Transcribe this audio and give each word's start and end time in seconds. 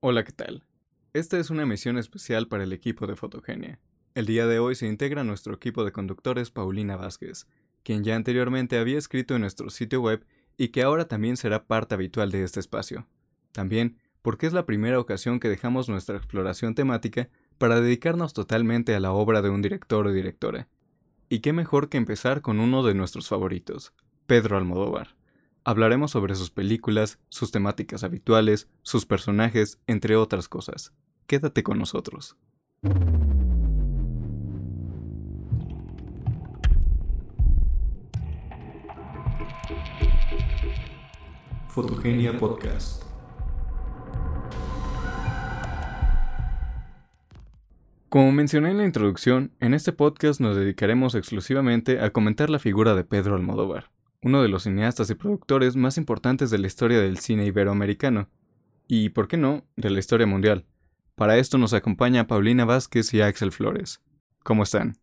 Hola, 0.00 0.22
¿qué 0.22 0.30
tal? 0.30 0.62
Esta 1.12 1.40
es 1.40 1.50
una 1.50 1.64
emisión 1.64 1.98
especial 1.98 2.46
para 2.46 2.62
el 2.62 2.72
equipo 2.72 3.08
de 3.08 3.16
Fotogenia. 3.16 3.80
El 4.14 4.26
día 4.26 4.46
de 4.46 4.60
hoy 4.60 4.76
se 4.76 4.86
integra 4.86 5.24
nuestro 5.24 5.52
equipo 5.54 5.84
de 5.84 5.90
conductores 5.90 6.52
Paulina 6.52 6.94
Vázquez, 6.94 7.48
quien 7.82 8.04
ya 8.04 8.14
anteriormente 8.14 8.78
había 8.78 8.96
escrito 8.96 9.34
en 9.34 9.40
nuestro 9.40 9.70
sitio 9.70 10.00
web 10.00 10.24
y 10.56 10.68
que 10.68 10.84
ahora 10.84 11.08
también 11.08 11.36
será 11.36 11.64
parte 11.64 11.96
habitual 11.96 12.30
de 12.30 12.44
este 12.44 12.60
espacio. 12.60 13.08
También 13.50 13.96
porque 14.22 14.46
es 14.46 14.52
la 14.52 14.66
primera 14.66 15.00
ocasión 15.00 15.40
que 15.40 15.48
dejamos 15.48 15.88
nuestra 15.88 16.16
exploración 16.16 16.76
temática 16.76 17.28
para 17.58 17.80
dedicarnos 17.80 18.34
totalmente 18.34 18.94
a 18.94 19.00
la 19.00 19.10
obra 19.10 19.42
de 19.42 19.50
un 19.50 19.62
director 19.62 20.06
o 20.06 20.12
directora. 20.12 20.68
Y 21.28 21.40
qué 21.40 21.52
mejor 21.52 21.88
que 21.88 21.98
empezar 21.98 22.40
con 22.40 22.60
uno 22.60 22.84
de 22.84 22.94
nuestros 22.94 23.26
favoritos, 23.26 23.92
Pedro 24.28 24.58
Almodóvar. 24.58 25.17
Hablaremos 25.68 26.12
sobre 26.12 26.34
sus 26.34 26.50
películas, 26.50 27.18
sus 27.28 27.50
temáticas 27.50 28.02
habituales, 28.02 28.70
sus 28.80 29.04
personajes, 29.04 29.78
entre 29.86 30.16
otras 30.16 30.48
cosas. 30.48 30.94
Quédate 31.26 31.62
con 31.62 31.78
nosotros. 31.78 32.38
Fotogenia 41.68 42.38
Podcast. 42.38 43.02
Como 48.08 48.32
mencioné 48.32 48.70
en 48.70 48.78
la 48.78 48.86
introducción, 48.86 49.52
en 49.60 49.74
este 49.74 49.92
podcast 49.92 50.40
nos 50.40 50.56
dedicaremos 50.56 51.14
exclusivamente 51.14 52.00
a 52.00 52.08
comentar 52.08 52.48
la 52.48 52.58
figura 52.58 52.94
de 52.94 53.04
Pedro 53.04 53.34
Almodóvar 53.36 53.90
uno 54.28 54.42
de 54.42 54.48
los 54.48 54.64
cineastas 54.64 55.08
y 55.08 55.14
productores 55.14 55.74
más 55.74 55.96
importantes 55.96 56.50
de 56.50 56.58
la 56.58 56.66
historia 56.66 57.00
del 57.00 57.18
cine 57.18 57.46
iberoamericano, 57.46 58.28
y, 58.86 59.08
por 59.08 59.26
qué 59.26 59.38
no, 59.38 59.64
de 59.76 59.90
la 59.90 59.98
historia 59.98 60.26
mundial. 60.26 60.66
Para 61.14 61.38
esto 61.38 61.56
nos 61.56 61.72
acompaña 61.72 62.26
Paulina 62.26 62.64
Vázquez 62.64 63.12
y 63.14 63.22
Axel 63.22 63.52
Flores. 63.52 64.02
¿Cómo 64.42 64.62
están? 64.62 64.96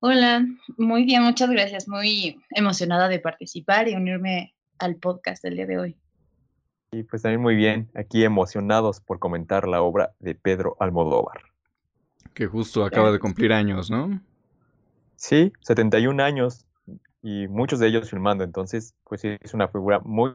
Hola, 0.00 0.44
muy 0.76 1.04
bien, 1.04 1.22
muchas 1.22 1.50
gracias. 1.50 1.88
Muy 1.88 2.40
emocionada 2.50 3.08
de 3.08 3.20
participar 3.20 3.88
y 3.88 3.94
unirme 3.94 4.54
al 4.78 4.96
podcast 4.96 5.42
del 5.42 5.56
día 5.56 5.66
de 5.66 5.78
hoy. 5.78 5.96
Y 6.90 7.04
pues 7.04 7.22
también 7.22 7.40
muy 7.40 7.54
bien, 7.54 7.88
aquí 7.94 8.24
emocionados 8.24 9.00
por 9.00 9.20
comentar 9.20 9.68
la 9.68 9.82
obra 9.82 10.14
de 10.18 10.34
Pedro 10.34 10.76
Almodóvar. 10.80 11.42
Que 12.34 12.46
justo 12.46 12.84
acaba 12.84 13.12
de 13.12 13.20
cumplir 13.20 13.52
años, 13.52 13.90
¿no? 13.90 14.20
Sí, 15.14 15.52
71 15.60 16.22
años 16.22 16.66
y 17.24 17.48
muchos 17.48 17.80
de 17.80 17.88
ellos 17.88 18.10
filmando. 18.10 18.44
Entonces, 18.44 18.94
pues 19.04 19.24
es 19.24 19.54
una 19.54 19.66
figura 19.66 19.98
muy 20.00 20.34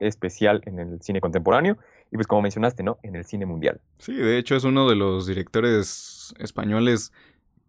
especial 0.00 0.62
en 0.64 0.78
el 0.78 1.02
cine 1.02 1.20
contemporáneo 1.20 1.76
y 2.10 2.16
pues 2.16 2.26
como 2.26 2.40
mencionaste, 2.40 2.82
¿no? 2.82 2.98
En 3.02 3.14
el 3.14 3.26
cine 3.26 3.44
mundial. 3.44 3.80
Sí, 3.98 4.14
de 4.14 4.38
hecho 4.38 4.56
es 4.56 4.64
uno 4.64 4.88
de 4.88 4.96
los 4.96 5.26
directores 5.26 6.34
españoles 6.38 7.12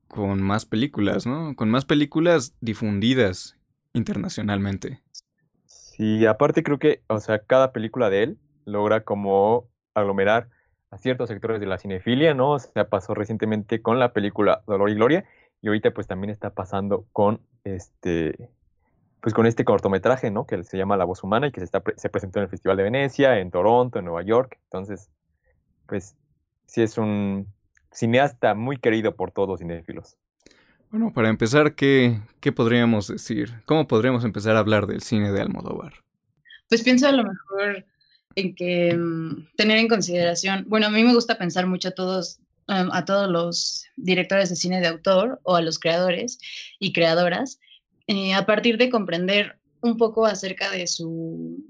con 0.08 0.42
más 0.42 0.66
películas, 0.66 1.28
¿no? 1.28 1.54
Con 1.58 1.70
más 1.70 1.84
películas 1.84 2.56
difundidas 2.62 3.58
internacionalmente. 3.94 5.02
Sí, 5.66 6.26
aparte 6.26 6.64
creo 6.64 6.80
que, 6.80 7.02
o 7.08 7.20
sea, 7.20 7.40
cada 7.40 7.74
película 7.74 8.10
de 8.10 8.24
él 8.24 8.38
logra 8.64 9.04
como 9.04 9.68
aglomerar 9.94 10.48
a 10.92 10.98
ciertos 10.98 11.28
sectores 11.28 11.60
de 11.60 11.66
la 11.66 11.78
cinefilia, 11.78 12.34
¿no? 12.34 12.52
O 12.52 12.60
sea, 12.60 12.88
pasó 12.88 13.14
recientemente 13.16 13.82
con 13.82 14.00
la 14.00 14.14
película 14.14 14.64
Dolor 14.66 14.90
y 14.90 14.96
Gloria 14.96 15.26
y 15.66 15.68
ahorita 15.68 15.90
pues 15.90 16.06
también 16.06 16.30
está 16.30 16.52
pasando 16.52 17.08
con 17.12 17.42
este 17.64 18.52
pues 19.20 19.34
con 19.34 19.48
este 19.48 19.66
cortometraje, 19.66 20.30
¿no? 20.30 20.46
Que 20.46 20.64
se 20.64 20.78
llama 20.78 20.96
La 20.96 21.06
voz 21.06 21.24
humana 21.24 21.48
y 21.48 21.52
que 21.52 21.60
se, 21.60 21.66
está, 21.66 21.82
se 21.98 22.10
presentó 22.10 22.38
en 22.38 22.44
el 22.44 22.50
Festival 22.50 22.78
de 22.78 22.84
Venecia, 22.84 23.40
en 23.40 23.50
Toronto, 23.50 23.98
en 23.98 24.06
Nueva 24.06 24.22
York. 24.22 24.60
Entonces, 24.66 25.10
pues 25.88 26.14
sí 26.68 26.84
es 26.84 27.00
un 27.00 27.48
cineasta 27.92 28.54
muy 28.54 28.78
querido 28.78 29.16
por 29.16 29.32
todos 29.32 29.50
los 29.50 29.60
cinéfilos. 29.60 30.18
Bueno, 30.92 31.12
para 31.12 31.30
empezar, 31.30 31.74
¿qué, 31.74 32.20
¿qué 32.42 32.52
podríamos 32.52 33.08
decir? 33.08 33.64
¿Cómo 33.66 33.88
podríamos 33.88 34.24
empezar 34.24 34.56
a 34.58 34.60
hablar 34.60 34.86
del 34.86 35.02
cine 35.02 35.32
de 35.32 35.42
Almodóvar? 35.42 35.94
Pues 36.70 36.84
pienso 36.84 37.08
a 37.08 37.12
lo 37.12 37.24
mejor 37.24 37.88
en 38.36 38.54
que 38.54 38.96
mm, 38.96 39.48
tener 39.58 39.80
en 39.80 39.88
consideración, 39.88 40.66
bueno, 40.68 40.86
a 40.86 40.92
mí 40.92 41.04
me 41.04 41.16
gusta 41.16 41.40
pensar 41.40 41.66
mucho 41.66 41.88
a 41.88 41.96
todos 41.96 42.40
Um, 42.68 42.90
a 42.94 43.06
todos 43.06 43.30
los 43.30 43.86
directores 43.96 44.50
de 44.50 44.56
cine 44.56 44.82
de 44.82 44.88
autor 44.88 45.40
o 45.44 45.56
a 45.56 45.62
los 45.62 45.78
creadores 45.78 46.40
y 46.80 46.94
creadoras 46.94 47.60
eh, 48.08 48.34
a 48.34 48.48
partir 48.48 48.80
de 48.80 48.90
comprender 48.90 49.60
un 49.82 49.98
poco 49.98 50.26
acerca 50.26 50.72
de 50.72 50.88
su, 50.88 51.64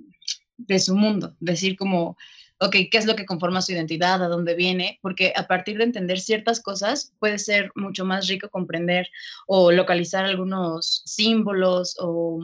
de 0.56 0.80
su 0.80 0.96
mundo, 0.96 1.36
decir 1.42 1.76
como, 1.76 2.16
ok, 2.60 2.76
¿qué 2.90 2.98
es 2.98 3.06
lo 3.06 3.18
que 3.18 3.26
conforma 3.26 3.62
su 3.62 3.74
identidad? 3.74 4.24
¿A 4.24 4.30
dónde 4.30 4.56
viene? 4.56 5.00
Porque 5.02 5.34
a 5.36 5.48
partir 5.48 5.78
de 5.78 5.84
entender 5.84 6.18
ciertas 6.22 6.62
cosas 6.62 7.14
puede 7.20 7.40
ser 7.40 7.72
mucho 7.76 8.06
más 8.06 8.30
rico 8.30 8.50
comprender 8.50 9.10
o 9.48 9.74
localizar 9.74 10.24
algunos 10.24 11.02
símbolos 11.06 11.98
o 12.00 12.40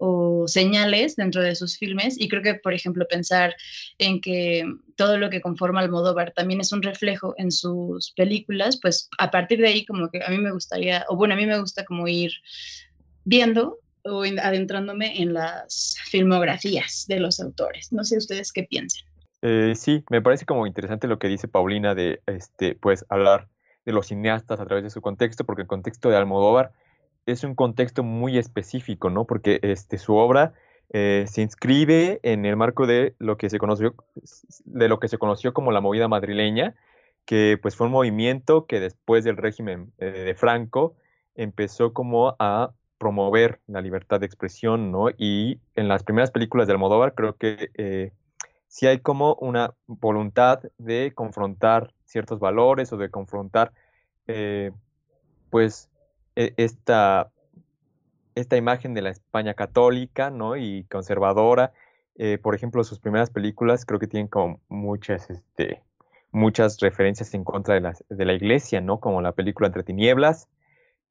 o 0.00 0.48
señales 0.48 1.14
dentro 1.14 1.42
de 1.42 1.54
sus 1.54 1.76
filmes 1.76 2.18
y 2.18 2.28
creo 2.28 2.42
que, 2.42 2.54
por 2.54 2.72
ejemplo, 2.72 3.06
pensar 3.06 3.54
en 3.98 4.20
que 4.20 4.64
todo 4.96 5.18
lo 5.18 5.28
que 5.28 5.42
conforma 5.42 5.80
Almodóvar 5.80 6.32
también 6.32 6.60
es 6.60 6.72
un 6.72 6.82
reflejo 6.82 7.34
en 7.36 7.52
sus 7.52 8.12
películas, 8.12 8.78
pues 8.80 9.10
a 9.18 9.30
partir 9.30 9.60
de 9.60 9.68
ahí 9.68 9.84
como 9.84 10.10
que 10.10 10.24
a 10.24 10.30
mí 10.30 10.38
me 10.38 10.52
gustaría, 10.52 11.04
o 11.08 11.16
bueno, 11.16 11.34
a 11.34 11.36
mí 11.36 11.44
me 11.44 11.60
gusta 11.60 11.84
como 11.84 12.08
ir 12.08 12.32
viendo 13.24 13.78
o 14.04 14.22
adentrándome 14.22 15.20
en 15.20 15.34
las 15.34 15.96
filmografías 16.10 17.04
de 17.06 17.20
los 17.20 17.38
autores. 17.38 17.92
No 17.92 18.02
sé 18.02 18.16
ustedes 18.16 18.52
qué 18.52 18.62
piensan. 18.62 19.06
Eh, 19.42 19.74
sí, 19.76 20.02
me 20.08 20.22
parece 20.22 20.46
como 20.46 20.66
interesante 20.66 21.08
lo 21.08 21.18
que 21.18 21.28
dice 21.28 21.46
Paulina 21.46 21.94
de, 21.94 22.22
este, 22.26 22.74
pues, 22.74 23.04
hablar 23.10 23.48
de 23.84 23.92
los 23.92 24.06
cineastas 24.06 24.60
a 24.60 24.66
través 24.66 24.82
de 24.82 24.90
su 24.90 25.02
contexto, 25.02 25.44
porque 25.44 25.62
el 25.62 25.68
contexto 25.68 26.08
de 26.08 26.16
Almodóvar 26.16 26.72
es 27.26 27.44
un 27.44 27.54
contexto 27.54 28.02
muy 28.02 28.38
específico, 28.38 29.10
¿no? 29.10 29.26
Porque 29.26 29.60
este, 29.62 29.98
su 29.98 30.14
obra 30.14 30.54
eh, 30.92 31.24
se 31.28 31.42
inscribe 31.42 32.18
en 32.24 32.44
el 32.44 32.56
marco 32.56 32.86
de 32.86 33.14
lo 33.18 33.36
que 33.36 33.48
se 33.48 33.58
conoció, 33.58 33.94
de 34.64 34.88
lo 34.88 34.98
que 34.98 35.06
se 35.08 35.18
conoció 35.18 35.54
como 35.54 35.70
la 35.70 35.80
movida 35.80 36.08
madrileña, 36.08 36.74
que 37.24 37.58
pues 37.62 37.76
fue 37.76 37.86
un 37.86 37.92
movimiento 37.92 38.66
que 38.66 38.80
después 38.80 39.22
del 39.22 39.36
régimen 39.36 39.92
eh, 39.98 40.06
de 40.06 40.34
Franco 40.34 40.96
empezó 41.36 41.92
como 41.92 42.34
a 42.40 42.72
promover 42.98 43.60
la 43.68 43.80
libertad 43.80 44.18
de 44.18 44.26
expresión, 44.26 44.90
¿no? 44.90 45.10
Y 45.16 45.60
en 45.76 45.86
las 45.86 46.02
primeras 46.02 46.32
películas 46.32 46.66
de 46.66 46.72
Almodóvar 46.72 47.14
creo 47.14 47.36
que 47.36 47.70
eh, 47.74 48.10
sí 48.66 48.88
hay 48.88 48.98
como 48.98 49.36
una 49.36 49.74
voluntad 49.86 50.60
de 50.76 51.12
confrontar 51.14 51.94
ciertos 52.04 52.40
valores 52.40 52.92
o 52.92 52.96
de 52.96 53.10
confrontar, 53.10 53.72
pues, 55.50 55.86
e, 55.86 55.89
esta, 56.56 57.30
esta 58.34 58.56
imagen 58.56 58.94
de 58.94 59.02
la 59.02 59.10
España 59.10 59.54
católica 59.54 60.30
¿no? 60.30 60.56
y 60.56 60.84
conservadora. 60.84 61.72
Eh, 62.16 62.38
por 62.38 62.54
ejemplo, 62.54 62.84
sus 62.84 62.98
primeras 62.98 63.30
películas 63.30 63.84
creo 63.84 63.98
que 63.98 64.06
tienen 64.06 64.28
como 64.28 64.60
muchas, 64.68 65.30
este, 65.30 65.82
muchas 66.32 66.78
referencias 66.80 67.32
en 67.34 67.44
contra 67.44 67.74
de 67.74 67.80
la, 67.80 67.94
de 68.08 68.24
la 68.24 68.32
iglesia, 68.32 68.80
¿no? 68.80 69.00
Como 69.00 69.22
la 69.22 69.32
película 69.32 69.66
Entre 69.68 69.82
Tinieblas. 69.82 70.48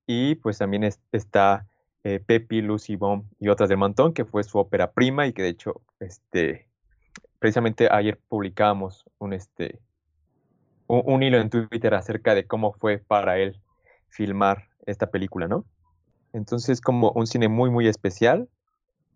Y 0.05 0.35
pues 0.35 0.57
también 0.57 0.83
está 1.11 1.67
eh, 2.03 2.19
Pepi, 2.19 2.61
Lucy 2.61 2.95
Bomb 2.95 3.25
y 3.39 3.49
otras 3.49 3.69
del 3.69 3.77
Mantón, 3.77 4.13
que 4.13 4.25
fue 4.25 4.43
su 4.43 4.57
ópera 4.57 4.91
prima 4.91 5.27
y 5.27 5.33
que 5.33 5.43
de 5.43 5.49
hecho, 5.49 5.81
este, 5.99 6.67
precisamente 7.37 7.87
ayer 7.91 8.19
publicamos 8.27 9.05
un, 9.19 9.33
este, 9.33 9.79
un 10.87 11.21
hilo 11.21 11.37
en 11.37 11.49
Twitter 11.49 11.93
acerca 11.93 12.33
de 12.33 12.47
cómo 12.47 12.73
fue 12.73 12.97
para 12.97 13.37
él 13.37 13.61
filmar 14.07 14.68
esta 14.89 15.09
película, 15.09 15.47
¿no? 15.47 15.65
Entonces, 16.33 16.81
como 16.81 17.11
un 17.11 17.27
cine 17.27 17.47
muy, 17.47 17.69
muy 17.69 17.87
especial 17.87 18.47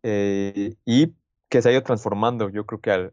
eh, 0.02 0.76
y 0.86 1.14
que 1.50 1.62
se 1.62 1.70
ha 1.70 1.72
ido 1.72 1.84
transformando, 1.84 2.50
yo 2.50 2.66
creo 2.66 2.82
que 2.82 3.12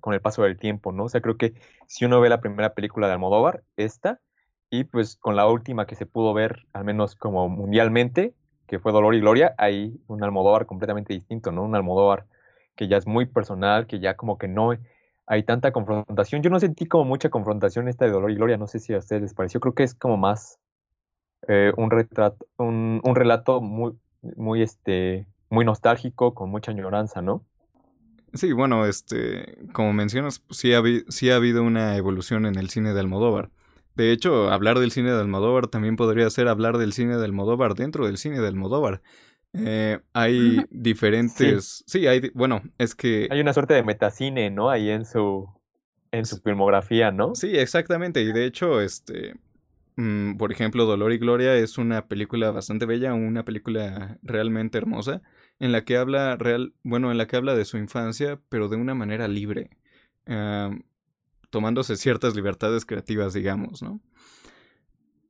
con 0.00 0.12
el 0.12 0.20
paso 0.20 0.42
del 0.42 0.58
tiempo, 0.58 0.92
¿no? 0.92 1.04
O 1.04 1.08
sea, 1.08 1.22
creo 1.22 1.38
que 1.38 1.54
si 1.86 2.04
uno 2.04 2.20
ve 2.20 2.28
la 2.28 2.40
primera 2.40 2.74
película 2.74 3.06
de 3.06 3.14
Almodóvar, 3.14 3.62
esta, 3.76 4.20
y 4.68 4.84
pues 4.84 5.16
con 5.16 5.36
la 5.36 5.46
última 5.46 5.86
que 5.86 5.94
se 5.94 6.06
pudo 6.06 6.34
ver, 6.34 6.66
al 6.72 6.84
menos 6.84 7.16
como 7.16 7.48
mundialmente, 7.48 8.34
que 8.66 8.78
fue 8.78 8.92
Dolor 8.92 9.14
y 9.14 9.20
Gloria, 9.20 9.54
hay 9.58 9.98
un 10.06 10.22
Almodóvar 10.22 10.66
completamente 10.66 11.14
distinto, 11.14 11.50
¿no? 11.52 11.62
Un 11.62 11.74
Almodóvar 11.74 12.26
que 12.76 12.88
ya 12.88 12.96
es 12.96 13.06
muy 13.06 13.26
personal, 13.26 13.86
que 13.86 14.00
ya 14.00 14.16
como 14.16 14.38
que 14.38 14.48
no 14.48 14.72
hay 15.26 15.42
tanta 15.42 15.72
confrontación. 15.72 16.42
Yo 16.42 16.50
no 16.50 16.60
sentí 16.60 16.86
como 16.86 17.04
mucha 17.04 17.30
confrontación 17.30 17.88
esta 17.88 18.04
de 18.04 18.10
Dolor 18.10 18.30
y 18.30 18.34
Gloria, 18.34 18.56
no 18.56 18.66
sé 18.66 18.78
si 18.80 18.94
a 18.94 18.98
ustedes 18.98 19.22
les 19.22 19.34
pareció, 19.34 19.60
creo 19.60 19.74
que 19.74 19.82
es 19.82 19.94
como 19.94 20.16
más 20.16 20.58
eh, 21.48 21.72
un, 21.76 21.90
retrato, 21.90 22.46
un, 22.58 23.00
un, 23.04 23.14
relato 23.16 23.60
muy, 23.60 23.92
muy, 24.36 24.62
este, 24.62 25.26
muy 25.50 25.64
nostálgico, 25.64 26.34
con 26.34 26.50
mucha 26.50 26.70
añoranza, 26.70 27.22
¿no? 27.22 27.44
Sí, 28.34 28.52
bueno, 28.52 28.86
este, 28.86 29.58
como 29.72 29.92
mencionas, 29.92 30.38
pues, 30.38 30.58
sí, 30.58 30.72
ha, 30.72 30.82
sí 31.08 31.30
ha 31.30 31.36
habido 31.36 31.62
una 31.62 31.96
evolución 31.96 32.46
en 32.46 32.56
el 32.56 32.70
cine 32.70 32.94
de 32.94 33.00
Almodóvar. 33.00 33.50
De 33.94 34.10
hecho, 34.10 34.50
hablar 34.50 34.78
del 34.78 34.90
cine 34.90 35.10
de 35.10 35.20
Almodóvar 35.20 35.66
también 35.66 35.96
podría 35.96 36.30
ser 36.30 36.48
hablar 36.48 36.78
del 36.78 36.94
cine 36.94 37.18
de 37.18 37.24
Almodóvar 37.24 37.74
dentro 37.74 38.06
del 38.06 38.16
cine 38.16 38.40
de 38.40 38.48
Almodóvar. 38.48 39.02
Eh, 39.52 40.00
hay 40.14 40.64
diferentes... 40.70 41.84
Sí. 41.86 42.06
hay... 42.06 42.30
Bueno, 42.32 42.62
es 42.78 42.94
que... 42.94 43.28
Hay 43.30 43.40
una 43.40 43.52
suerte 43.52 43.74
de 43.74 43.82
metacine, 43.82 44.50
¿no? 44.50 44.70
Ahí 44.70 44.88
en 44.88 45.04
su... 45.04 45.46
en 46.10 46.24
su 46.24 46.38
filmografía, 46.38 47.10
¿no? 47.10 47.34
Sí, 47.34 47.58
exactamente. 47.58 48.22
Y 48.22 48.32
de 48.32 48.46
hecho, 48.46 48.80
este, 48.80 49.34
mm, 49.96 50.36
por 50.36 50.52
ejemplo, 50.52 50.84
Dolor 50.86 51.12
y 51.12 51.18
Gloria 51.18 51.54
es 51.56 51.78
una 51.78 52.06
película 52.06 52.50
bastante 52.50 52.86
bella, 52.86 53.14
una 53.14 53.44
película 53.44 54.18
realmente 54.22 54.78
hermosa, 54.78 55.22
en 55.58 55.72
la 55.72 55.84
que 55.84 55.96
habla 55.96 56.36
real, 56.36 56.74
bueno, 56.82 57.10
en 57.10 57.18
la 57.18 57.26
que 57.26 57.36
habla 57.36 57.54
de 57.54 57.64
su 57.64 57.78
infancia, 57.78 58.40
pero 58.48 58.68
de 58.68 58.76
una 58.76 58.94
manera 58.94 59.28
libre, 59.28 59.70
tomándose 61.50 61.96
ciertas 61.96 62.34
libertades 62.34 62.84
creativas, 62.84 63.34
digamos, 63.34 63.82
¿no? 63.82 64.00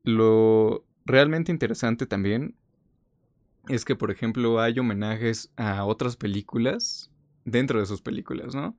Lo 0.05 0.85
realmente 1.05 1.53
interesante 1.53 2.07
también 2.07 2.57
es 3.69 3.85
que, 3.85 3.95
por 3.95 4.11
ejemplo, 4.11 4.61
hay 4.61 4.79
homenajes 4.79 5.53
a 5.57 5.85
otras 5.85 6.17
películas 6.17 7.11
dentro 7.45 7.79
de 7.81 7.87
sus 7.87 8.03
películas, 8.03 8.55
¿no? 8.55 8.77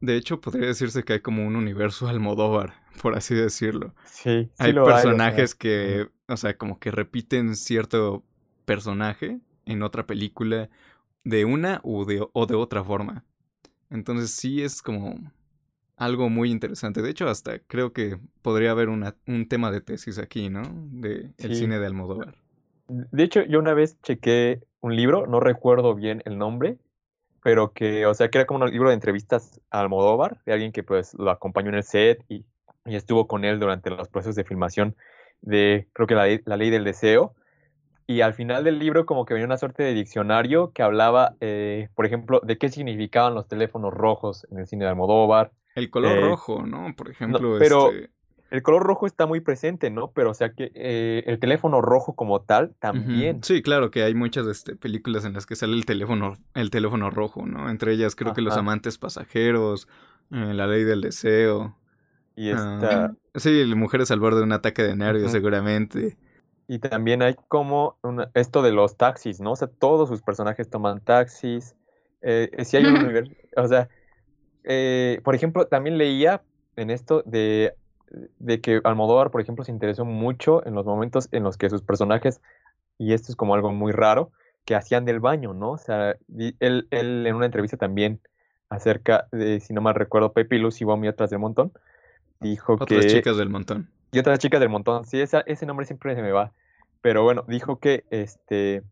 De 0.00 0.16
hecho, 0.16 0.40
podría 0.40 0.66
decirse 0.66 1.04
que 1.04 1.14
hay 1.14 1.20
como 1.20 1.46
un 1.46 1.56
universo 1.56 2.08
Almodóvar, 2.08 2.74
por 3.02 3.16
así 3.16 3.34
decirlo. 3.34 3.94
Sí, 4.06 4.44
sí 4.44 4.50
hay 4.58 4.72
personajes 4.72 5.54
que, 5.54 6.08
o 6.26 6.36
sea, 6.36 6.56
como 6.56 6.78
que 6.78 6.90
repiten 6.90 7.56
cierto 7.56 8.24
personaje 8.64 9.40
en 9.66 9.82
otra 9.82 10.06
película 10.06 10.68
de 11.24 11.44
una 11.44 11.80
o 11.84 12.04
de, 12.04 12.26
o 12.32 12.46
de 12.46 12.54
otra 12.54 12.82
forma. 12.82 13.24
Entonces 13.90 14.30
sí 14.30 14.62
es 14.62 14.82
como 14.82 15.32
algo 15.96 16.30
muy 16.30 16.50
interesante. 16.50 17.02
De 17.02 17.10
hecho, 17.10 17.28
hasta 17.28 17.58
creo 17.58 17.92
que 17.92 18.18
podría 18.40 18.70
haber 18.70 18.88
una, 18.88 19.16
un 19.26 19.46
tema 19.48 19.70
de 19.70 19.82
tesis 19.82 20.18
aquí, 20.18 20.48
¿no? 20.48 20.62
De 20.90 21.32
el 21.36 21.54
cine 21.54 21.78
de 21.78 21.86
Almodóvar. 21.86 22.36
De 22.88 23.22
hecho, 23.22 23.42
yo 23.44 23.58
una 23.58 23.74
vez 23.74 24.00
chequé 24.02 24.62
un 24.80 24.96
libro, 24.96 25.26
no 25.26 25.40
recuerdo 25.40 25.94
bien 25.94 26.22
el 26.24 26.38
nombre, 26.38 26.78
pero 27.42 27.72
que, 27.72 28.06
o 28.06 28.14
sea, 28.14 28.28
que 28.28 28.38
era 28.38 28.46
como 28.46 28.64
un 28.64 28.70
libro 28.70 28.88
de 28.88 28.94
entrevistas 28.94 29.60
a 29.70 29.80
Almodóvar, 29.80 30.38
de 30.44 30.52
alguien 30.52 30.72
que 30.72 30.82
pues 30.82 31.14
lo 31.14 31.30
acompañó 31.30 31.70
en 31.70 31.76
el 31.76 31.84
set 31.84 32.24
y, 32.28 32.44
estuvo 32.86 33.28
con 33.28 33.44
él 33.44 33.60
durante 33.60 33.90
los 33.90 34.08
procesos 34.08 34.34
de 34.34 34.42
filmación 34.42 34.96
de, 35.42 35.86
creo 35.92 36.08
que 36.08 36.14
la, 36.14 36.56
ley 36.56 36.70
del 36.70 36.82
deseo. 36.82 37.34
Y 38.06 38.22
al 38.22 38.34
final 38.34 38.64
del 38.64 38.80
libro 38.80 39.06
como 39.06 39.24
que 39.24 39.34
venía 39.34 39.46
una 39.46 39.58
suerte 39.58 39.84
de 39.84 39.94
diccionario 39.94 40.72
que 40.72 40.82
hablaba, 40.82 41.36
eh, 41.40 41.88
por 41.94 42.06
ejemplo, 42.06 42.40
de 42.42 42.58
qué 42.58 42.68
significaban 42.68 43.34
los 43.34 43.46
teléfonos 43.46 43.92
rojos 43.92 44.46
en 44.50 44.58
el 44.58 44.66
cine 44.66 44.84
de 44.84 44.90
Almodóvar. 44.90 45.52
El 45.76 45.90
color 45.90 46.18
eh, 46.18 46.20
rojo, 46.20 46.66
¿no? 46.66 46.92
Por 46.96 47.10
ejemplo, 47.10 47.56
pero, 47.60 47.92
este 47.92 48.10
el 48.50 48.62
color 48.62 48.82
rojo 48.82 49.06
está 49.06 49.26
muy 49.26 49.40
presente, 49.40 49.90
¿no? 49.90 50.10
Pero 50.10 50.30
o 50.30 50.34
sea 50.34 50.52
que 50.52 50.72
eh, 50.74 51.22
el 51.26 51.38
teléfono 51.38 51.80
rojo 51.80 52.14
como 52.14 52.40
tal 52.40 52.74
también. 52.80 53.42
Sí, 53.44 53.62
claro 53.62 53.92
que 53.92 54.02
hay 54.02 54.14
muchas 54.14 54.46
este, 54.48 54.74
películas 54.74 55.24
en 55.24 55.34
las 55.34 55.46
que 55.46 55.54
sale 55.54 55.74
el 55.74 55.86
teléfono, 55.86 56.36
el 56.54 56.70
teléfono 56.70 57.10
rojo, 57.10 57.46
¿no? 57.46 57.70
Entre 57.70 57.92
ellas 57.92 58.16
creo 58.16 58.34
que 58.34 58.42
Los 58.42 58.56
amantes 58.56 58.98
pasajeros, 58.98 59.86
eh, 60.32 60.52
La 60.52 60.66
ley 60.66 60.82
del 60.82 61.00
deseo. 61.00 61.76
Y 62.34 62.48
esta... 62.48 63.04
Ah, 63.04 63.14
sí, 63.36 63.64
Mujeres 63.76 64.10
al 64.10 64.18
borde 64.18 64.38
de 64.38 64.44
un 64.44 64.52
ataque 64.52 64.82
de 64.82 64.96
nervios, 64.96 65.30
seguramente. 65.30 66.16
Y 66.66 66.80
también 66.80 67.22
hay 67.22 67.36
como 67.48 67.98
esto 68.34 68.62
de 68.62 68.72
los 68.72 68.96
taxis, 68.96 69.40
¿no? 69.40 69.52
O 69.52 69.56
sea, 69.56 69.68
todos 69.68 70.08
sus 70.08 70.22
personajes 70.22 70.68
toman 70.68 71.00
taxis. 71.00 71.76
Eh, 72.22 72.50
si 72.64 72.76
hay 72.76 72.86
un 72.86 72.96
universo, 73.04 73.32
o 73.56 73.68
sea, 73.68 73.88
por 75.22 75.34
ejemplo, 75.36 75.66
también 75.66 75.98
leía 75.98 76.42
en 76.76 76.90
esto 76.90 77.22
de 77.26 77.74
de 78.38 78.60
que 78.60 78.80
Almodóvar, 78.84 79.30
por 79.30 79.40
ejemplo, 79.40 79.64
se 79.64 79.72
interesó 79.72 80.04
mucho 80.04 80.66
en 80.66 80.74
los 80.74 80.84
momentos 80.84 81.28
en 81.32 81.42
los 81.42 81.56
que 81.56 81.70
sus 81.70 81.82
personajes, 81.82 82.40
y 82.98 83.12
esto 83.12 83.32
es 83.32 83.36
como 83.36 83.54
algo 83.54 83.72
muy 83.72 83.92
raro, 83.92 84.32
que 84.64 84.74
hacían 84.74 85.04
del 85.04 85.20
baño, 85.20 85.54
¿no? 85.54 85.72
O 85.72 85.78
sea, 85.78 86.16
él, 86.36 86.86
él 86.90 87.26
en 87.26 87.34
una 87.34 87.46
entrevista 87.46 87.76
también 87.76 88.20
acerca 88.68 89.26
de, 89.32 89.60
si 89.60 89.72
no 89.72 89.80
mal 89.80 89.94
recuerdo, 89.94 90.32
Pepe 90.32 90.56
y 90.56 90.58
Lucy 90.60 90.84
Bomb 90.84 91.04
y 91.04 91.08
otras 91.08 91.30
del 91.30 91.38
montón, 91.38 91.72
dijo 92.40 92.76
que... 92.78 92.96
Otras 92.96 93.06
chicas 93.06 93.36
del 93.36 93.48
montón. 93.48 93.90
Y 94.12 94.18
otras 94.18 94.38
chicas 94.38 94.60
del 94.60 94.68
montón, 94.68 95.04
sí, 95.04 95.20
esa, 95.20 95.40
ese 95.40 95.66
nombre 95.66 95.86
siempre 95.86 96.14
se 96.14 96.22
me 96.22 96.32
va. 96.32 96.52
Pero 97.00 97.22
bueno, 97.22 97.44
dijo 97.48 97.78
que, 97.78 98.04
este, 98.10 98.82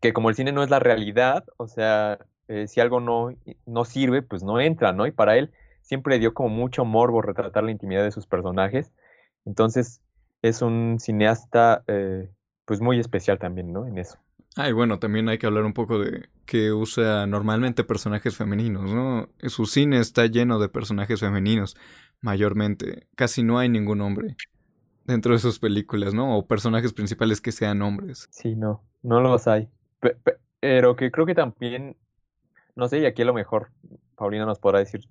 que 0.00 0.12
como 0.12 0.30
el 0.30 0.34
cine 0.34 0.52
no 0.52 0.62
es 0.62 0.70
la 0.70 0.78
realidad, 0.78 1.44
o 1.56 1.68
sea, 1.68 2.18
eh, 2.48 2.66
si 2.68 2.80
algo 2.80 3.00
no, 3.00 3.34
no 3.66 3.84
sirve, 3.84 4.22
pues 4.22 4.42
no 4.42 4.60
entra, 4.60 4.92
¿no? 4.92 5.06
Y 5.06 5.10
para 5.10 5.36
él 5.36 5.50
siempre 5.82 6.18
dio 6.18 6.34
como 6.34 6.48
mucho 6.48 6.84
morbo 6.84 7.22
retratar 7.22 7.64
la 7.64 7.70
intimidad 7.70 8.02
de 8.02 8.10
sus 8.10 8.26
personajes. 8.26 8.92
Entonces 9.44 10.00
es 10.40 10.62
un 10.62 10.98
cineasta 10.98 11.84
eh, 11.86 12.30
pues 12.64 12.80
muy 12.80 12.98
especial 12.98 13.38
también, 13.38 13.72
¿no? 13.72 13.86
En 13.86 13.98
eso. 13.98 14.18
Ah, 14.56 14.68
y 14.68 14.72
bueno, 14.72 14.98
también 14.98 15.28
hay 15.28 15.38
que 15.38 15.46
hablar 15.46 15.64
un 15.64 15.72
poco 15.72 15.98
de 15.98 16.28
que 16.44 16.72
usa 16.72 17.26
normalmente 17.26 17.84
personajes 17.84 18.36
femeninos, 18.36 18.92
¿no? 18.92 19.28
Su 19.48 19.66
cine 19.66 19.98
está 19.98 20.26
lleno 20.26 20.58
de 20.58 20.68
personajes 20.68 21.20
femeninos, 21.20 21.76
mayormente. 22.20 23.06
Casi 23.14 23.42
no 23.42 23.58
hay 23.58 23.70
ningún 23.70 24.02
hombre 24.02 24.36
dentro 25.04 25.32
de 25.32 25.38
sus 25.38 25.58
películas, 25.58 26.12
¿no? 26.12 26.36
O 26.36 26.46
personajes 26.46 26.92
principales 26.92 27.40
que 27.40 27.52
sean 27.52 27.80
hombres. 27.80 28.28
Sí, 28.30 28.54
no, 28.54 28.82
no 29.02 29.20
los 29.20 29.48
hay. 29.48 29.68
Pero 30.60 30.96
que 30.96 31.10
creo 31.10 31.26
que 31.26 31.34
también, 31.34 31.96
no 32.76 32.88
sé, 32.88 32.98
y 33.00 33.06
aquí 33.06 33.22
a 33.22 33.26
lo 33.26 33.34
mejor 33.34 33.70
Paulina 34.16 34.44
nos 34.44 34.58
podrá 34.58 34.80
decir, 34.80 35.08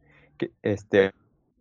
este, 0.62 1.12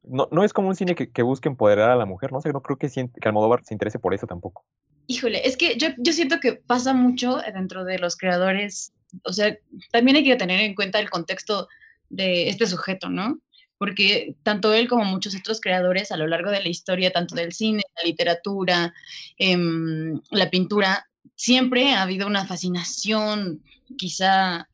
no, 0.05 0.29
no 0.31 0.45
es 0.45 0.53
como 0.53 0.69
un 0.69 0.77
cine 0.77 0.95
que, 0.95 1.23
busque 1.23 1.49
empoderar 1.49 1.91
a 1.91 1.97
la 1.97 2.07
mujer, 2.07 2.33
no 2.33 2.41
sé, 2.41 2.53
no 2.53 2.63
creo 2.63 2.79
que, 2.79 2.89
que 2.89 3.29
Almodóvar 3.29 3.65
se 3.65 3.75
interese 3.75 3.99
por 3.99 4.15
eso 4.15 4.27
tampoco. 4.27 4.65
Híjole, 5.07 5.47
es 5.47 5.57
que 5.57 5.77
yo, 5.77 5.89
yo 5.99 6.13
siento 6.13 6.41
que 6.41 6.55
pasa 6.55 6.95
mucho 6.95 7.39
dentro 7.53 7.85
de 7.85 7.99
los 7.99 8.17
creadores, 8.17 8.93
o 9.25 9.33
sea, 9.33 9.57
también 9.91 10.17
hay 10.17 10.25
que 10.25 10.37
tener 10.37 10.61
en 10.61 10.75
cuenta 10.75 11.01
el 11.01 11.11
contexto 11.11 11.69
de 12.09 12.49
este 12.49 12.67
sujeto, 12.67 13.09
¿no? 13.09 13.41
Porque 13.79 14.37
tanto 14.43 14.73
él 14.75 14.89
como 14.89 15.05
muchos 15.05 15.35
otros 15.35 15.61
creadores 15.61 16.13
a 16.13 16.17
lo 16.17 16.27
largo 16.27 16.51
de 16.51 16.63
la 16.63 16.69
historia, 16.69 17.13
tanto 17.13 17.35
del 17.35 17.53
cine, 17.53 17.83
la 17.97 18.05
literatura, 18.05 18.95
em, 19.39 20.21
la 20.31 20.51
pintura, 20.51 21.07
siempre 21.35 21.95
ha 21.95 22.03
habido 22.03 22.27
una 22.27 22.47
fascinación 22.47 23.63
quizá 23.97 24.69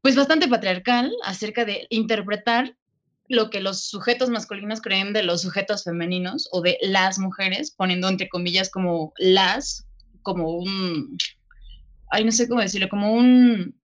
pues 0.00 0.14
bastante 0.14 0.46
patriarcal 0.46 1.12
acerca 1.24 1.64
de 1.64 1.86
interpretar 1.90 2.76
lo 3.28 3.50
que 3.50 3.60
los 3.60 3.84
sujetos 3.84 4.30
masculinos 4.30 4.80
creen 4.80 5.12
de 5.12 5.22
los 5.22 5.42
sujetos 5.42 5.84
femeninos 5.84 6.48
o 6.50 6.62
de 6.62 6.78
las 6.80 7.18
mujeres, 7.18 7.70
poniendo 7.70 8.08
entre 8.08 8.28
comillas 8.28 8.70
como 8.70 9.12
las, 9.18 9.86
como 10.22 10.50
un, 10.50 11.18
ay, 12.10 12.24
no 12.24 12.32
sé 12.32 12.48
cómo 12.48 12.60
decirlo, 12.60 12.88
como 12.88 13.12
un, 13.12 13.74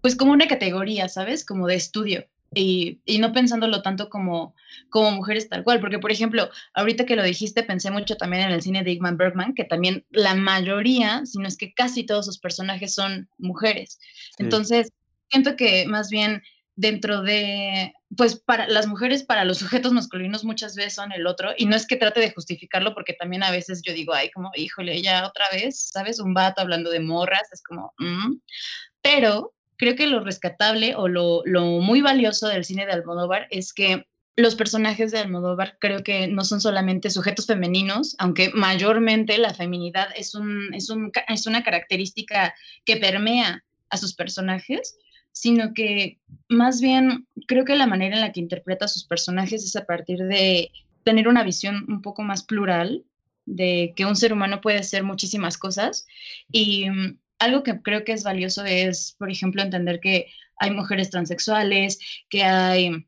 pues 0.00 0.16
como 0.16 0.32
una 0.32 0.48
categoría, 0.48 1.08
¿sabes? 1.08 1.44
Como 1.44 1.66
de 1.66 1.74
estudio. 1.74 2.26
Y, 2.54 3.02
y, 3.04 3.18
no 3.18 3.34
pensándolo 3.34 3.82
tanto 3.82 4.08
como, 4.08 4.54
como 4.88 5.10
mujeres 5.10 5.50
tal 5.50 5.64
cual, 5.64 5.80
porque 5.80 5.98
por 5.98 6.10
ejemplo, 6.10 6.48
ahorita 6.72 7.04
que 7.04 7.14
lo 7.14 7.22
dijiste, 7.22 7.62
pensé 7.62 7.90
mucho 7.90 8.16
también 8.16 8.44
en 8.44 8.52
el 8.52 8.62
cine 8.62 8.82
de 8.82 8.92
Igman 8.92 9.18
Bergman, 9.18 9.52
que 9.54 9.64
también 9.64 10.06
la 10.08 10.34
mayoría, 10.34 11.26
si 11.26 11.38
no 11.38 11.46
es 11.46 11.58
que 11.58 11.74
casi 11.74 12.06
todos 12.06 12.24
sus 12.24 12.38
personajes 12.38 12.94
son 12.94 13.28
mujeres. 13.36 14.00
Entonces, 14.38 14.90
siento 15.28 15.56
que 15.56 15.86
más 15.86 16.08
bien 16.08 16.42
dentro 16.78 17.22
de, 17.22 17.92
pues 18.16 18.36
para 18.36 18.68
las 18.68 18.86
mujeres, 18.86 19.24
para 19.24 19.44
los 19.44 19.58
sujetos 19.58 19.92
masculinos 19.92 20.44
muchas 20.44 20.76
veces 20.76 20.94
son 20.94 21.10
el 21.10 21.26
otro, 21.26 21.50
y 21.58 21.66
no 21.66 21.74
es 21.74 21.88
que 21.88 21.96
trate 21.96 22.20
de 22.20 22.30
justificarlo, 22.30 22.94
porque 22.94 23.14
también 23.14 23.42
a 23.42 23.50
veces 23.50 23.82
yo 23.84 23.92
digo, 23.92 24.14
ay, 24.14 24.30
como, 24.30 24.52
híjole, 24.54 25.02
ya 25.02 25.26
otra 25.26 25.46
vez, 25.50 25.90
¿sabes? 25.92 26.20
Un 26.20 26.34
vato 26.34 26.62
hablando 26.62 26.90
de 26.90 27.00
morras, 27.00 27.52
es 27.52 27.62
como, 27.64 27.92
mm". 27.98 28.36
pero 29.02 29.54
creo 29.76 29.96
que 29.96 30.06
lo 30.06 30.20
rescatable 30.20 30.94
o 30.94 31.08
lo, 31.08 31.42
lo 31.46 31.64
muy 31.80 32.00
valioso 32.00 32.46
del 32.46 32.64
cine 32.64 32.86
de 32.86 32.92
Almodóvar 32.92 33.48
es 33.50 33.72
que 33.72 34.06
los 34.36 34.54
personajes 34.54 35.10
de 35.10 35.18
Almodóvar 35.18 35.78
creo 35.80 36.04
que 36.04 36.28
no 36.28 36.44
son 36.44 36.60
solamente 36.60 37.10
sujetos 37.10 37.46
femeninos, 37.46 38.14
aunque 38.20 38.50
mayormente 38.54 39.36
la 39.36 39.52
feminidad 39.52 40.10
es, 40.14 40.36
un, 40.36 40.72
es, 40.74 40.90
un, 40.90 41.10
es 41.26 41.46
una 41.48 41.64
característica 41.64 42.54
que 42.84 42.98
permea 42.98 43.64
a 43.90 43.96
sus 43.96 44.14
personajes, 44.14 44.96
sino 45.32 45.74
que 45.74 46.18
más 46.48 46.80
bien 46.80 47.26
creo 47.46 47.64
que 47.64 47.76
la 47.76 47.86
manera 47.86 48.16
en 48.16 48.22
la 48.22 48.32
que 48.32 48.40
interpreta 48.40 48.86
a 48.86 48.88
sus 48.88 49.04
personajes 49.04 49.64
es 49.64 49.76
a 49.76 49.84
partir 49.84 50.18
de 50.18 50.70
tener 51.04 51.28
una 51.28 51.44
visión 51.44 51.84
un 51.88 52.02
poco 52.02 52.22
más 52.22 52.42
plural 52.42 53.04
de 53.46 53.94
que 53.96 54.04
un 54.04 54.16
ser 54.16 54.32
humano 54.32 54.60
puede 54.60 54.82
ser 54.82 55.04
muchísimas 55.04 55.56
cosas. 55.56 56.06
Y 56.52 56.90
mm, 56.90 57.18
algo 57.38 57.62
que 57.62 57.80
creo 57.80 58.04
que 58.04 58.12
es 58.12 58.24
valioso 58.24 58.64
es, 58.64 59.14
por 59.18 59.30
ejemplo, 59.30 59.62
entender 59.62 60.00
que 60.00 60.26
hay 60.56 60.70
mujeres 60.70 61.10
transexuales, 61.10 61.98
que 62.28 62.42
hay 62.42 63.06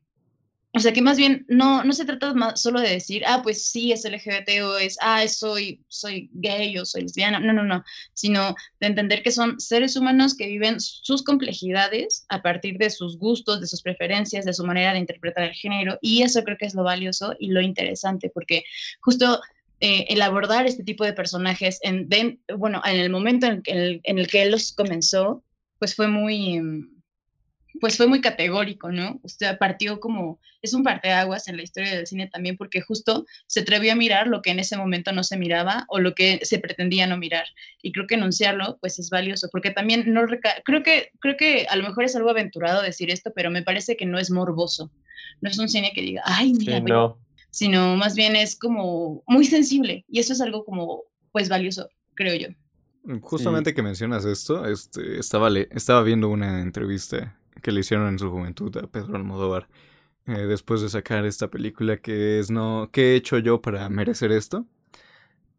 o 0.73 0.79
sea, 0.79 0.93
que 0.93 1.01
más 1.01 1.17
bien 1.17 1.45
no, 1.49 1.83
no 1.83 1.91
se 1.91 2.05
trata 2.05 2.33
más 2.33 2.61
solo 2.61 2.79
de 2.79 2.89
decir, 2.89 3.23
ah, 3.27 3.41
pues 3.43 3.69
sí, 3.69 3.91
es 3.91 4.05
LGBT 4.05 4.63
o 4.63 4.77
es, 4.77 4.97
ah, 5.01 5.27
soy, 5.27 5.83
soy 5.89 6.29
gay 6.33 6.77
o 6.77 6.85
soy 6.85 7.01
lesbiana. 7.01 7.41
No, 7.41 7.51
no, 7.51 7.63
no. 7.63 7.83
Sino 8.13 8.55
de 8.79 8.87
entender 8.87 9.21
que 9.21 9.31
son 9.31 9.59
seres 9.59 9.97
humanos 9.97 10.35
que 10.35 10.47
viven 10.47 10.79
sus 10.79 11.23
complejidades 11.23 12.25
a 12.29 12.41
partir 12.41 12.77
de 12.77 12.89
sus 12.89 13.17
gustos, 13.17 13.59
de 13.59 13.67
sus 13.67 13.81
preferencias, 13.81 14.45
de 14.45 14.53
su 14.53 14.63
manera 14.63 14.93
de 14.93 14.99
interpretar 14.99 15.43
el 15.43 15.53
género. 15.53 15.97
Y 16.01 16.23
eso 16.23 16.41
creo 16.43 16.57
que 16.57 16.67
es 16.67 16.73
lo 16.73 16.83
valioso 16.83 17.35
y 17.37 17.49
lo 17.49 17.59
interesante, 17.59 18.31
porque 18.33 18.63
justo 19.01 19.41
eh, 19.81 20.05
el 20.07 20.21
abordar 20.21 20.67
este 20.67 20.83
tipo 20.83 21.03
de 21.03 21.11
personajes, 21.11 21.79
en, 21.81 22.07
bueno, 22.57 22.81
en 22.85 22.97
el 22.97 23.09
momento 23.09 23.45
en 23.45 23.61
el, 23.65 23.99
en 24.03 24.19
el 24.19 24.27
que 24.27 24.43
él 24.43 24.51
los 24.51 24.71
comenzó, 24.71 25.43
pues 25.79 25.95
fue 25.95 26.07
muy 26.07 26.61
pues 27.81 27.97
fue 27.97 28.05
muy 28.07 28.21
categórico, 28.21 28.91
¿no? 28.91 29.19
O 29.23 29.27
sea, 29.27 29.57
partió 29.57 29.99
como, 29.99 30.39
es 30.61 30.73
un 30.73 30.83
parteaguas 30.83 31.47
en 31.47 31.57
la 31.57 31.63
historia 31.63 31.95
del 31.95 32.05
cine 32.05 32.27
también, 32.27 32.55
porque 32.55 32.79
justo 32.79 33.25
se 33.47 33.61
atrevió 33.61 33.91
a 33.91 33.95
mirar 33.95 34.27
lo 34.27 34.43
que 34.43 34.51
en 34.51 34.59
ese 34.59 34.77
momento 34.77 35.11
no 35.11 35.23
se 35.23 35.35
miraba 35.35 35.85
o 35.89 35.99
lo 35.99 36.13
que 36.13 36.39
se 36.43 36.59
pretendía 36.59 37.07
no 37.07 37.17
mirar. 37.17 37.45
Y 37.81 37.91
creo 37.91 38.05
que 38.05 38.15
enunciarlo, 38.15 38.77
pues 38.79 38.99
es 38.99 39.09
valioso, 39.09 39.49
porque 39.51 39.71
también 39.71 40.13
no 40.13 40.21
creo 40.63 40.83
que, 40.83 41.09
creo 41.19 41.35
que 41.35 41.65
a 41.69 41.75
lo 41.75 41.83
mejor 41.83 42.03
es 42.03 42.15
algo 42.15 42.29
aventurado 42.29 42.83
decir 42.83 43.09
esto, 43.09 43.33
pero 43.35 43.49
me 43.49 43.63
parece 43.63 43.97
que 43.97 44.05
no 44.05 44.19
es 44.19 44.29
morboso. 44.29 44.91
No 45.41 45.49
es 45.49 45.57
un 45.57 45.67
cine 45.67 45.91
que 45.93 46.01
diga, 46.01 46.21
ay, 46.23 46.53
mira, 46.53 46.83
sino 47.49 47.97
más 47.97 48.15
bien 48.15 48.35
es 48.35 48.57
como 48.57 49.23
muy 49.27 49.45
sensible 49.45 50.05
y 50.07 50.19
eso 50.19 50.33
es 50.33 50.41
algo 50.41 50.63
como, 50.63 51.03
pues 51.31 51.49
valioso, 51.49 51.89
creo 52.13 52.35
yo. 52.35 52.47
Justamente 53.21 53.73
que 53.73 53.81
mencionas 53.81 54.23
esto, 54.25 54.67
este, 54.67 55.17
estaba, 55.17 55.49
estaba 55.71 56.03
viendo 56.03 56.29
una 56.29 56.61
entrevista 56.61 57.40
que 57.61 57.71
le 57.71 57.81
hicieron 57.81 58.07
en 58.07 58.19
su 58.19 58.29
juventud 58.29 58.75
a 58.77 58.87
Pedro 58.87 59.15
Almodóvar 59.15 59.67
eh, 60.27 60.45
después 60.45 60.81
de 60.81 60.89
sacar 60.89 61.25
esta 61.25 61.49
película 61.49 61.97
que 61.97 62.39
es 62.39 62.51
no 62.51 62.89
¿qué 62.91 63.13
he 63.13 63.15
hecho 63.15 63.37
yo 63.39 63.61
para 63.61 63.89
merecer 63.89 64.31
esto? 64.31 64.65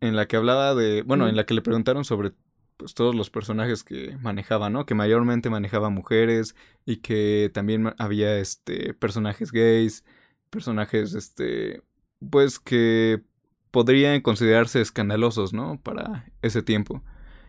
En 0.00 0.16
la 0.16 0.26
que 0.26 0.36
hablaba 0.36 0.74
de, 0.74 1.02
bueno, 1.02 1.28
en 1.28 1.36
la 1.36 1.46
que 1.46 1.54
le 1.54 1.62
preguntaron 1.62 2.04
sobre 2.04 2.32
pues 2.76 2.94
todos 2.94 3.14
los 3.14 3.30
personajes 3.30 3.84
que 3.84 4.16
manejaba, 4.20 4.70
¿no? 4.70 4.86
Que 4.86 4.94
mayormente 4.94 5.50
manejaba 5.50 5.90
mujeres 5.90 6.56
y 6.84 6.96
que 6.96 7.50
también 7.54 7.94
había 7.98 8.38
este 8.38 8.94
personajes 8.94 9.52
gays, 9.52 10.04
personajes 10.50 11.14
este 11.14 11.82
pues 12.30 12.58
que 12.58 13.22
podrían 13.70 14.20
considerarse 14.20 14.80
escandalosos, 14.80 15.52
¿no? 15.52 15.80
Para 15.80 16.26
ese 16.42 16.62
tiempo. 16.62 17.02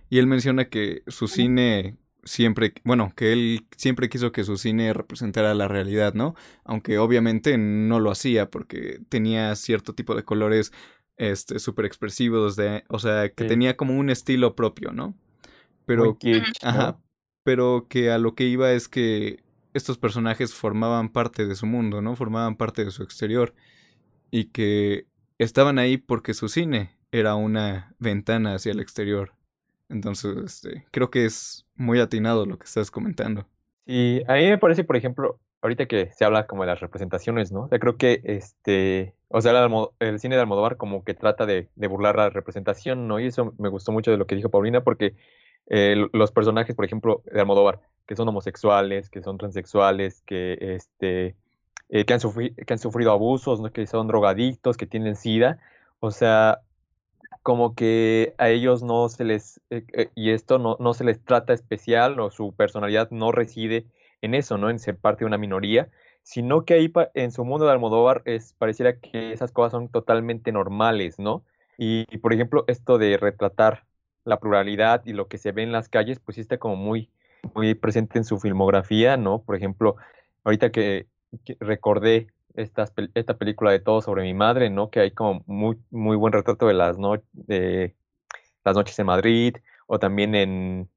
Y 0.09 0.19
él 0.19 0.27
menciona 0.27 0.65
que 0.65 1.03
su 1.07 1.27
cine 1.27 1.97
siempre, 2.23 2.73
bueno, 2.83 3.13
que 3.15 3.33
él 3.33 3.65
siempre 3.75 4.09
quiso 4.09 4.31
que 4.31 4.43
su 4.43 4.57
cine 4.57 4.93
representara 4.93 5.53
la 5.53 5.67
realidad, 5.67 6.13
¿no? 6.13 6.35
Aunque 6.63 6.97
obviamente 6.97 7.57
no 7.57 7.99
lo 7.99 8.11
hacía 8.11 8.49
porque 8.49 8.99
tenía 9.09 9.55
cierto 9.55 9.93
tipo 9.93 10.15
de 10.15 10.23
colores 10.23 10.71
este 11.17 11.59
súper 11.59 11.85
expresivos 11.85 12.55
de, 12.55 12.83
o 12.89 12.99
sea, 12.99 13.29
que 13.29 13.45
tenía 13.45 13.77
como 13.77 13.97
un 13.97 14.09
estilo 14.09 14.55
propio, 14.55 14.91
¿no? 14.91 15.15
Pero 15.85 16.17
ajá, 16.61 16.99
pero 17.43 17.87
que 17.89 18.11
a 18.11 18.17
lo 18.17 18.35
que 18.35 18.45
iba 18.45 18.71
es 18.71 18.87
que 18.87 19.43
estos 19.73 19.97
personajes 19.97 20.53
formaban 20.53 21.09
parte 21.09 21.45
de 21.45 21.55
su 21.55 21.65
mundo, 21.65 22.01
¿no? 22.01 22.15
Formaban 22.15 22.55
parte 22.55 22.85
de 22.85 22.91
su 22.91 23.03
exterior 23.03 23.53
y 24.31 24.45
que 24.45 25.07
estaban 25.37 25.77
ahí 25.77 25.97
porque 25.97 26.33
su 26.33 26.47
cine 26.47 26.97
era 27.11 27.35
una 27.35 27.95
ventana 27.99 28.55
hacia 28.55 28.71
el 28.71 28.79
exterior. 28.79 29.33
Entonces, 29.89 30.37
este, 30.37 30.87
creo 30.91 31.11
que 31.11 31.25
es 31.25 31.62
muy 31.75 31.99
atinado 31.99 32.45
lo 32.45 32.57
que 32.57 32.65
estás 32.65 32.91
comentando. 32.91 33.45
Y 33.85 34.21
a 34.27 34.35
mí 34.35 34.47
me 34.47 34.57
parece, 34.57 34.83
por 34.83 34.95
ejemplo, 34.95 35.39
ahorita 35.61 35.85
que 35.85 36.11
se 36.11 36.25
habla 36.25 36.45
como 36.45 36.63
de 36.63 36.67
las 36.67 36.79
representaciones, 36.79 37.51
¿no? 37.51 37.63
O 37.63 37.67
sea, 37.67 37.79
creo 37.79 37.97
que 37.97 38.21
este, 38.23 39.13
o 39.29 39.41
sea, 39.41 39.67
el, 39.99 40.19
cine 40.19 40.35
de 40.35 40.41
Almodóvar 40.41 40.77
como 40.77 41.03
que 41.03 41.13
trata 41.13 41.45
de, 41.45 41.69
burlar 41.75 42.15
la 42.15 42.29
representación, 42.29 43.07
¿no? 43.07 43.19
Y 43.19 43.27
eso 43.27 43.53
me 43.57 43.69
gustó 43.69 43.91
mucho 43.91 44.11
de 44.11 44.17
lo 44.17 44.27
que 44.27 44.35
dijo 44.35 44.49
Paulina, 44.49 44.83
porque 44.83 45.15
eh, 45.67 46.07
los 46.13 46.31
personajes, 46.31 46.75
por 46.75 46.85
ejemplo, 46.85 47.23
de 47.31 47.39
Almodóvar, 47.39 47.81
que 48.05 48.15
son 48.15 48.27
homosexuales, 48.27 49.09
que 49.09 49.23
son 49.23 49.37
transexuales, 49.37 50.21
que 50.21 50.57
este, 50.59 51.35
eh, 51.89 52.05
que, 52.05 52.13
han 52.13 52.19
que 52.19 52.73
han 52.73 52.79
sufrido 52.79 53.11
abusos, 53.11 53.61
¿no? 53.61 53.71
Que 53.71 53.87
son 53.87 54.07
drogadictos, 54.07 54.77
que 54.77 54.85
tienen 54.85 55.15
sida, 55.15 55.59
o 55.99 56.11
sea, 56.11 56.59
como 57.43 57.75
que 57.75 58.33
a 58.37 58.49
ellos 58.49 58.83
no 58.83 59.09
se 59.09 59.25
les, 59.25 59.61
eh, 59.69 59.85
eh, 59.93 60.09
y 60.15 60.31
esto 60.31 60.57
no, 60.59 60.77
no, 60.79 60.93
se 60.93 61.03
les 61.03 61.23
trata 61.23 61.53
especial 61.53 62.19
o 62.19 62.31
su 62.31 62.53
personalidad 62.55 63.11
no 63.11 63.31
reside 63.31 63.85
en 64.21 64.33
eso, 64.33 64.57
¿no? 64.57 64.69
En 64.69 64.79
ser 64.79 64.97
parte 64.97 65.19
de 65.19 65.27
una 65.27 65.37
minoría, 65.37 65.89
sino 66.23 66.65
que 66.65 66.75
ahí 66.75 66.91
en 67.13 67.31
su 67.31 67.43
mundo 67.43 67.65
de 67.65 67.73
Almodóvar 67.73 68.21
es, 68.25 68.53
pareciera 68.53 68.97
que 68.99 69.33
esas 69.33 69.51
cosas 69.51 69.73
son 69.73 69.89
totalmente 69.89 70.53
normales, 70.53 71.19
¿no? 71.19 71.43
Y, 71.77 72.05
por 72.19 72.33
ejemplo, 72.33 72.63
esto 72.67 72.97
de 72.97 73.17
retratar 73.17 73.85
la 74.23 74.39
pluralidad 74.39 75.01
y 75.05 75.13
lo 75.13 75.27
que 75.27 75.37
se 75.37 75.51
ve 75.51 75.63
en 75.63 75.73
las 75.73 75.89
calles, 75.89 76.19
pues 76.19 76.35
sí 76.35 76.41
está 76.41 76.57
como 76.57 76.77
muy, 76.77 77.09
muy 77.53 77.75
presente 77.75 78.17
en 78.17 78.23
su 78.23 78.39
filmografía, 78.39 79.17
¿no? 79.17 79.41
Por 79.41 79.57
ejemplo, 79.57 79.97
ahorita 80.45 80.71
que 80.71 81.07
recordé 81.59 82.27
esta, 82.55 82.85
esta 83.13 83.37
película 83.37 83.71
de 83.71 83.79
Todo 83.79 84.01
sobre 84.01 84.23
mi 84.23 84.33
madre, 84.33 84.69
¿no? 84.69 84.89
Que 84.89 84.99
hay 85.01 85.11
como 85.11 85.43
muy, 85.47 85.77
muy 85.91 86.17
buen 86.17 86.33
retrato 86.33 86.67
de 86.67 86.73
las, 86.73 86.97
no, 86.97 87.21
de 87.33 87.95
las 88.63 88.75
noches 88.75 88.97
en 88.99 89.05
Madrid, 89.07 89.55
o 89.87 89.99
también 89.99 90.35
en, 90.35 90.89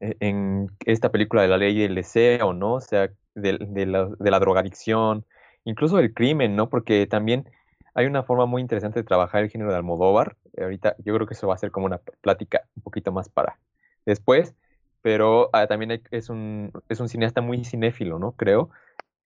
e, 0.00 0.16
en 0.20 0.70
esta 0.86 1.10
película 1.10 1.42
de 1.42 1.48
la 1.48 1.58
ley 1.58 1.78
y 1.78 1.82
el 1.84 1.94
deseo, 1.94 2.52
¿no? 2.52 2.74
O 2.74 2.80
sea, 2.80 3.10
de, 3.34 3.58
de, 3.60 3.86
la, 3.86 4.08
de 4.18 4.30
la 4.30 4.38
drogadicción, 4.40 5.24
incluso 5.64 5.96
del 5.96 6.14
crimen, 6.14 6.56
¿no? 6.56 6.68
Porque 6.68 7.06
también 7.06 7.50
hay 7.94 8.06
una 8.06 8.22
forma 8.22 8.46
muy 8.46 8.60
interesante 8.62 9.00
de 9.00 9.04
trabajar 9.04 9.44
el 9.44 9.50
género 9.50 9.70
de 9.70 9.76
Almodóvar. 9.76 10.36
Ahorita 10.60 10.96
yo 10.98 11.14
creo 11.14 11.26
que 11.26 11.34
eso 11.34 11.48
va 11.48 11.54
a 11.54 11.58
ser 11.58 11.70
como 11.70 11.86
una 11.86 11.98
plática 11.98 12.62
un 12.76 12.82
poquito 12.82 13.12
más 13.12 13.28
para 13.28 13.58
después, 14.04 14.54
pero 15.02 15.50
ah, 15.52 15.66
también 15.66 16.02
es, 16.10 16.28
un, 16.28 16.72
es 16.88 17.00
un 17.00 17.08
cineasta 17.08 17.40
muy 17.40 17.64
cinéfilo, 17.64 18.18
¿no? 18.18 18.32
Creo. 18.32 18.70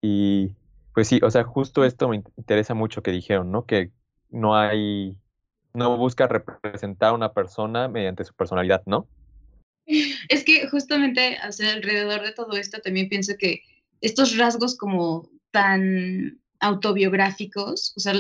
Y 0.03 0.55
pues 0.99 1.07
sí, 1.07 1.21
o 1.23 1.31
sea, 1.31 1.45
justo 1.45 1.85
esto 1.85 2.09
me 2.09 2.25
interesa 2.37 2.75
mucho 2.75 3.05
que 3.05 3.13
dijeron, 3.13 3.53
¿no? 3.53 3.67
Que 3.67 3.93
no 4.31 4.57
hay, 4.57 5.17
no 5.73 5.97
busca 5.97 6.27
representar 6.27 7.11
a 7.11 7.13
una 7.13 7.33
persona 7.33 7.87
mediante 7.87 8.25
su 8.25 8.35
personalidad, 8.35 8.83
¿no? 8.85 9.07
Es 9.87 10.43
que 10.43 10.67
justamente 10.67 11.39
alrededor 11.39 12.23
de 12.23 12.33
todo 12.33 12.57
esto 12.57 12.81
también 12.81 13.09
pienso 13.09 13.35
que 13.39 13.63
estos 14.01 14.37
rasgos 14.37 14.77
como 14.77 15.31
tan 15.53 16.41
autobiográficos, 16.59 17.95
o 17.97 18.01
sea, 18.01 18.15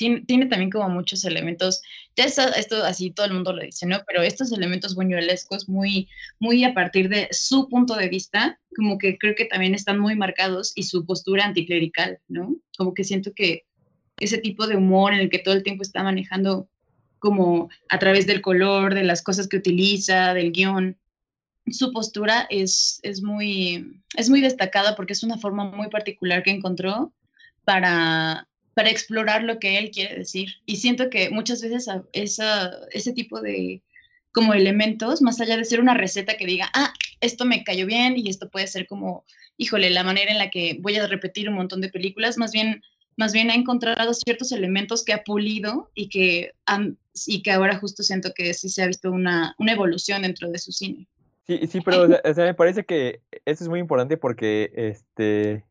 tiene, 0.00 0.46
también 0.46 0.70
como 0.70 0.88
muchos 0.88 1.24
elementos, 1.24 1.82
ya 2.16 2.24
esto 2.24 2.84
así 2.84 3.10
todo 3.10 3.26
el 3.26 3.34
mundo 3.34 3.52
lo 3.52 3.62
dice, 3.62 3.86
¿no? 3.86 3.98
Pero 4.06 4.22
estos 4.22 4.50
elementos 4.52 4.94
buñuelescos 4.94 5.68
muy, 5.68 6.08
muy 6.38 6.64
a 6.64 6.72
partir 6.72 7.08
de 7.08 7.28
su 7.30 7.68
punto 7.68 7.94
de 7.96 8.08
vista, 8.08 8.58
como 8.76 8.98
que 8.98 9.18
creo 9.18 9.34
que 9.34 9.44
también 9.44 9.74
están 9.74 9.98
muy 9.98 10.16
marcados 10.16 10.72
y 10.74 10.84
su 10.84 11.04
postura 11.04 11.44
anticlerical, 11.44 12.18
¿no? 12.28 12.56
Como 12.76 12.94
que 12.94 13.04
siento 13.04 13.32
que 13.34 13.64
ese 14.18 14.38
tipo 14.38 14.66
de 14.66 14.76
humor 14.76 15.12
en 15.12 15.20
el 15.20 15.30
que 15.30 15.38
todo 15.38 15.54
el 15.54 15.62
tiempo 15.62 15.82
está 15.82 16.02
manejando 16.02 16.68
como 17.18 17.68
a 17.88 17.98
través 17.98 18.26
del 18.26 18.40
color, 18.40 18.94
de 18.94 19.04
las 19.04 19.22
cosas 19.22 19.48
que 19.48 19.58
utiliza, 19.58 20.32
del 20.34 20.52
guion, 20.52 20.96
su 21.70 21.92
postura 21.92 22.46
es, 22.50 23.00
es, 23.02 23.22
muy, 23.22 24.02
es 24.16 24.30
muy 24.30 24.40
destacada 24.40 24.96
porque 24.96 25.12
es 25.12 25.22
una 25.22 25.38
forma 25.38 25.64
muy 25.64 25.88
particular 25.88 26.42
que 26.42 26.50
encontró 26.50 27.12
para, 27.64 28.48
para 28.80 28.88
explorar 28.88 29.44
lo 29.44 29.58
que 29.58 29.76
él 29.76 29.90
quiere 29.90 30.16
decir. 30.16 30.54
Y 30.64 30.76
siento 30.76 31.10
que 31.10 31.28
muchas 31.28 31.60
veces 31.60 31.86
esa, 32.14 32.72
ese 32.92 33.12
tipo 33.12 33.42
de 33.42 33.82
como 34.32 34.54
elementos, 34.54 35.20
más 35.20 35.38
allá 35.38 35.58
de 35.58 35.66
ser 35.66 35.80
una 35.80 35.92
receta 35.92 36.38
que 36.38 36.46
diga, 36.46 36.70
ah, 36.72 36.94
esto 37.20 37.44
me 37.44 37.62
cayó 37.62 37.84
bien 37.84 38.14
y 38.16 38.30
esto 38.30 38.48
puede 38.48 38.66
ser 38.68 38.86
como, 38.86 39.26
híjole, 39.58 39.90
la 39.90 40.02
manera 40.02 40.32
en 40.32 40.38
la 40.38 40.48
que 40.48 40.78
voy 40.80 40.96
a 40.96 41.06
repetir 41.06 41.50
un 41.50 41.56
montón 41.56 41.82
de 41.82 41.90
películas, 41.90 42.38
más 42.38 42.52
bien, 42.52 42.80
más 43.18 43.34
bien 43.34 43.50
ha 43.50 43.54
encontrado 43.54 44.14
ciertos 44.14 44.50
elementos 44.50 45.04
que 45.04 45.12
ha 45.12 45.24
pulido 45.24 45.90
y 45.94 46.08
que, 46.08 46.52
y 47.26 47.42
que 47.42 47.52
ahora 47.52 47.76
justo 47.76 48.02
siento 48.02 48.32
que 48.34 48.54
sí 48.54 48.70
se 48.70 48.82
ha 48.82 48.86
visto 48.86 49.10
una, 49.10 49.54
una 49.58 49.72
evolución 49.72 50.22
dentro 50.22 50.50
de 50.50 50.58
su 50.58 50.72
cine. 50.72 51.06
Sí, 51.46 51.66
sí, 51.66 51.82
pero 51.82 52.04
o 52.04 52.34
sea, 52.34 52.46
me 52.46 52.54
parece 52.54 52.84
que 52.84 53.20
eso 53.44 53.62
es 53.62 53.68
muy 53.68 53.80
importante 53.80 54.16
porque 54.16 54.72
este, 54.74 55.66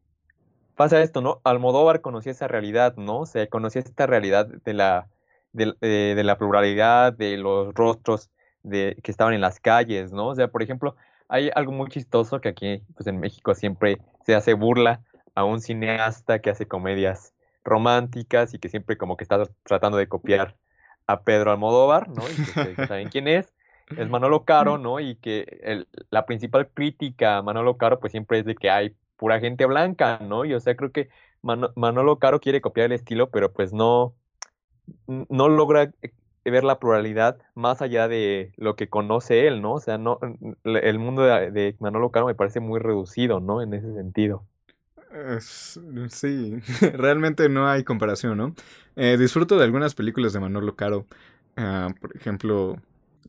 pasa 0.80 1.02
esto, 1.02 1.20
¿no? 1.20 1.42
Almodóvar 1.44 2.00
conocía 2.00 2.32
esa 2.32 2.48
realidad, 2.48 2.96
¿no? 2.96 3.20
O 3.20 3.26
sea, 3.26 3.46
conocía 3.48 3.82
esta 3.82 4.08
realidad 4.08 4.48
de 4.48 4.74
la, 4.74 5.10
de, 5.52 5.76
eh, 5.82 6.16
la 6.24 6.38
pluralidad, 6.38 7.12
de 7.12 7.36
los 7.36 7.74
rostros 7.74 8.30
de, 8.64 8.98
que 9.04 9.12
estaban 9.12 9.34
en 9.34 9.42
las 9.42 9.60
calles, 9.60 10.14
¿no? 10.14 10.28
O 10.28 10.36
sea, 10.36 10.48
por 10.48 10.64
ejemplo, 10.64 10.96
hay 11.28 11.52
algo 11.54 11.74
muy 11.74 11.90
chistoso 11.90 12.40
que 12.40 12.48
aquí, 12.48 12.82
pues 12.96 13.08
en 13.08 13.20
México 13.20 13.56
siempre 13.56 13.98
se 14.26 14.36
hace 14.36 14.54
burla 14.54 15.02
a 15.36 15.44
un 15.44 15.60
cineasta 15.60 16.40
que 16.40 16.50
hace 16.50 16.66
comedias 16.66 17.34
románticas 17.66 18.54
y 18.54 18.60
que 18.60 18.70
siempre 18.70 18.96
como 18.98 19.18
que 19.18 19.26
está 19.26 19.44
tratando 19.64 19.98
de 19.98 20.08
copiar 20.08 20.56
a 21.08 21.24
Pedro 21.24 21.52
Almodóvar, 21.52 22.08
¿no? 22.08 22.24
Y 22.30 22.76
que 22.76 22.88
saben 22.88 23.10
quién 23.10 23.28
es, 23.28 23.54
es 23.98 24.10
Manolo 24.10 24.46
Caro, 24.46 24.78
¿no? 24.78 25.02
Y 25.02 25.18
que 25.18 25.86
la 26.10 26.26
principal 26.26 26.70
crítica 26.70 27.36
a 27.36 27.42
Manolo 27.42 27.76
Caro 27.76 28.00
pues 28.00 28.12
siempre 28.12 28.40
es 28.40 28.46
de 28.46 28.56
que 28.56 28.70
hay 28.70 28.96
pura 29.20 29.40
gente 29.40 29.66
blanca, 29.66 30.20
¿no? 30.20 30.46
Y 30.46 30.54
o 30.54 30.60
sea, 30.60 30.76
creo 30.76 30.92
que 30.92 31.10
Manolo 31.42 32.20
Caro 32.20 32.40
quiere 32.40 32.62
copiar 32.62 32.88
el 32.88 32.94
estilo, 32.94 33.30
pero 33.30 33.52
pues 33.52 33.74
no, 33.74 34.16
no 35.08 35.50
logra 35.50 35.92
eh, 36.02 36.12
ver 36.46 36.64
la 36.64 36.80
pluralidad 36.80 37.38
más 37.54 37.82
allá 37.82 38.08
de 38.08 38.54
lo 38.58 38.76
que 38.76 38.88
conoce 38.88 39.46
él, 39.48 39.62
¿no? 39.62 39.74
O 39.74 39.80
sea, 39.80 39.98
no, 39.98 40.20
el 40.64 41.00
mundo 41.00 41.24
de, 41.24 41.76
Manolo 41.80 42.12
Caro 42.12 42.26
me 42.28 42.36
parece 42.36 42.60
muy 42.62 42.80
reducido, 42.80 43.40
¿no? 43.40 43.62
En 43.62 43.74
ese 43.74 43.94
sentido. 43.94 44.46
Sí, 45.42 46.60
realmente 46.94 47.50
no 47.50 47.68
hay 47.68 47.84
comparación, 47.84 48.38
¿no? 48.38 48.56
Eh, 48.96 49.18
disfruto 49.20 49.58
de 49.58 49.66
algunas 49.66 49.96
películas 49.96 50.34
de 50.34 50.40
Manolo 50.40 50.76
Caro. 50.76 51.06
Ah, 51.58 51.90
por 52.00 52.16
ejemplo, 52.16 52.78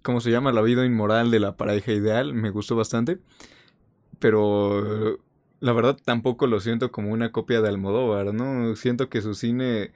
¿cómo 0.02 0.20
se 0.20 0.30
llama? 0.30 0.52
La 0.52 0.62
vida 0.62 0.84
inmoral 0.84 1.30
de 1.30 1.40
la 1.40 1.56
pareja 1.56 1.92
ideal. 1.92 2.32
Me 2.34 2.50
gustó 2.50 2.76
bastante. 2.76 3.18
Pero 4.18 5.18
La 5.60 5.72
verdad 5.72 5.96
tampoco 6.04 6.46
lo 6.46 6.60
siento 6.60 6.90
como 6.90 7.12
una 7.12 7.32
copia 7.32 7.60
de 7.60 7.68
Almodóvar, 7.68 8.32
¿no? 8.34 8.74
Siento 8.76 9.08
que 9.08 9.22
su 9.22 9.34
cine 9.34 9.92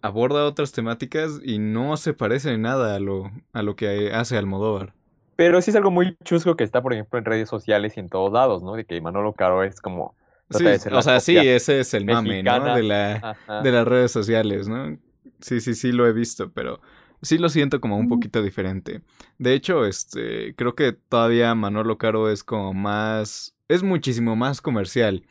aborda 0.00 0.44
otras 0.44 0.72
temáticas 0.72 1.40
y 1.42 1.58
no 1.58 1.96
se 1.96 2.14
parece 2.14 2.52
en 2.52 2.62
nada 2.62 2.94
a 2.94 3.00
lo, 3.00 3.30
a 3.52 3.62
lo 3.62 3.76
que 3.76 4.12
hace 4.12 4.36
Almodóvar. 4.36 4.94
Pero 5.34 5.60
sí 5.60 5.70
es 5.70 5.76
algo 5.76 5.90
muy 5.90 6.16
chusco 6.24 6.56
que 6.56 6.64
está, 6.64 6.82
por 6.82 6.94
ejemplo, 6.94 7.18
en 7.18 7.24
redes 7.24 7.48
sociales 7.48 7.96
y 7.96 8.00
en 8.00 8.08
todos 8.08 8.32
lados, 8.32 8.62
¿no? 8.62 8.74
De 8.74 8.84
que 8.84 9.00
Manolo 9.00 9.32
Caro 9.32 9.62
es 9.64 9.80
como... 9.80 10.14
Sí, 10.50 10.64
o 10.92 11.02
sea, 11.02 11.18
sí, 11.18 11.36
ese 11.36 11.80
es 11.80 11.92
el 11.92 12.04
mame, 12.04 12.42
¿no? 12.44 12.74
De, 12.74 12.84
la, 12.84 13.36
de 13.64 13.72
las 13.72 13.86
redes 13.86 14.12
sociales, 14.12 14.68
¿no? 14.68 14.96
Sí, 15.40 15.60
sí, 15.60 15.74
sí 15.74 15.90
lo 15.90 16.06
he 16.06 16.12
visto, 16.12 16.52
pero 16.52 16.80
sí 17.20 17.36
lo 17.36 17.48
siento 17.48 17.80
como 17.80 17.98
un 17.98 18.08
poquito 18.08 18.40
diferente. 18.42 19.02
De 19.38 19.54
hecho, 19.54 19.84
este, 19.84 20.54
creo 20.54 20.76
que 20.76 20.92
todavía 20.92 21.52
Manolo 21.56 21.98
Caro 21.98 22.30
es 22.30 22.44
como 22.44 22.72
más, 22.72 23.55
es 23.68 23.82
muchísimo 23.82 24.36
más 24.36 24.60
comercial. 24.60 25.24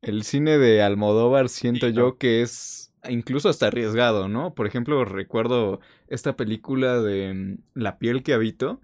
El 0.00 0.24
cine 0.24 0.58
de 0.58 0.82
Almodóvar 0.82 1.48
siento 1.48 1.88
yo 1.88 2.18
que 2.18 2.42
es 2.42 2.92
incluso 3.08 3.48
hasta 3.48 3.68
arriesgado, 3.68 4.28
¿no? 4.28 4.54
Por 4.54 4.66
ejemplo, 4.66 5.04
recuerdo 5.04 5.80
esta 6.08 6.36
película 6.36 7.00
de 7.00 7.34
mm, 7.34 7.58
La 7.74 7.98
piel 7.98 8.22
que 8.22 8.34
habito, 8.34 8.80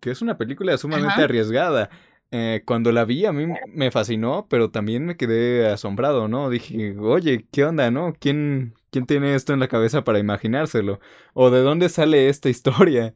que 0.00 0.10
es 0.10 0.22
una 0.22 0.38
película 0.38 0.76
sumamente 0.78 1.22
arriesgada. 1.22 1.90
Eh, 2.32 2.62
cuando 2.66 2.90
la 2.90 3.04
vi 3.04 3.24
a 3.24 3.32
mí 3.32 3.46
me 3.68 3.90
fascinó, 3.90 4.46
pero 4.50 4.70
también 4.70 5.06
me 5.06 5.16
quedé 5.16 5.68
asombrado, 5.68 6.28
¿no? 6.28 6.50
Dije, 6.50 6.96
oye, 6.98 7.46
¿qué 7.52 7.64
onda, 7.64 7.90
no? 7.90 8.14
¿Quién, 8.18 8.74
quién 8.90 9.06
tiene 9.06 9.34
esto 9.34 9.52
en 9.52 9.60
la 9.60 9.68
cabeza 9.68 10.02
para 10.02 10.18
imaginárselo? 10.18 11.00
¿O 11.34 11.50
de 11.50 11.60
dónde 11.60 11.88
sale 11.88 12.28
esta 12.28 12.48
historia? 12.48 13.14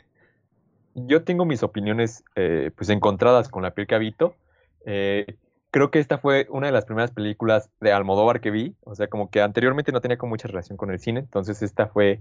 Yo 0.95 1.23
tengo 1.23 1.45
mis 1.45 1.63
opiniones 1.63 2.25
eh, 2.37 2.71
pues 2.77 2.89
encontradas 2.91 3.49
con 3.49 3.63
La 3.63 3.75
piel 3.75 3.87
que 3.87 3.95
habito. 3.95 4.37
Eh, 4.85 5.37
creo 5.71 5.91
que 5.91 5.99
esta 5.99 6.19
fue 6.19 6.47
una 6.51 6.67
de 6.67 6.73
las 6.73 6.85
primeras 6.85 7.11
películas 7.11 7.71
de 7.81 7.93
Almodóvar 7.93 8.41
que 8.41 8.51
vi. 8.51 8.75
O 8.85 8.95
sea, 8.95 9.09
como 9.09 9.31
que 9.31 9.41
anteriormente 9.41 9.93
no 9.93 10.01
tenía 10.01 10.19
con 10.19 10.29
mucha 10.29 10.49
relación 10.49 10.77
con 10.77 10.91
el 10.91 10.99
cine. 10.99 11.21
Entonces 11.21 11.63
esta 11.63 11.87
fue, 11.87 12.21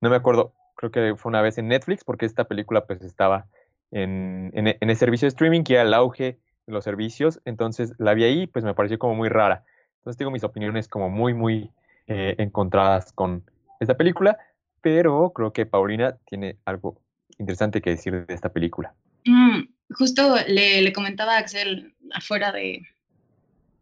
no 0.00 0.10
me 0.10 0.16
acuerdo, 0.16 0.52
creo 0.76 0.90
que 0.90 1.14
fue 1.16 1.30
una 1.30 1.42
vez 1.42 1.58
en 1.58 1.68
Netflix 1.68 2.04
porque 2.04 2.26
esta 2.26 2.44
película 2.44 2.86
pues 2.86 3.02
estaba 3.02 3.46
en, 3.90 4.50
el 4.54 4.96
servicio 4.96 5.26
de 5.26 5.30
streaming, 5.30 5.62
que 5.62 5.74
era 5.74 5.82
el 5.82 5.94
auge 5.94 6.38
de 6.66 6.72
los 6.72 6.84
servicios. 6.84 7.40
Entonces 7.44 7.94
la 7.98 8.14
vi 8.14 8.24
ahí, 8.24 8.46
pues 8.46 8.64
me 8.64 8.74
pareció 8.74 8.98
como 8.98 9.14
muy 9.14 9.28
rara. 9.28 9.64
Entonces 9.98 10.16
tengo 10.16 10.30
mis 10.30 10.44
opiniones 10.44 10.88
como 10.88 11.10
muy, 11.10 11.34
muy 11.34 11.70
eh, 12.06 12.34
encontradas 12.38 13.12
con 13.12 13.44
esta 13.80 13.96
película, 13.96 14.38
pero 14.80 15.30
creo 15.34 15.52
que 15.52 15.66
Paulina 15.66 16.16
tiene 16.26 16.56
algo 16.64 17.00
interesante 17.38 17.80
que 17.80 17.90
decir 17.90 18.26
de 18.26 18.34
esta 18.34 18.50
película. 18.50 18.94
Mm, 19.24 19.62
justo 19.90 20.36
le, 20.46 20.92
comentaba 20.92 21.34
a 21.36 21.38
Axel 21.38 21.94
afuera 22.12 22.52
de 22.52 22.86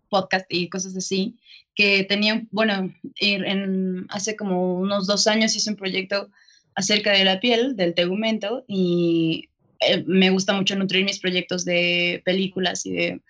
podcast 0.08 0.46
y 0.48 0.68
cosas 0.68 0.96
así, 0.96 1.36
que 1.74 2.04
tenía, 2.04 2.42
bueno, 2.50 2.92
en, 3.20 4.06
hace 4.08 4.36
como 4.36 4.74
unos 4.74 5.06
dos 5.06 5.26
años 5.26 5.54
hice 5.54 5.70
un 5.70 5.76
proyecto 5.76 6.30
acerca 6.74 7.12
de 7.12 7.24
la 7.24 7.40
piel, 7.40 7.76
del 7.76 7.94
tegumento, 7.94 8.64
y 8.66 9.48
eh, 9.80 10.02
me 10.06 10.30
gusta 10.30 10.54
mucho 10.54 10.76
nutrir 10.76 11.04
mis 11.04 11.18
proyectos 11.18 11.64
de 11.64 12.22
películas 12.24 12.84
y 12.86 12.92
de 12.92 13.20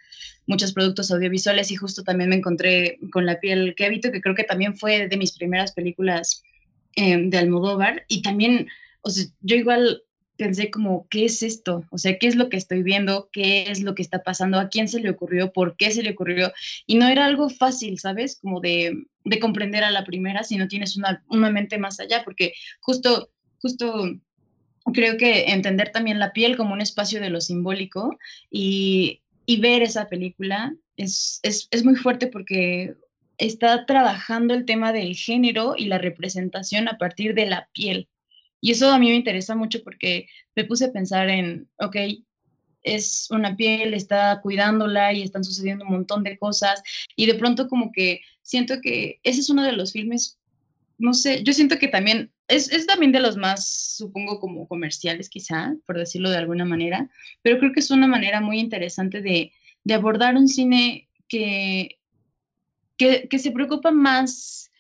muchos 0.47 0.73
productos 0.73 1.11
audiovisuales 1.11 1.71
y 1.71 1.77
justo 1.77 2.03
también 2.03 2.31
me 2.31 2.37
encontré 2.37 2.99
con 3.13 3.27
La 3.27 3.39
piel 3.39 3.75
que 3.77 3.85
habito, 3.85 4.11
que 4.11 4.23
creo 4.23 4.35
que 4.35 4.45
también 4.45 4.77
fue 4.77 5.07
de 5.09 5.17
mis 5.17 5.33
primeras 5.33 5.73
películas 5.73 6.43
em, 6.97 7.29
de 7.29 7.39
Almodóvar. 7.39 8.05
Y 8.09 8.23
también, 8.23 8.67
o 9.03 9.11
sea, 9.11 9.27
yo 9.43 9.57
igual 9.57 10.03
pensé 10.39 10.71
como, 10.71 11.07
¿qué 11.11 11.27
es 11.27 11.43
esto? 11.43 11.85
O 11.91 11.99
sea, 11.99 12.19
¿qué 12.19 12.29
es 12.29 12.37
lo 12.37 12.49
que 12.49 12.57
estoy 12.57 12.83
viendo? 12.83 13.29
¿Qué 13.33 13.71
es 13.71 13.83
lo 13.83 13.95
que 13.95 14.03
está 14.03 14.23
pasando? 14.23 14.59
¿A 14.59 14.69
quién 14.69 14.89
se 14.89 15.01
le 15.01 15.11
ocurrió? 15.11 15.53
¿Por 15.53 15.77
qué 15.77 15.91
se 15.91 16.03
le 16.03 16.13
ocurrió? 16.13 16.53
Y 16.87 16.95
no 16.97 17.09
era 17.09 17.27
algo 17.27 17.51
fácil, 17.51 17.99
¿sabes? 17.99 18.39
Como 18.41 18.61
de, 18.61 19.05
de 19.25 19.39
comprender 19.39 19.85
a 19.85 19.91
la 19.91 20.05
primera 20.05 20.45
si 20.45 20.57
no 20.57 20.69
tienes 20.69 20.97
una, 20.97 21.23
una 21.29 21.51
mente 21.51 21.77
más 21.77 22.01
allá, 22.01 22.23
porque 22.25 22.55
justo, 22.81 23.31
justo 23.61 24.19
creo 24.93 25.17
que 25.17 25.47
entender 25.47 25.91
también 25.91 26.19
la 26.19 26.33
piel 26.33 26.57
como 26.57 26.73
un 26.73 26.81
espacio 26.81 27.21
de 27.21 27.31
lo 27.31 27.41
simbólico 27.41 28.19
y, 28.51 29.23
ver 29.61 29.83
esa 29.83 30.09
película 30.09 30.75
es, 30.97 31.41
es, 31.43 31.85
muy 31.85 31.97
fuerte 31.97 32.27
porque 32.27 32.95
está 33.39 33.87
trabajando 33.87 34.55
el 34.55 34.67
tema 34.67 34.93
del 34.93 35.15
género 35.15 35.75
y 35.77 35.87
la 35.87 35.99
representación 35.99 36.87
a 36.89 36.99
partir 36.99 37.35
de 37.35 37.47
la 37.47 37.69
piel. 37.73 38.09
Y 38.61 38.73
eso 38.73 38.91
a 38.91 38.99
mí 38.99 39.09
me 39.09 39.17
interesa 39.17 39.55
mucho 39.55 39.83
porque 39.85 40.29
me 40.57 40.65
puse 40.65 40.87
a 40.87 40.93
pensar 40.93 41.29
en, 41.29 41.69
ok, 41.79 41.97
es 42.83 43.29
una 43.31 43.57
piel, 43.57 43.95
está 43.95 44.41
cuidándola 44.43 45.13
y 45.13 45.23
están 45.23 45.45
sucediendo 45.45 45.85
un 45.85 45.93
montón 45.93 46.23
de 46.25 46.39
cosas. 46.39 46.83
Y 47.17 47.27
de 47.27 47.35
pronto 47.35 47.69
como 47.69 47.93
que 47.93 48.23
siento 48.43 48.81
que 48.81 49.21
ese 49.23 49.41
es 49.41 49.51
uno 49.51 49.63
de 49.63 49.73
los 49.73 49.93
filmes, 49.93 50.39
no 50.99 51.15
sé, 51.15 51.43
yo 51.45 51.53
siento 51.53 51.79
que 51.79 51.89
también 51.89 52.33
es, 52.49 52.73
es, 52.73 52.87
también 52.87 53.13
de 53.13 53.21
los 53.21 53.37
más, 53.37 53.67
supongo, 53.97 54.41
como 54.41 54.67
comerciales 54.67 55.29
quizá, 55.29 55.75
por 55.87 55.99
decirlo 55.99 56.31
de 56.31 56.39
alguna 56.39 56.65
manera, 56.65 57.09
pero 57.43 57.59
creo 57.59 57.73
que 57.73 57.81
es 57.81 57.91
una 57.91 58.07
manera 58.07 58.41
muy 58.41 58.59
interesante 58.59 59.21
de, 59.21 59.53
de 59.85 59.95
abordar 59.95 60.37
un 60.37 60.49
cine 60.49 61.09
que, 61.29 61.99
que, 62.97 63.29
que, 63.29 63.39
se 63.39 63.53
preocupa 63.53 63.91
más, 63.91 64.73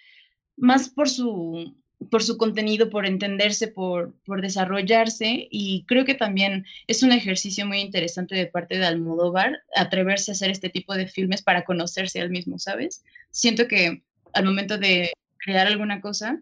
más 0.57 0.89
por, 0.89 1.09
su, 1.09 1.77
por 2.11 2.23
su 2.23 2.37
contenido, 2.37 2.91
por 2.91 3.07
entenderse, 3.07 3.69
por, 3.69 4.15
por 4.25 4.41
desarrollarse, 4.41 5.49
y 5.51 5.85
creo 5.87 6.05
que 6.05 6.15
también 6.15 6.65
es 6.87 7.03
un 7.03 7.13
ejercicio 7.13 7.67
muy 7.67 7.81
interesante 7.81 8.35
de 8.35 8.47
parte 8.47 8.79
de 8.79 8.87
Almodóvar 8.87 9.61
atreverse 9.75 10.31
a 10.31 10.35
hacer 10.35 10.51
este 10.51 10.69
tipo 10.69 10.95
de 10.95 11.09
filmes 11.09 11.43
para 11.43 11.65
conocerse 11.65 12.21
al 12.21 12.31
mismo, 12.31 12.59
¿sabes? 12.59 13.03
Siento 13.31 13.67
que 13.67 14.03
al 14.33 14.45
momento 14.45 14.79
de 14.79 15.13
crear 15.39 15.67
alguna 15.67 16.01
cosa, 16.01 16.41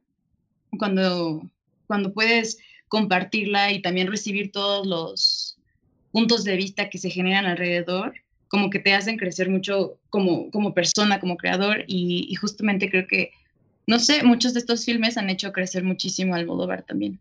cuando, 0.78 1.48
cuando 1.86 2.12
puedes 2.12 2.58
compartirla 2.88 3.72
y 3.72 3.82
también 3.82 4.08
recibir 4.08 4.52
todos 4.52 4.86
los 4.86 5.58
puntos 6.12 6.44
de 6.44 6.56
vista 6.56 6.88
que 6.90 6.98
se 6.98 7.10
generan 7.10 7.46
alrededor, 7.46 8.14
como 8.48 8.70
que 8.70 8.78
te 8.78 8.94
hacen 8.94 9.16
crecer 9.16 9.50
mucho 9.50 9.98
como, 10.08 10.50
como 10.50 10.72
persona, 10.72 11.20
como 11.20 11.36
creador, 11.36 11.84
y, 11.86 12.34
justamente 12.36 12.90
creo 12.90 13.06
que, 13.06 13.32
no 13.86 13.98
sé, 13.98 14.22
muchos 14.22 14.54
de 14.54 14.60
estos 14.60 14.84
filmes 14.84 15.16
han 15.16 15.30
hecho 15.30 15.52
crecer 15.52 15.84
muchísimo 15.84 16.34
al 16.34 16.42
Almodóvar 16.42 16.82
también. 16.82 17.20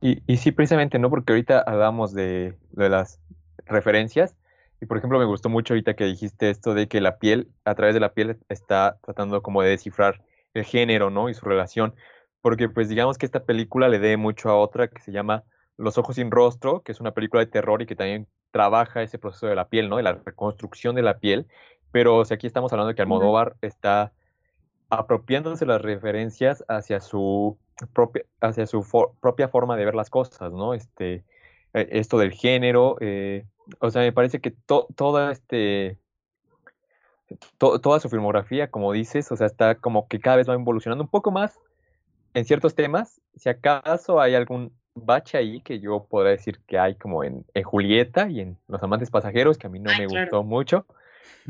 Y, 0.00 0.22
y 0.26 0.38
sí, 0.38 0.50
precisamente, 0.52 0.98
¿no? 0.98 1.10
Porque 1.10 1.32
ahorita 1.32 1.60
hablamos 1.60 2.12
de, 2.14 2.56
de 2.72 2.88
las 2.88 3.20
referencias, 3.66 4.36
y 4.80 4.86
por 4.86 4.96
ejemplo, 4.96 5.18
me 5.18 5.26
gustó 5.26 5.50
mucho 5.50 5.74
ahorita 5.74 5.94
que 5.94 6.04
dijiste 6.04 6.48
esto 6.48 6.72
de 6.72 6.88
que 6.88 7.02
la 7.02 7.18
piel, 7.18 7.48
a 7.64 7.74
través 7.74 7.94
de 7.94 8.00
la 8.00 8.14
piel, 8.14 8.38
está 8.48 8.98
tratando 9.02 9.42
como 9.42 9.60
de 9.60 9.70
descifrar 9.70 10.22
el 10.54 10.64
género, 10.64 11.10
¿no? 11.10 11.28
Y 11.28 11.34
su 11.34 11.44
relación 11.44 11.94
porque 12.40 12.68
pues 12.68 12.88
digamos 12.88 13.18
que 13.18 13.26
esta 13.26 13.44
película 13.44 13.88
le 13.88 13.98
dé 13.98 14.16
mucho 14.16 14.48
a 14.50 14.56
otra 14.56 14.88
que 14.88 15.00
se 15.02 15.12
llama 15.12 15.44
Los 15.76 15.98
ojos 15.98 16.16
sin 16.16 16.30
rostro, 16.30 16.82
que 16.82 16.92
es 16.92 17.00
una 17.00 17.12
película 17.12 17.40
de 17.44 17.50
terror 17.50 17.82
y 17.82 17.86
que 17.86 17.96
también 17.96 18.26
trabaja 18.50 19.02
ese 19.02 19.18
proceso 19.18 19.46
de 19.46 19.54
la 19.54 19.68
piel, 19.68 19.88
¿no? 19.88 19.96
De 19.96 20.02
la 20.02 20.14
reconstrucción 20.14 20.94
de 20.94 21.02
la 21.02 21.18
piel. 21.18 21.46
Pero 21.92 22.24
si 22.24 22.34
aquí 22.34 22.46
estamos 22.46 22.72
hablando 22.72 22.88
de 22.88 22.94
que 22.94 23.02
Almodóvar 23.02 23.56
está 23.60 24.12
apropiándose 24.90 25.64
las 25.66 25.80
referencias 25.80 26.64
hacia 26.68 27.00
su 27.00 27.56
propia, 27.94 28.24
hacia 28.40 28.66
su 28.66 28.84
propia 29.20 29.48
forma 29.48 29.76
de 29.76 29.84
ver 29.84 29.94
las 29.94 30.10
cosas, 30.10 30.52
¿no? 30.52 30.74
Este, 30.74 31.24
e, 31.72 31.88
esto 31.92 32.18
del 32.18 32.32
género, 32.32 32.96
eh, 33.00 33.46
o 33.78 33.90
sea, 33.90 34.02
me 34.02 34.12
parece 34.12 34.40
que 34.40 34.50
toda 34.50 35.32
este 35.32 35.98
toda 37.58 38.00
su 38.00 38.08
filmografía, 38.08 38.72
como 38.72 38.92
dices, 38.92 39.30
o 39.30 39.36
sea, 39.36 39.46
está 39.46 39.76
como 39.76 40.08
que 40.08 40.18
cada 40.18 40.36
vez 40.36 40.48
va 40.48 40.54
evolucionando 40.54 41.04
un 41.04 41.10
poco 41.10 41.30
más 41.30 41.60
en 42.34 42.44
ciertos 42.44 42.74
temas, 42.74 43.20
si 43.36 43.48
acaso 43.48 44.20
hay 44.20 44.34
algún 44.34 44.72
bache 44.94 45.38
ahí 45.38 45.60
que 45.60 45.80
yo 45.80 46.06
podría 46.08 46.32
decir 46.32 46.58
que 46.66 46.78
hay 46.78 46.94
como 46.96 47.24
en, 47.24 47.44
Julieta 47.64 48.28
y 48.28 48.40
en 48.40 48.56
Los 48.68 48.82
Amantes 48.82 49.10
Pasajeros, 49.10 49.58
que 49.58 49.66
a 49.66 49.70
mí 49.70 49.78
no 49.78 49.90
me 49.96 50.06
gustó 50.06 50.42
mucho. 50.42 50.86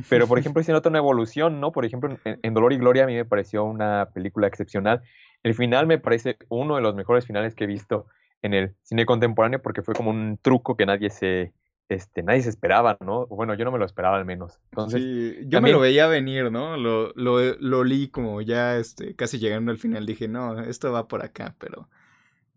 Pero, 0.09 0.27
por 0.27 0.39
ejemplo, 0.39 0.63
si 0.63 0.73
nota 0.73 0.89
una 0.89 0.99
evolución, 0.99 1.61
¿no? 1.61 1.73
Por 1.73 1.85
ejemplo, 1.85 2.17
en, 2.25 2.55
Dolor 2.55 2.73
y 2.73 2.79
Gloria 2.79 3.05
a 3.05 3.07
mí 3.07 3.15
me 3.15 3.25
pareció 3.25 3.65
una 3.65 4.11
película 4.13 4.47
excepcional. 4.47 5.03
El 5.43 5.55
final 5.55 5.87
me 5.87 5.99
parece 5.99 6.37
uno 6.49 6.77
de 6.77 6.83
los 6.83 6.95
mejores 6.95 7.27
finales 7.27 7.55
que 7.55 7.65
he 7.65 7.67
visto 7.67 8.07
en 8.43 8.55
el 8.55 8.75
cine 8.83 9.07
contemporáneo 9.07 9.61
porque 9.61 9.83
fue 9.83 9.95
como 9.95 10.11
un 10.11 10.39
truco 10.41 10.77
que 10.77 10.87
nadie 10.87 11.11
se, 11.11 11.53
este, 11.89 12.23
nadie 12.23 12.43
se 12.43 12.51
esperaba, 12.51 12.97
¿no? 13.01 13.27
Bueno, 13.27 13.55
yo 13.55 13.65
no 13.65 13.73
me 13.73 13.79
lo 13.79 13.85
esperaba 13.85 14.17
al 14.17 14.25
menos. 14.25 14.61
Entonces, 14.71 15.01
sí, 15.01 15.39
yo 15.47 15.61
me 15.61 15.73
lo 15.73 15.81
veía 15.81 16.07
venir, 16.07 16.51
¿no? 16.51 16.77
Lo, 16.77 17.13
lo, 17.15 17.39
lo 17.59 17.85
li 17.85 18.09
como 18.09 18.41
ya 18.41 18.77
este, 18.77 19.15
casi 19.17 19.39
llegando 19.39 19.73
al 19.73 19.79
final. 19.79 20.07
Dije, 20.07 20.29
no, 20.29 20.61
esto 20.61 20.93
va 20.93 21.09
por 21.09 21.25
acá, 21.25 21.55
pero 21.59 21.89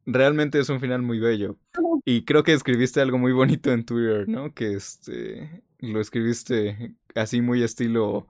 realmente 0.06 0.60
es 0.60 0.70
un 0.70 0.80
final 0.80 1.02
muy 1.02 1.20
bello. 1.20 1.58
Y 2.06 2.26
creo 2.26 2.44
que 2.44 2.54
escribiste 2.54 3.02
algo 3.02 3.18
muy 3.18 3.32
bonito 3.32 3.72
en 3.72 3.86
Twitter, 3.86 4.28
¿no? 4.28 4.54
Que 4.54 4.74
este, 4.74 5.64
lo 5.80 6.00
escribiste 6.00 6.96
así 7.16 7.42
muy 7.42 7.64
estilo 7.64 8.28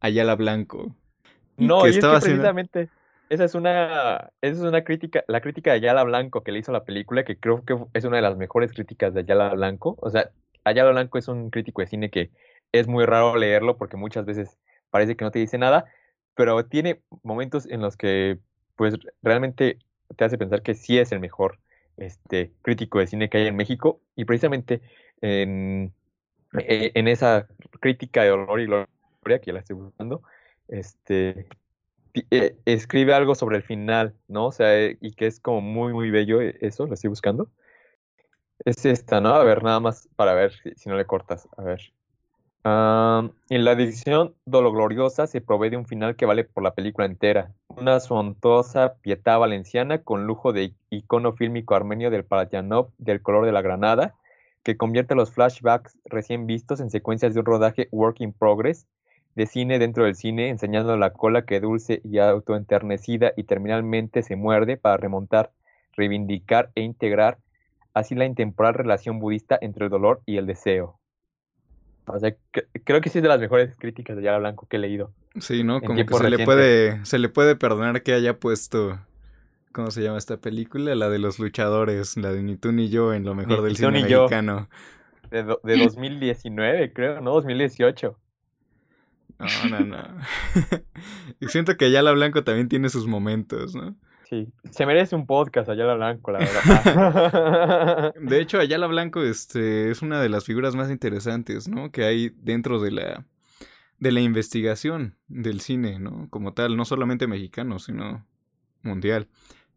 Ayala 0.00 0.34
Blanco. 0.34 0.94
No, 1.56 1.82
que 1.82 1.88
y 1.88 1.92
estaba 1.92 2.18
es 2.18 2.24
que 2.24 2.30
precisamente 2.30 2.88
esa 3.28 3.44
es 3.44 3.54
una, 3.54 4.30
esa 4.40 4.54
es 4.54 4.60
una 4.60 4.84
crítica, 4.84 5.24
la 5.26 5.40
crítica 5.40 5.70
de 5.70 5.76
Ayala 5.76 6.04
Blanco 6.04 6.42
que 6.42 6.52
le 6.52 6.60
hizo 6.60 6.72
la 6.72 6.84
película, 6.84 7.24
que 7.24 7.38
creo 7.38 7.64
que 7.64 7.76
es 7.94 8.04
una 8.04 8.16
de 8.16 8.22
las 8.22 8.36
mejores 8.36 8.72
críticas 8.72 9.14
de 9.14 9.20
Ayala 9.20 9.54
Blanco. 9.54 9.96
O 10.00 10.10
sea, 10.10 10.30
Ayala 10.64 10.90
Blanco 10.90 11.18
es 11.18 11.28
un 11.28 11.50
crítico 11.50 11.80
de 11.80 11.88
cine 11.88 12.10
que 12.10 12.30
es 12.72 12.86
muy 12.86 13.04
raro 13.04 13.36
leerlo 13.36 13.76
porque 13.76 13.96
muchas 13.96 14.24
veces 14.26 14.58
parece 14.90 15.16
que 15.16 15.24
no 15.24 15.30
te 15.30 15.38
dice 15.38 15.58
nada, 15.58 15.86
pero 16.34 16.64
tiene 16.66 17.00
momentos 17.22 17.66
en 17.66 17.80
los 17.80 17.96
que 17.96 18.38
pues 18.76 18.94
realmente 19.22 19.78
te 20.14 20.24
hace 20.24 20.38
pensar 20.38 20.62
que 20.62 20.74
sí 20.74 20.98
es 20.98 21.12
el 21.12 21.20
mejor 21.20 21.58
este, 21.96 22.52
crítico 22.62 22.98
de 22.98 23.06
cine 23.06 23.28
que 23.28 23.38
hay 23.38 23.46
en 23.46 23.56
México 23.56 24.00
y 24.14 24.24
precisamente 24.24 24.80
en, 25.20 25.92
e, 26.58 26.92
en 26.94 27.08
esa 27.08 27.48
crítica 27.80 28.22
de 28.22 28.30
Dolor 28.30 28.60
y 28.60 28.66
Gloria, 28.66 29.40
que 29.40 29.52
la 29.52 29.60
estoy 29.60 29.76
buscando, 29.76 30.22
este, 30.68 31.46
eh, 32.30 32.56
escribe 32.64 33.14
algo 33.14 33.34
sobre 33.34 33.58
el 33.58 33.62
final, 33.62 34.14
¿no? 34.28 34.46
O 34.46 34.52
sea, 34.52 34.78
eh, 34.78 34.96
y 35.00 35.12
que 35.12 35.26
es 35.26 35.40
como 35.40 35.60
muy, 35.60 35.92
muy 35.92 36.10
bello 36.10 36.40
eh, 36.40 36.56
eso, 36.60 36.86
lo 36.86 36.94
estoy 36.94 37.08
buscando. 37.08 37.50
Es 38.64 38.84
esta, 38.86 39.20
¿no? 39.20 39.34
A 39.34 39.44
ver, 39.44 39.62
nada 39.62 39.80
más 39.80 40.08
para 40.16 40.34
ver 40.34 40.52
si, 40.76 40.88
no 40.88 40.96
le 40.96 41.04
cortas. 41.04 41.48
A 41.56 41.62
ver. 41.62 41.80
en 42.64 43.64
la 43.64 43.72
edición 43.72 44.34
Gloriosa 44.46 45.26
se 45.26 45.40
provee 45.40 45.70
de 45.70 45.76
un 45.76 45.86
final 45.86 46.16
que 46.16 46.26
vale 46.26 46.44
por 46.44 46.62
la 46.62 46.74
película 46.74 47.06
entera. 47.06 47.52
Una 47.78 48.00
suntuosa 48.00 48.94
pietá 49.02 49.36
valenciana 49.36 49.98
con 50.02 50.26
lujo 50.26 50.54
de 50.54 50.72
icono 50.88 51.34
fílmico 51.34 51.74
armenio 51.74 52.10
del 52.10 52.24
Palatinov 52.24 52.88
del 52.96 53.20
color 53.20 53.44
de 53.44 53.52
la 53.52 53.60
granada, 53.60 54.14
que 54.62 54.78
convierte 54.78 55.14
los 55.14 55.30
flashbacks 55.30 55.98
recién 56.06 56.46
vistos 56.46 56.80
en 56.80 56.88
secuencias 56.88 57.34
de 57.34 57.40
un 57.40 57.46
rodaje 57.46 57.88
work 57.92 58.22
in 58.22 58.32
progress 58.32 58.86
de 59.34 59.44
cine 59.44 59.78
dentro 59.78 60.04
del 60.04 60.14
cine, 60.14 60.48
enseñando 60.48 60.96
la 60.96 61.12
cola 61.12 61.44
que 61.44 61.60
dulce 61.60 62.00
y 62.02 62.18
autoenternecida 62.18 63.34
y 63.36 63.44
terminalmente 63.44 64.22
se 64.22 64.36
muerde 64.36 64.78
para 64.78 64.96
remontar, 64.96 65.52
reivindicar 65.92 66.70
e 66.76 66.80
integrar 66.80 67.36
así 67.92 68.14
la 68.14 68.24
intemporal 68.24 68.72
relación 68.72 69.18
budista 69.18 69.58
entre 69.60 69.84
el 69.84 69.90
dolor 69.90 70.22
y 70.24 70.38
el 70.38 70.46
deseo. 70.46 70.98
O 72.06 72.18
sea, 72.18 72.34
creo 72.84 73.00
que 73.00 73.10
sí 73.10 73.18
es 73.18 73.22
de 73.22 73.28
las 73.28 73.40
mejores 73.40 73.76
críticas 73.76 74.16
de 74.16 74.22
Yara 74.22 74.38
Blanco 74.38 74.66
que 74.68 74.76
he 74.76 74.80
leído. 74.80 75.12
Sí, 75.40 75.64
¿no? 75.64 75.80
Como 75.80 76.06
que 76.06 76.14
se 76.14 76.30
le, 76.30 76.44
puede, 76.44 77.04
se 77.04 77.18
le 77.18 77.28
puede 77.28 77.56
perdonar 77.56 78.02
que 78.02 78.12
haya 78.12 78.38
puesto, 78.38 78.98
¿cómo 79.72 79.90
se 79.90 80.02
llama 80.02 80.18
esta 80.18 80.36
película? 80.36 80.94
La 80.94 81.10
de 81.10 81.18
los 81.18 81.38
luchadores, 81.38 82.16
la 82.16 82.32
de 82.32 82.42
Ni 82.42 82.56
tú 82.56 82.72
ni 82.72 82.88
yo 82.88 83.12
en 83.12 83.24
lo 83.24 83.34
mejor 83.34 83.62
del 83.62 83.76
cine 83.76 84.02
mexicano. 84.02 84.68
De, 85.30 85.42
de 85.42 85.76
2019, 85.76 86.92
creo, 86.92 87.20
¿no? 87.20 87.32
2018. 87.32 88.16
No, 89.38 89.68
no, 89.68 89.84
no. 89.84 90.18
y 91.40 91.48
siento 91.48 91.76
que 91.76 91.86
Ayala 91.86 92.12
Blanco 92.12 92.44
también 92.44 92.68
tiene 92.68 92.88
sus 92.88 93.06
momentos, 93.06 93.74
¿no? 93.74 93.96
Sí, 94.28 94.52
se 94.70 94.86
merece 94.86 95.14
un 95.14 95.24
podcast 95.24 95.68
Ayala 95.68 95.94
Blanco, 95.94 96.32
la 96.32 96.40
verdad. 96.40 98.14
de 98.20 98.40
hecho, 98.40 98.58
Ayala 98.58 98.88
Blanco 98.88 99.22
este, 99.22 99.90
es 99.90 100.02
una 100.02 100.20
de 100.20 100.28
las 100.28 100.44
figuras 100.44 100.74
más 100.74 100.90
interesantes, 100.90 101.68
¿no? 101.68 101.92
Que 101.92 102.04
hay 102.04 102.30
dentro 102.30 102.80
de 102.80 102.90
la, 102.90 103.24
de 104.00 104.10
la 104.10 104.20
investigación 104.20 105.16
del 105.28 105.60
cine, 105.60 106.00
¿no? 106.00 106.28
Como 106.30 106.54
tal, 106.54 106.76
no 106.76 106.84
solamente 106.84 107.28
mexicano, 107.28 107.78
sino 107.78 108.26
mundial. 108.82 109.28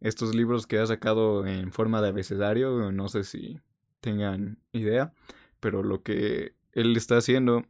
Estos 0.02 0.34
libros 0.34 0.66
que 0.66 0.80
ha 0.80 0.88
sacado 0.88 1.46
en 1.46 1.72
forma 1.72 2.02
de 2.02 2.08
abecedario, 2.08 2.92
no 2.92 3.08
sé 3.08 3.26
si 3.26 3.60
tengan 4.02 4.58
idea, 4.72 5.14
pero 5.60 5.84
lo 5.84 6.02
que 6.02 6.56
él 6.72 6.98
está 6.98 7.18
haciendo 7.18 7.66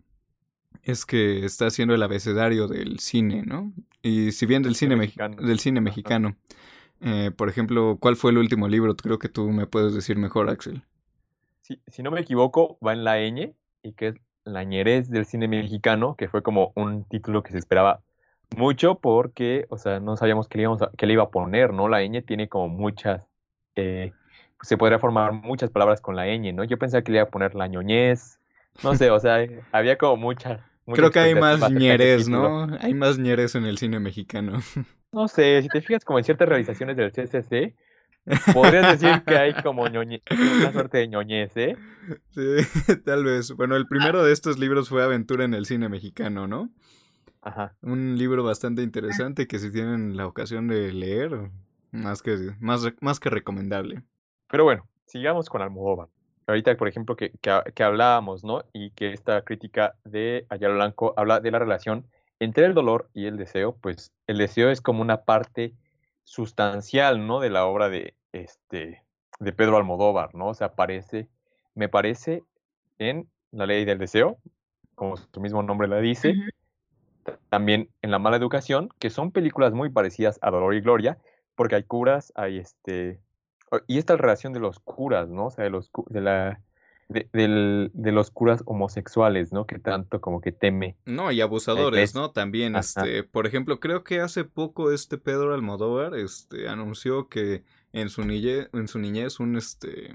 es 0.84 1.06
que 1.06 1.44
está 1.44 1.68
haciendo 1.68 1.94
el 1.94 2.04
abecedario 2.04 2.70
del 2.70 3.00
cine, 3.00 3.44
¿no? 3.46 3.74
Y 4.02 4.32
si 4.32 4.46
bien 4.46 4.64
del 4.64 4.76
cine, 4.76 4.96
mexicano. 4.96 5.36
del 5.36 5.60
cine 5.60 5.82
mexicano. 5.82 6.36
Eh, 7.02 7.32
por 7.36 7.50
ejemplo, 7.50 7.98
¿cuál 8.00 8.16
fue 8.16 8.32
el 8.32 8.38
último 8.38 8.68
libro? 8.68 8.96
Creo 8.96 9.20
que 9.20 9.30
tú 9.30 9.50
me 9.50 9.68
puedes 9.68 9.94
decir 9.94 10.18
mejor, 10.18 10.50
Axel. 10.50 10.84
Si, 11.62 11.82
si 11.88 12.04
no 12.04 12.12
me 12.12 12.22
equivoco, 12.22 12.78
va 12.86 12.94
en 12.94 13.04
la 13.04 13.18
ñ 13.20 13.54
y 13.84 13.94
que 13.94 14.08
es 14.10 14.16
La 14.44 14.64
ñerez 14.64 15.10
del 15.10 15.26
cine 15.26 15.48
mexicano, 15.48 16.16
que 16.16 16.28
fue 16.28 16.42
como 16.42 16.72
un 16.76 17.04
título 17.06 17.44
que 17.44 17.52
se 17.52 17.58
esperaba 17.58 18.02
mucho 18.56 18.96
porque, 18.96 19.66
o 19.70 19.78
sea, 19.78 20.00
no 20.00 20.18
sabíamos 20.18 20.48
qué 20.48 20.58
le, 20.58 20.64
íbamos 20.64 20.82
a, 20.82 20.92
qué 20.98 21.06
le 21.06 21.14
iba 21.14 21.24
a 21.24 21.30
poner, 21.30 21.74
¿no? 21.74 21.88
La 21.88 22.02
ñ 22.02 22.24
tiene 22.26 22.50
como 22.50 22.68
muchas, 22.68 23.28
eh, 23.76 24.12
se 24.62 24.78
podría 24.78 25.00
formar 25.00 25.34
muchas 25.34 25.70
palabras 25.70 26.02
con 26.02 26.16
la 26.16 26.26
ñ, 26.26 26.54
¿no? 26.54 26.64
Yo 26.64 26.78
pensaba 26.78 27.04
que 27.04 27.12
le 27.12 27.20
iba 27.20 27.28
a 27.28 27.32
poner 27.32 27.56
la 27.56 27.68
ñoñez, 27.68 28.40
no 28.84 28.96
sé, 28.96 29.12
o 29.12 29.20
sea, 29.20 29.46
había 29.72 29.98
como 29.98 30.18
mucha... 30.18 30.66
Creo 30.94 31.12
que 31.12 31.20
hay 31.20 31.36
más 31.36 31.72
ñeres, 31.72 32.30
¿no? 32.30 32.68
Hay 32.80 32.94
más 32.94 33.18
ñeres 33.18 33.56
en 33.56 33.66
el 33.66 33.78
cine 33.78 34.00
mexicano. 34.00 34.60
No 35.12 35.28
sé, 35.28 35.60
si 35.64 35.70
te 35.70 35.82
fijas 35.82 36.06
como 36.06 36.20
en 36.20 36.24
ciertas 36.24 36.48
realizaciones 36.48 36.96
del 36.96 37.12
CCC, 37.12 37.76
podrías 38.54 39.00
decir 39.00 39.24
que 39.26 39.36
hay 39.36 39.56
como 39.56 39.88
ñoñe, 39.88 40.22
una 40.30 40.72
suerte 40.72 41.00
de 41.00 41.08
ñoñez, 41.08 41.58
¿eh? 41.58 41.78
Sí, 42.30 42.42
tal 43.06 43.24
vez. 43.24 43.52
Bueno, 43.54 43.76
el 43.76 43.88
primero 43.88 44.24
de 44.24 44.32
estos 44.32 44.60
libros 44.60 44.88
fue 44.88 45.04
Aventura 45.04 45.46
en 45.46 45.56
el 45.56 45.66
cine 45.66 45.90
mexicano, 45.90 46.46
¿no? 46.46 46.70
Ajá. 47.42 47.76
Un 47.82 48.20
libro 48.20 48.44
bastante 48.44 48.84
interesante 48.84 49.48
que 49.48 49.58
si 49.58 49.72
tienen 49.72 50.16
la 50.16 50.28
ocasión 50.28 50.68
de 50.68 50.94
leer, 50.94 51.50
más 51.90 52.22
que, 52.22 52.52
más, 52.60 52.88
más 53.02 53.20
que 53.20 53.32
recomendable. 53.32 54.04
Pero 54.48 54.64
bueno, 54.64 54.88
sigamos 55.08 55.50
con 55.50 55.64
Almodóvar 55.64 56.10
ahorita, 56.50 56.76
por 56.78 56.88
ejemplo, 56.88 57.16
que, 57.16 57.32
que, 57.42 57.84
hablábamos, 57.84 58.44
¿no? 58.44 58.64
Y 58.74 58.92
que 58.92 59.14
esta 59.14 59.44
crítica 59.44 59.96
de 60.04 60.46
Ayala 60.50 60.76
Blanco 60.76 61.14
habla 61.16 61.40
de 61.40 61.52
la 61.52 61.60
relación 61.60 62.06
entre 62.40 62.66
el 62.66 62.74
dolor 62.74 63.10
y 63.14 63.26
el 63.26 63.38
deseo, 63.38 63.76
pues 63.80 64.12
el 64.28 64.38
deseo 64.38 64.70
es 64.70 64.82
como 64.82 65.02
una 65.02 65.24
parte 65.24 65.74
sustancial, 66.24 67.26
¿no? 67.28 67.40
De 67.40 67.50
la 67.50 67.66
obra 67.66 67.90
de, 67.90 68.16
este, 68.32 69.04
de 69.40 69.54
Pedro 69.54 69.78
Almodóvar, 69.78 70.34
¿no? 70.36 70.48
O 70.48 70.54
sea, 70.54 70.68
aparece, 70.68 71.28
me 71.76 71.90
parece, 71.90 72.44
en 72.98 73.30
La 73.52 73.66
Ley 73.66 73.86
del 73.86 73.98
Deseo, 73.98 74.38
como 74.96 75.18
su 75.18 75.40
mismo 75.40 75.64
nombre 75.64 75.88
la 75.88 76.00
dice, 76.00 76.34
también 77.50 77.90
en 78.02 78.12
La 78.12 78.20
Mala 78.20 78.38
Educación, 78.38 78.90
que 79.00 79.10
son 79.10 79.32
películas 79.32 79.74
muy 79.74 79.90
parecidas 79.90 80.40
a 80.42 80.52
Dolor 80.52 80.74
y 80.74 80.82
Gloria, 80.82 81.18
porque 81.56 81.76
hay 81.76 81.84
curas, 81.84 82.34
hay 82.36 82.58
este, 82.58 83.20
y 83.88 83.98
esta 83.98 84.16
relación 84.18 84.54
de 84.54 84.60
los 84.60 84.80
curas, 84.80 85.30
¿no? 85.30 85.48
O 85.48 85.52
sea, 85.52 85.64
de 85.64 85.70
los, 85.70 85.92
de 86.10 86.22
la, 86.22 86.62
de, 87.10 88.12
los 88.12 88.32
curas 88.32 88.64
homosexuales, 88.66 89.52
¿no? 89.52 89.66
Que 89.66 89.80
tanto 89.80 90.22
como 90.22 90.42
que 90.42 90.52
teme. 90.52 90.96
No, 91.06 91.32
y 91.32 91.42
abusadores, 91.42 92.16
¿no? 92.16 92.32
También, 92.32 92.76
este, 92.76 93.24
por 93.24 93.48
ejemplo, 93.48 93.80
creo 93.80 94.04
que 94.04 94.22
hace 94.22 94.44
poco 94.44 94.92
este 94.92 95.18
Pedro 95.18 95.54
Almodóvar, 95.54 96.16
este, 96.16 96.68
anunció 96.68 97.28
que 97.28 97.64
en 97.94 98.10
su 98.10 98.24
niñez, 98.24 98.70
en 98.74 98.88
su 98.88 99.00
niñez 99.00 99.40
un, 99.40 99.58
este, 99.58 100.14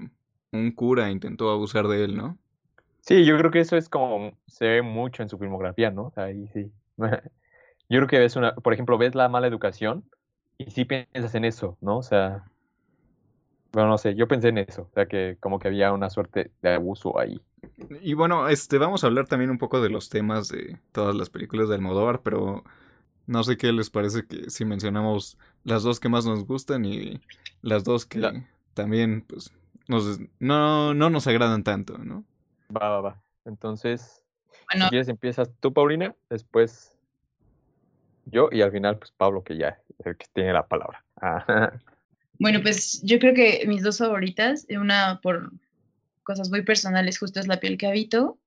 un 0.51 0.71
cura 0.71 1.11
intentó 1.11 1.51
abusar 1.51 1.87
de 1.87 2.05
él, 2.05 2.15
¿no? 2.15 2.37
Sí, 3.01 3.25
yo 3.25 3.37
creo 3.37 3.51
que 3.51 3.59
eso 3.59 3.77
es 3.77 3.87
como, 3.87 4.37
se 4.47 4.65
ve 4.65 4.81
mucho 4.81 5.21
en 5.21 5.29
su 5.29 5.37
filmografía, 5.37 5.91
¿no? 5.91 6.05
O 6.05 6.11
sea, 6.11 6.23
ahí 6.25 6.47
sí. 6.53 6.71
yo 6.97 7.99
creo 7.99 8.07
que 8.07 8.19
ves 8.19 8.35
una, 8.35 8.55
por 8.55 8.73
ejemplo, 8.73 8.97
ves 8.97 9.15
la 9.15 9.29
mala 9.29 9.47
educación 9.47 10.05
y 10.57 10.71
sí 10.71 10.85
piensas 10.85 11.35
en 11.35 11.45
eso, 11.45 11.77
¿no? 11.81 11.97
O 11.97 12.03
sea, 12.03 12.45
bueno, 13.75 13.89
no 13.89 13.97
sé, 13.97 14.15
yo 14.15 14.25
pensé 14.25 14.47
en 14.47 14.59
eso, 14.59 14.83
o 14.83 14.93
sea 14.93 15.05
que 15.05 15.35
como 15.41 15.59
que 15.59 15.67
había 15.67 15.91
una 15.91 16.09
suerte 16.09 16.49
de 16.61 16.75
abuso 16.75 17.19
ahí. 17.19 17.41
Y 17.99 18.13
bueno, 18.13 18.47
este, 18.47 18.77
vamos 18.77 19.03
a 19.03 19.07
hablar 19.07 19.27
también 19.27 19.51
un 19.51 19.57
poco 19.57 19.81
de 19.81 19.89
los 19.89 20.07
temas 20.07 20.47
de 20.47 20.79
todas 20.93 21.13
las 21.13 21.29
películas 21.29 21.67
de 21.67 21.75
Almodóvar, 21.75 22.21
pero 22.21 22.63
no 23.27 23.43
sé 23.43 23.57
qué 23.57 23.73
les 23.73 23.89
parece 23.89 24.25
que 24.25 24.49
si 24.49 24.63
mencionamos 24.63 25.37
las 25.65 25.83
dos 25.83 25.99
que 25.99 26.07
más 26.07 26.25
nos 26.25 26.45
gustan 26.45 26.85
y 26.85 27.19
las 27.61 27.83
dos 27.83 28.05
que 28.05 28.45
también, 28.73 29.23
pues, 29.27 29.51
nos, 29.89 30.21
no, 30.39 30.93
no 30.93 31.09
nos 31.09 31.27
agradan 31.27 31.65
tanto, 31.65 31.97
¿no? 31.97 32.23
Va, 32.73 32.87
va, 32.87 33.01
va. 33.01 33.21
Entonces, 33.43 34.23
si 34.71 34.79
quieres 34.87 35.09
empiezas 35.09 35.51
tú, 35.59 35.73
Paulina, 35.73 36.15
después 36.29 36.97
yo 38.23 38.47
y 38.53 38.61
al 38.61 38.71
final, 38.71 38.99
pues, 38.99 39.11
Pablo, 39.11 39.43
que 39.43 39.57
ya 39.57 39.81
es 39.99 40.05
el 40.05 40.15
que 40.15 40.27
tiene 40.31 40.53
la 40.53 40.65
palabra. 40.65 41.03
Bueno, 42.39 42.61
pues 42.61 43.01
yo 43.03 43.19
creo 43.19 43.33
que 43.33 43.63
mis 43.67 43.83
dos 43.83 43.97
favoritas, 43.97 44.65
una 44.69 45.19
por 45.21 45.51
cosas 46.23 46.49
muy 46.49 46.63
personales, 46.63 47.19
justo 47.19 47.39
es 47.39 47.47
La 47.47 47.59
piel 47.59 47.77
que 47.77 47.87
habito. 47.87 48.37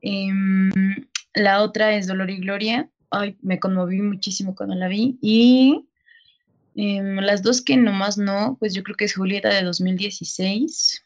Em, 0.00 0.70
la 1.34 1.62
otra 1.62 1.94
es 1.94 2.06
Dolor 2.06 2.30
y 2.30 2.38
Gloria. 2.38 2.88
Ay, 3.10 3.36
me 3.42 3.58
conmoví 3.58 4.00
muchísimo 4.00 4.54
cuando 4.54 4.74
la 4.74 4.88
vi. 4.88 5.18
Y 5.20 5.84
em, 6.76 7.16
las 7.16 7.42
dos 7.42 7.60
que 7.60 7.76
nomás 7.76 8.16
no, 8.16 8.56
pues 8.58 8.74
yo 8.74 8.82
creo 8.82 8.96
que 8.96 9.04
es 9.04 9.14
Julieta 9.14 9.48
de 9.48 9.62
2016. 9.62 11.04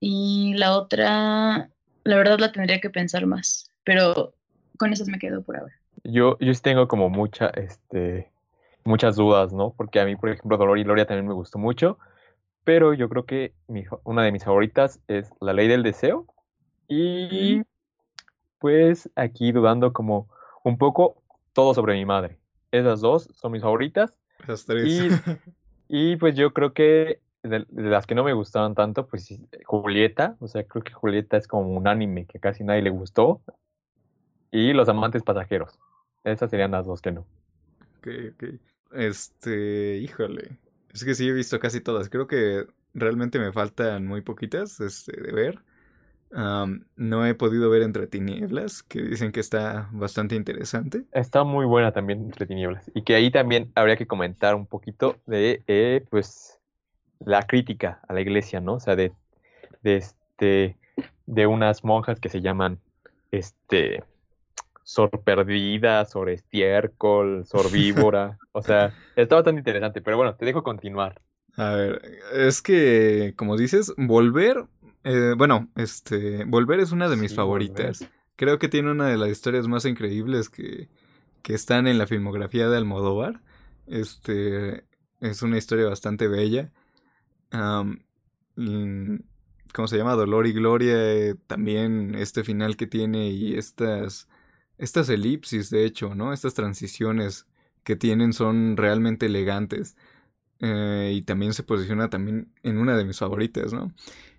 Y 0.00 0.54
la 0.56 0.76
otra, 0.76 1.70
la 2.02 2.16
verdad 2.16 2.38
la 2.38 2.52
tendría 2.52 2.80
que 2.80 2.90
pensar 2.90 3.24
más, 3.26 3.70
pero 3.84 4.34
con 4.76 4.92
esas 4.92 5.08
me 5.08 5.18
quedo 5.18 5.42
por 5.42 5.56
ahora. 5.56 5.74
Yo, 6.02 6.36
yo 6.40 6.52
tengo 6.54 6.88
como 6.88 7.08
mucha, 7.08 7.48
este, 7.48 8.30
muchas 8.84 9.16
dudas, 9.16 9.52
¿no? 9.52 9.74
Porque 9.76 10.00
a 10.00 10.04
mí, 10.04 10.16
por 10.16 10.28
ejemplo, 10.28 10.56
Dolor 10.56 10.78
y 10.78 10.84
Gloria 10.84 11.06
también 11.06 11.26
me 11.26 11.34
gustó 11.34 11.58
mucho, 11.58 11.98
pero 12.64 12.94
yo 12.94 13.08
creo 13.08 13.24
que 13.26 13.54
una 14.04 14.22
de 14.22 14.32
mis 14.32 14.44
favoritas 14.44 15.00
es 15.08 15.30
La 15.40 15.52
Ley 15.52 15.68
del 15.68 15.82
Deseo. 15.82 16.26
Y 16.88 17.62
pues 18.58 19.10
aquí 19.16 19.52
dudando 19.52 19.92
como 19.92 20.28
un 20.62 20.78
poco 20.78 21.22
todo 21.52 21.74
sobre 21.74 21.94
mi 21.94 22.04
madre. 22.04 22.38
Esas 22.72 23.00
dos 23.00 23.28
son 23.34 23.52
mis 23.52 23.62
favoritas. 23.62 24.18
Esas 24.42 24.64
tres. 24.66 25.22
Y, 25.88 26.16
pues 26.16 26.34
yo 26.34 26.52
creo 26.52 26.72
que 26.72 27.20
de, 27.42 27.66
las 27.70 28.06
que 28.06 28.14
no 28.14 28.24
me 28.24 28.32
gustaban 28.32 28.74
tanto, 28.74 29.06
pues 29.06 29.38
Julieta, 29.64 30.36
o 30.40 30.48
sea, 30.48 30.64
creo 30.64 30.82
que 30.82 30.92
Julieta 30.92 31.36
es 31.36 31.46
como 31.46 31.68
un 31.68 31.86
anime 31.86 32.26
que 32.26 32.40
casi 32.40 32.64
nadie 32.64 32.82
le 32.82 32.90
gustó. 32.90 33.42
y 34.50 34.72
Los 34.72 34.88
amantes 34.88 35.22
pasajeros. 35.22 35.78
Esas 36.24 36.50
serían 36.50 36.70
las 36.70 36.86
dos 36.86 37.02
que 37.02 37.12
no. 37.12 37.26
Ok, 37.98 38.08
ok. 38.32 38.44
Este, 38.94 39.98
híjole. 39.98 40.58
Es 40.92 41.04
que 41.04 41.14
sí 41.14 41.28
he 41.28 41.32
visto 41.32 41.58
casi 41.58 41.80
todas. 41.80 42.08
Creo 42.08 42.26
que 42.26 42.66
realmente 42.94 43.38
me 43.38 43.52
faltan 43.52 44.06
muy 44.06 44.22
poquitas 44.22 44.80
este, 44.80 45.20
de 45.20 45.32
ver. 45.32 45.58
no 46.30 47.26
he 47.26 47.34
podido 47.34 47.68
ver 47.70 47.82
Entre 47.82 48.06
Tinieblas, 48.06 48.82
que 48.82 49.02
dicen 49.02 49.32
que 49.32 49.40
está 49.40 49.88
bastante 49.92 50.36
interesante. 50.36 51.04
Está 51.12 51.44
muy 51.44 51.66
buena 51.66 51.92
también 51.92 52.20
Entre 52.20 52.46
Tinieblas. 52.46 52.90
Y 52.94 53.02
que 53.02 53.14
ahí 53.14 53.30
también 53.30 53.72
habría 53.74 53.96
que 53.96 54.06
comentar 54.06 54.54
un 54.54 54.66
poquito 54.66 55.16
de, 55.26 55.62
eh, 55.66 56.04
pues, 56.10 56.60
la 57.18 57.42
crítica 57.42 58.00
a 58.08 58.14
la 58.14 58.20
iglesia, 58.20 58.60
¿no? 58.60 58.74
O 58.74 58.80
sea, 58.80 58.96
de, 58.96 59.12
de, 59.82 59.96
este, 59.96 60.76
de 61.26 61.46
unas 61.46 61.82
monjas 61.84 62.20
que 62.20 62.28
se 62.28 62.40
llaman, 62.40 62.78
este, 63.32 64.04
Sor 64.84 65.10
Perdida, 65.24 66.04
Sor 66.04 66.30
Estiércol, 66.30 67.44
Sor 67.46 67.72
Víbora. 67.72 68.38
o 68.52 68.62
sea, 68.62 68.94
está 69.16 69.34
bastante 69.36 69.60
interesante, 69.60 70.00
pero 70.00 70.16
bueno, 70.16 70.36
te 70.36 70.44
dejo 70.44 70.62
continuar. 70.62 71.20
A 71.56 71.74
ver, 71.74 72.02
es 72.32 72.62
que, 72.62 73.34
como 73.36 73.56
dices, 73.56 73.92
Volver, 73.96 74.66
eh, 75.04 75.34
bueno, 75.36 75.68
este, 75.76 76.44
Volver 76.44 76.80
es 76.80 76.92
una 76.92 77.08
de 77.08 77.16
mis 77.16 77.34
favoritas. 77.34 78.08
Creo 78.36 78.58
que 78.58 78.68
tiene 78.68 78.90
una 78.90 79.08
de 79.08 79.16
las 79.16 79.30
historias 79.30 79.68
más 79.68 79.84
increíbles 79.84 80.48
que, 80.48 80.88
que 81.42 81.54
están 81.54 81.86
en 81.86 81.98
la 81.98 82.06
filmografía 82.06 82.68
de 82.68 82.76
Almodóvar. 82.76 83.40
Este, 83.86 84.84
es 85.20 85.42
una 85.42 85.58
historia 85.58 85.86
bastante 85.86 86.28
bella. 86.28 86.70
¿Cómo 89.74 89.88
se 89.88 89.96
llama? 89.96 90.14
Dolor 90.14 90.46
y 90.46 90.52
Gloria, 90.52 90.94
eh, 90.96 91.34
también 91.46 92.14
este 92.16 92.44
final 92.44 92.76
que 92.76 92.86
tiene 92.86 93.28
y 93.28 93.56
estas, 93.56 94.28
estas 94.78 95.08
elipsis, 95.08 95.70
de 95.70 95.84
hecho, 95.84 96.14
¿no? 96.14 96.32
Estas 96.32 96.54
transiciones 96.54 97.46
que 97.84 97.96
tienen 97.96 98.32
son 98.32 98.76
realmente 98.76 99.26
elegantes. 99.26 99.96
Eh, 100.60 101.12
y 101.14 101.22
también 101.22 101.52
se 101.52 101.62
posiciona 101.62 102.10
también 102.10 102.52
en 102.62 102.78
una 102.78 102.96
de 102.96 103.04
mis 103.04 103.18
favoritas, 103.18 103.72
¿no? 103.72 103.92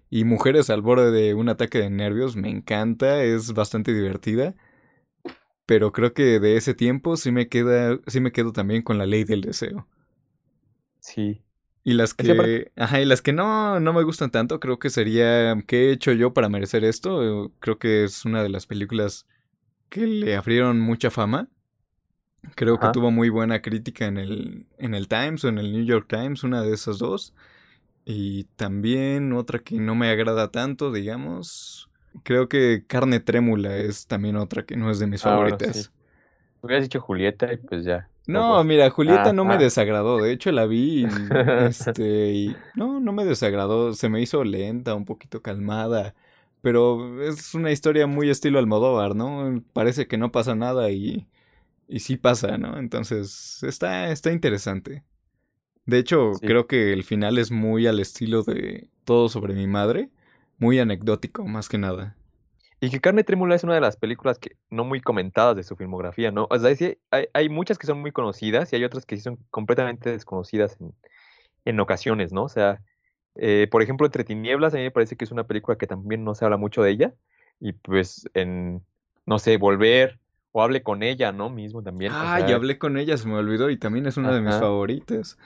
Y 0.09 0.23
Mujeres 0.23 0.69
al 0.69 0.81
borde 0.81 1.11
de 1.11 1.33
un 1.33 1.49
ataque 1.49 1.79
de 1.79 1.89
nervios, 1.89 2.35
me 2.35 2.49
encanta, 2.49 3.23
es 3.23 3.53
bastante 3.53 3.93
divertida. 3.93 4.55
Pero 5.65 5.91
creo 5.91 6.13
que 6.13 6.39
de 6.39 6.57
ese 6.57 6.73
tiempo 6.73 7.17
sí 7.17 7.31
me 7.31 7.47
queda, 7.49 7.99
sí 8.07 8.19
me 8.21 8.31
quedo 8.31 8.51
también 8.53 8.83
con 8.83 8.97
la 8.97 9.05
ley 9.05 9.23
del 9.23 9.41
deseo. 9.41 9.87
Sí. 10.99 11.41
Y 11.83 11.93
las 11.93 12.13
que, 12.13 12.71
ajá, 12.75 13.01
y 13.01 13.05
las 13.05 13.21
que 13.21 13.33
no, 13.33 13.79
no 13.79 13.93
me 13.93 14.03
gustan 14.03 14.31
tanto, 14.31 14.59
creo 14.59 14.79
que 14.79 14.89
sería 14.89 15.55
¿Qué 15.67 15.89
he 15.89 15.91
hecho 15.91 16.11
yo 16.13 16.33
para 16.33 16.49
merecer 16.49 16.83
esto? 16.83 17.51
Creo 17.59 17.77
que 17.77 18.03
es 18.03 18.25
una 18.25 18.41
de 18.41 18.49
las 18.49 18.65
películas 18.65 19.27
que 19.89 20.05
le 20.05 20.35
abrieron 20.35 20.79
mucha 20.79 21.09
fama. 21.09 21.47
Creo 22.53 22.79
que 22.79 22.89
tuvo 22.89 23.09
muy 23.09 23.29
buena 23.29 23.61
crítica 23.61 24.05
en 24.05 24.17
el, 24.17 24.67
en 24.77 24.93
el 24.93 25.07
Times 25.07 25.43
o 25.43 25.49
en 25.49 25.57
el 25.57 25.71
New 25.71 25.83
York 25.83 26.05
Times, 26.07 26.43
una 26.43 26.61
de 26.61 26.73
esas 26.73 26.99
dos. 26.99 27.33
Y 28.05 28.43
también 28.55 29.33
otra 29.33 29.59
que 29.59 29.79
no 29.79 29.95
me 29.95 30.09
agrada 30.09 30.51
tanto, 30.51 30.91
digamos. 30.91 31.89
Creo 32.23 32.47
que 32.47 32.83
Carne 32.85 33.19
Trémula 33.19 33.75
es 33.77 34.05
también 34.05 34.35
otra 34.35 34.63
que 34.63 34.77
no 34.77 34.91
es 34.91 34.99
de 34.99 35.07
mis 35.07 35.25
ah, 35.25 35.29
favoritas. 35.29 35.75
Sí. 35.75 35.89
Hubieras 36.61 36.83
dicho 36.83 37.01
Julieta 37.01 37.51
y 37.51 37.57
pues 37.57 37.83
ya. 37.83 38.09
No, 38.27 38.63
mira, 38.63 38.89
Julieta 38.89 39.33
no 39.33 39.45
me 39.45 39.57
desagradó. 39.57 40.19
De 40.19 40.31
hecho, 40.31 40.51
la 40.51 40.65
vi 40.65 41.05
y, 41.05 41.07
este, 41.67 42.31
y 42.31 42.55
no, 42.75 42.99
no 42.99 43.11
me 43.11 43.25
desagradó. 43.25 43.93
Se 43.93 44.09
me 44.09 44.21
hizo 44.21 44.43
lenta, 44.43 44.95
un 44.95 45.05
poquito 45.05 45.41
calmada. 45.41 46.15
Pero 46.65 47.21
es 47.21 47.53
una 47.53 47.71
historia 47.71 48.07
muy 48.07 48.31
estilo 48.31 48.57
Almodóvar, 48.57 49.15
¿no? 49.15 49.63
Parece 49.71 50.07
que 50.07 50.17
no 50.17 50.31
pasa 50.31 50.55
nada 50.55 50.89
y 50.89 51.27
y 51.87 51.99
sí 51.99 52.17
pasa, 52.17 52.57
¿no? 52.57 52.77
Entonces, 52.79 53.61
está, 53.63 54.09
está 54.09 54.31
interesante. 54.31 55.03
De 55.85 55.99
hecho, 55.99 56.31
creo 56.41 56.65
que 56.65 56.93
el 56.93 57.03
final 57.03 57.37
es 57.37 57.51
muy 57.51 57.85
al 57.85 57.99
estilo 57.99 58.41
de 58.41 58.89
Todo 59.03 59.29
sobre 59.29 59.53
mi 59.53 59.67
madre, 59.67 60.09
muy 60.57 60.79
anecdótico, 60.79 61.45
más 61.45 61.69
que 61.69 61.77
nada. 61.77 62.15
Y 62.81 62.89
que 62.89 62.99
Carne 62.99 63.23
Trémula 63.23 63.53
es 63.53 63.63
una 63.63 63.75
de 63.75 63.81
las 63.81 63.97
películas 63.97 64.39
que 64.39 64.57
no 64.71 64.83
muy 64.83 64.99
comentadas 64.99 65.55
de 65.55 65.63
su 65.63 65.75
filmografía, 65.75 66.31
¿no? 66.31 66.47
O 66.49 66.57
sea, 66.57 66.75
hay, 67.11 67.27
hay 67.33 67.49
muchas 67.49 67.77
que 67.77 67.85
son 67.85 68.01
muy 68.01 68.11
conocidas 68.11 68.73
y 68.73 68.77
hay 68.77 68.83
otras 68.83 69.05
que 69.05 69.15
sí 69.15 69.21
son 69.21 69.37
completamente 69.51 70.09
desconocidas 70.09 70.77
en, 70.81 70.95
en 71.65 71.79
ocasiones, 71.79 72.33
¿no? 72.33 72.43
O 72.43 72.49
sea, 72.49 72.81
eh, 73.35 73.67
por 73.69 73.81
ejemplo, 73.81 74.05
Entre 74.05 74.23
Tinieblas, 74.23 74.73
a 74.73 74.77
mí 74.77 74.83
me 74.83 74.91
parece 74.91 75.15
que 75.15 75.25
es 75.25 75.31
una 75.31 75.45
película 75.45 75.77
que 75.77 75.87
también 75.87 76.23
no 76.23 76.35
se 76.35 76.45
habla 76.45 76.57
mucho 76.57 76.81
de 76.81 76.91
ella. 76.91 77.13
Y 77.59 77.73
pues 77.73 78.29
en, 78.33 78.83
no 79.25 79.39
sé, 79.39 79.57
Volver, 79.57 80.19
o 80.51 80.61
hable 80.61 80.83
con 80.83 81.03
ella, 81.03 81.31
¿no? 81.31 81.49
Mismo 81.49 81.83
también. 81.83 82.11
Ah, 82.13 82.39
ya 82.47 82.55
hablé 82.55 82.77
con 82.77 82.97
ella, 82.97 83.17
se 83.17 83.27
me 83.27 83.35
olvidó, 83.35 83.69
y 83.69 83.77
también 83.77 84.05
es 84.05 84.17
una 84.17 84.33
de 84.33 84.41
mis 84.41 84.55
favoritas. 84.55 85.37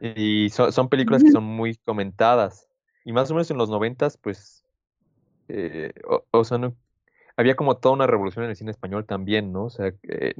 Y 0.00 0.50
son, 0.50 0.88
películas 0.88 1.22
que 1.22 1.30
son 1.30 1.44
muy 1.44 1.76
comentadas. 1.76 2.68
Y 3.04 3.12
más 3.12 3.30
o 3.30 3.34
menos 3.34 3.50
en 3.50 3.58
los 3.58 3.70
noventas, 3.70 4.16
pues, 4.16 4.64
eh, 5.48 5.92
o, 6.30 6.44
sea, 6.44 6.58
no, 6.58 6.74
había 7.36 7.56
como 7.56 7.76
toda 7.76 7.94
una 7.94 8.06
revolución 8.06 8.44
en 8.44 8.50
el 8.50 8.56
cine 8.56 8.70
español 8.70 9.06
también, 9.06 9.52
¿no? 9.52 9.64
O 9.64 9.70
sea, 9.70 9.92
eh, 10.02 10.34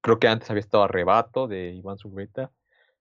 creo 0.00 0.18
que 0.18 0.28
antes 0.28 0.50
había 0.50 0.60
estado 0.60 0.84
Arrebato 0.84 1.46
de 1.46 1.70
Iván 1.72 1.98
Zurreta 1.98 2.50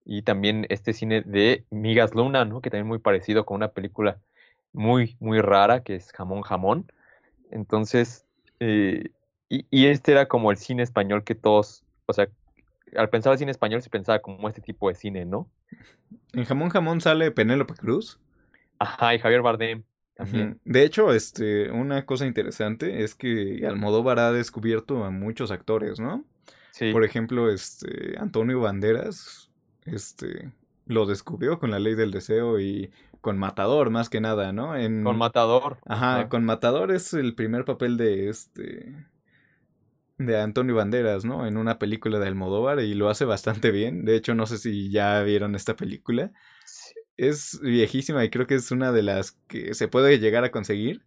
y 0.05 0.23
también 0.23 0.65
este 0.69 0.93
cine 0.93 1.21
de 1.21 1.63
Migas 1.69 2.13
Luna, 2.13 2.45
¿no? 2.45 2.61
Que 2.61 2.69
también 2.69 2.87
muy 2.87 2.99
parecido 2.99 3.45
con 3.45 3.55
una 3.55 3.69
película 3.69 4.19
muy, 4.73 5.15
muy 5.19 5.39
rara 5.39 5.83
que 5.83 5.95
es 5.95 6.11
Jamón 6.11 6.41
Jamón. 6.41 6.91
Entonces, 7.51 8.25
eh, 8.59 9.11
y, 9.49 9.85
este 9.85 10.11
era 10.11 10.27
como 10.27 10.51
el 10.51 10.57
cine 10.57 10.81
español 10.81 11.23
que 11.23 11.35
todos, 11.35 11.83
o 12.07 12.13
sea, 12.13 12.27
al 12.95 13.09
pensar 13.09 13.33
en 13.33 13.39
cine 13.39 13.51
español 13.51 13.81
se 13.81 13.89
pensaba 13.89 14.19
como 14.19 14.47
este 14.49 14.61
tipo 14.61 14.89
de 14.89 14.95
cine, 14.95 15.25
¿no? 15.25 15.47
En 16.33 16.45
Jamón 16.45 16.69
Jamón 16.69 17.01
sale 17.01 17.31
Penélope 17.31 17.75
Cruz. 17.75 18.19
Ajá, 18.79 19.13
y 19.13 19.19
Javier 19.19 19.41
Bardem 19.41 19.83
también. 20.15 20.59
De 20.65 20.83
hecho, 20.83 21.13
este, 21.13 21.71
una 21.71 22.05
cosa 22.05 22.25
interesante 22.25 23.03
es 23.03 23.15
que 23.15 23.65
Almodóvar 23.65 24.19
ha 24.19 24.31
descubierto 24.31 25.03
a 25.03 25.11
muchos 25.11 25.51
actores, 25.51 25.99
¿no? 25.99 26.25
Sí. 26.71 26.91
Por 26.91 27.03
ejemplo, 27.03 27.51
este, 27.51 28.17
Antonio 28.17 28.59
Banderas, 28.59 29.51
este, 29.85 30.51
lo 30.85 31.05
descubrió 31.05 31.59
con 31.59 31.71
La 31.71 31.79
Ley 31.79 31.95
del 31.95 32.11
Deseo 32.11 32.59
y 32.59 32.91
con 33.21 33.37
Matador, 33.37 33.89
más 33.89 34.09
que 34.09 34.19
nada, 34.19 34.51
¿no? 34.51 34.75
En... 34.75 35.03
Con 35.03 35.17
Matador. 35.17 35.77
Ajá, 35.85 36.27
con 36.27 36.43
Matador 36.43 36.91
es 36.91 37.13
el 37.13 37.35
primer 37.35 37.63
papel 37.63 37.97
de 37.97 38.29
este 38.29 38.93
de 40.17 40.39
Antonio 40.39 40.75
Banderas, 40.75 41.25
¿no? 41.25 41.47
En 41.47 41.57
una 41.57 41.79
película 41.79 42.19
de 42.19 42.27
Almodóvar 42.27 42.79
y 42.79 42.93
lo 42.93 43.09
hace 43.09 43.25
bastante 43.25 43.71
bien. 43.71 44.05
De 44.05 44.15
hecho, 44.15 44.35
no 44.35 44.45
sé 44.45 44.57
si 44.57 44.89
ya 44.89 45.21
vieron 45.23 45.55
esta 45.55 45.75
película. 45.75 46.31
Es 47.17 47.59
viejísima 47.61 48.23
y 48.25 48.29
creo 48.29 48.47
que 48.47 48.55
es 48.55 48.71
una 48.71 48.91
de 48.91 49.03
las 49.03 49.31
que 49.47 49.73
se 49.73 49.87
puede 49.87 50.19
llegar 50.19 50.43
a 50.43 50.51
conseguir 50.51 51.03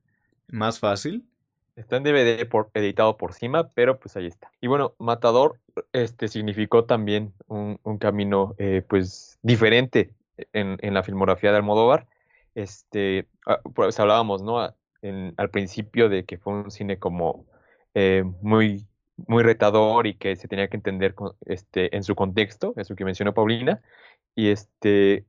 más 0.48 0.78
fácil. 0.78 1.26
Está 1.76 1.98
en 1.98 2.04
DVD 2.04 2.48
por, 2.48 2.70
editado 2.74 3.16
por 3.16 3.34
cima, 3.34 3.68
pero 3.74 4.00
pues 4.00 4.16
ahí 4.16 4.26
está. 4.26 4.50
Y 4.60 4.66
bueno, 4.66 4.94
Matador 4.98 5.60
este, 5.92 6.28
significó 6.28 6.84
también 6.84 7.32
un, 7.48 7.78
camino 7.98 8.54
eh, 8.58 8.82
pues 8.88 9.38
diferente 9.42 10.10
en, 10.52 10.78
la 10.94 11.02
filmografía 11.02 11.50
de 11.50 11.58
Almodóvar. 11.58 12.06
Este, 12.54 13.26
ah, 13.46 13.60
pues 13.74 14.00
hablábamos, 14.00 14.42
¿no? 14.42 14.58
al 14.60 15.50
principio 15.50 16.08
de 16.08 16.24
que 16.24 16.36
fue 16.36 16.54
un 16.54 16.70
cine 16.70 16.98
como 16.98 17.46
eh, 17.94 18.24
muy 18.40 18.84
muy 19.26 19.42
retador 19.42 20.06
y 20.06 20.14
que 20.14 20.36
se 20.36 20.48
tenía 20.48 20.68
que 20.68 20.76
entender 20.76 21.14
este, 21.46 21.94
en 21.96 22.02
su 22.02 22.14
contexto, 22.14 22.74
eso 22.76 22.94
que 22.94 23.04
mencionó 23.04 23.34
Paulina. 23.34 23.82
Y 24.34 24.48
este, 24.48 25.24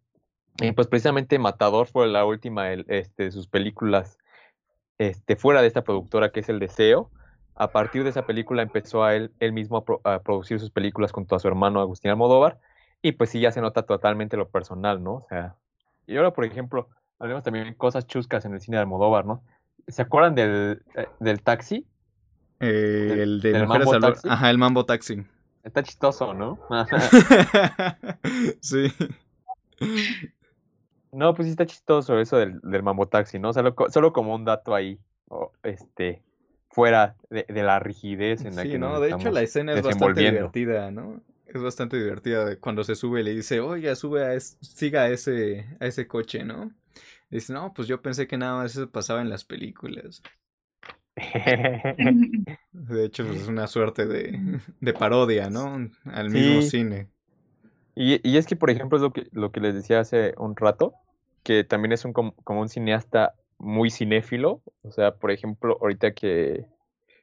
pues 0.76 0.88
precisamente 0.88 1.40
Matador 1.40 1.88
fue 1.88 2.08
la 2.08 2.26
última 2.26 2.72
este, 2.74 3.24
de 3.24 3.32
sus 3.32 3.48
películas 3.48 4.18
este, 4.98 5.36
fuera 5.36 5.62
de 5.62 5.68
esta 5.68 5.84
productora 5.84 6.32
que 6.32 6.40
es 6.42 6.50
El 6.50 6.60
Deseo. 6.60 7.10
A 7.56 7.72
partir 7.72 8.04
de 8.04 8.12
esa 8.12 8.26
película 8.26 8.62
empezó 8.62 9.04
a 9.04 9.16
él, 9.16 9.32
él 9.40 9.54
mismo 9.54 9.84
a, 10.04 10.20
producir 10.20 10.60
sus 10.60 10.70
películas 10.70 11.12
junto 11.12 11.36
a 11.36 11.40
su 11.40 11.48
hermano 11.48 11.80
Agustín 11.80 12.12
Almodóvar. 12.12 12.60
Y 13.02 13.14
pues 13.14 13.30
sí, 13.30 13.40
ya 13.40 13.52
se 13.52 13.62
nota 13.62 13.84
totalmente 13.84 14.38
lo 14.38 14.50
personal, 14.50 15.04
¿no? 15.04 15.16
O 15.16 15.26
sea, 15.28 15.56
y 16.06 16.18
ahora, 16.18 16.32
por 16.32 16.46
ejemplo, 16.46 16.90
hablemos 17.20 17.44
también 17.44 17.66
de 17.66 17.76
cosas 17.76 18.08
chuscas 18.08 18.46
en 18.46 18.54
el 18.54 18.62
cine 18.62 18.78
de 18.78 18.82
Almodóvar, 18.82 19.26
¿no? 19.26 19.44
¿Se 19.88 20.02
acuerdan 20.02 20.36
del, 20.36 20.84
eh, 20.96 21.08
del 21.20 21.42
taxi? 21.42 21.86
Eh, 22.60 23.18
el 23.20 23.42
de 23.42 23.66
Mujeres 23.66 23.88
al 23.94 24.16
Ajá, 24.30 24.50
el 24.50 24.58
Mambo 24.58 24.86
Taxi. 24.86 25.24
Está 25.64 25.84
chistoso, 25.84 26.34
¿no? 26.34 26.60
sí. 28.62 28.92
No, 31.18 31.34
pues 31.34 31.48
sí 31.48 31.50
está 31.50 31.66
chistoso 31.66 32.20
eso 32.20 32.38
del, 32.38 32.60
del 32.62 32.84
Mambo 32.84 33.08
Taxi, 33.08 33.40
¿no? 33.40 33.52
Solo, 33.52 33.74
solo 33.90 34.14
como 34.14 34.36
un 34.36 34.46
dato 34.46 34.76
ahí, 34.76 35.00
este, 35.64 36.22
fuera 36.70 37.16
de, 37.32 37.44
la 37.50 37.80
rigidez 37.80 38.46
en 38.46 38.56
la 38.56 38.62
sí, 38.62 38.78
no, 38.78 39.00
de 39.00 39.10
hecho 39.10 39.32
la 39.32 39.42
escena 39.42 39.74
es 39.74 39.82
bastante 39.82 40.22
divertida, 40.22 40.92
¿no? 40.92 41.20
Es 41.48 41.60
bastante 41.60 41.98
divertida 41.98 42.58
cuando 42.58 42.84
se 42.84 42.94
sube 42.94 43.22
y 43.22 43.24
le 43.24 43.34
dice, 43.34 43.60
oiga, 43.62 43.96
sube 43.96 44.28
a 44.28 44.40
siga 44.40 45.04
a 45.04 45.10
ese, 45.10 45.66
a 45.80 45.88
ese 45.88 46.08
coche, 46.08 46.44
¿no? 46.44 46.72
dice, 47.32 47.52
no, 47.52 47.74
pues 47.74 47.88
yo 47.88 48.00
pensé 48.00 48.28
que 48.28 48.38
nada 48.38 48.58
más 48.58 48.76
eso 48.76 48.88
pasaba 48.88 49.22
en 49.22 49.32
las 49.32 49.44
películas. 49.44 50.22
De 52.74 53.06
hecho, 53.06 53.26
pues, 53.26 53.42
es 53.42 53.48
una 53.48 53.66
suerte 53.66 54.06
de, 54.06 54.60
de 54.82 54.94
parodia, 54.94 55.50
¿no? 55.50 55.90
Al 56.06 56.30
mismo 56.30 56.62
Sí. 56.62 56.70
cine. 56.70 57.08
Y, 57.96 58.22
y 58.30 58.38
es 58.38 58.46
que, 58.46 58.56
por 58.56 58.70
ejemplo, 58.70 59.00
es 59.00 59.02
lo 59.02 59.12
que, 59.12 59.28
lo 59.32 59.52
que 59.52 59.60
les 59.60 59.74
decía 59.74 60.00
hace 60.00 60.36
un 60.38 60.56
rato, 60.56 60.94
que 61.48 61.64
también 61.64 61.94
es 61.94 62.06
un, 62.06 62.14
como, 62.14 62.36
un 62.50 62.70
cineasta 62.70 63.36
muy 63.58 63.90
cinéfilo. 63.92 64.62
O 64.84 64.92
sea, 64.92 65.16
por 65.18 65.32
ejemplo, 65.32 65.80
ahorita 65.82 66.14
que, 66.14 66.68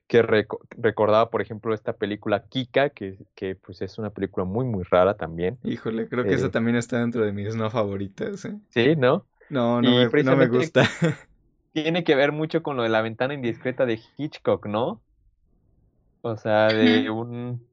que 0.08 0.22
reco- 0.24 0.60
recordaba, 0.70 1.30
por 1.30 1.42
ejemplo, 1.42 1.74
esta 1.74 1.94
película 1.94 2.46
Kika, 2.48 2.90
que, 2.90 3.18
que 3.36 3.56
pues 3.56 3.82
es 3.82 3.98
una 3.98 4.10
película 4.10 4.46
muy, 4.46 4.66
muy 4.66 4.84
rara 4.84 5.16
también. 5.16 5.60
Híjole, 5.64 6.08
creo 6.08 6.26
que 6.28 6.34
esa 6.36 6.50
Eh, 6.50 6.52
también 6.52 6.76
está 6.76 6.98
dentro 7.00 7.24
de 7.24 7.32
mis 7.32 7.56
no 7.56 7.70
favoritas, 7.70 8.44
¿eh? 8.44 8.60
sí, 8.70 8.96
¿no? 8.96 9.28
No, 9.48 9.80
no 9.82 9.94
me, 9.96 10.12
no 10.18 10.36
me 10.36 10.48
gusta. 10.48 10.88
tiene 11.72 12.04
que 12.04 12.14
ver 12.14 12.32
mucho 12.32 12.62
con 12.62 12.76
lo 12.78 12.82
de 12.84 12.88
la 12.88 13.02
ventana 13.02 13.34
indiscreta 13.34 13.84
de 13.84 14.00
Hitchcock, 14.16 14.64
¿no? 14.66 15.02
O 16.22 16.36
sea, 16.36 16.72
de 16.72 17.10
un, 17.10 17.68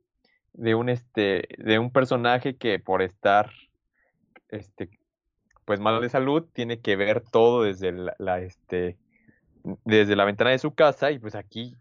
de 0.54 0.76
un, 0.76 0.90
este, 0.90 1.48
de 1.58 1.80
un 1.80 1.92
personaje 1.92 2.58
que 2.58 2.80
por 2.80 3.02
estar, 3.02 3.52
este, 4.50 4.90
pues 5.66 5.80
mal 5.80 6.02
de 6.02 6.10
salud, 6.10 6.46
tiene 6.54 6.82
que 6.82 6.96
ver 6.96 7.22
todo 7.32 7.64
desde 7.64 7.92
la, 7.92 8.16
la, 8.20 8.40
este, 8.42 8.98
desde 9.86 10.16
la 10.16 10.26
ventana 10.26 10.52
de 10.52 10.60
su 10.60 10.74
casa 10.76 11.12
y 11.12 11.20
pues 11.20 11.36
aquí, 11.36 11.76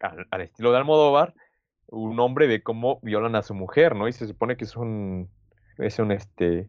al, 0.00 0.26
al 0.30 0.40
estilo 0.42 0.72
de 0.72 0.78
Almodóvar, 0.78 1.34
un 1.88 2.18
hombre 2.20 2.46
ve 2.48 2.62
cómo 2.62 3.00
violan 3.02 3.36
a 3.36 3.42
su 3.42 3.54
mujer, 3.54 3.96
¿no? 3.96 4.08
Y 4.08 4.12
se 4.12 4.26
supone 4.28 4.56
que 4.56 4.64
es 4.64 4.76
un, 4.76 5.30
es 5.78 5.98
un, 5.98 6.12
este, 6.12 6.68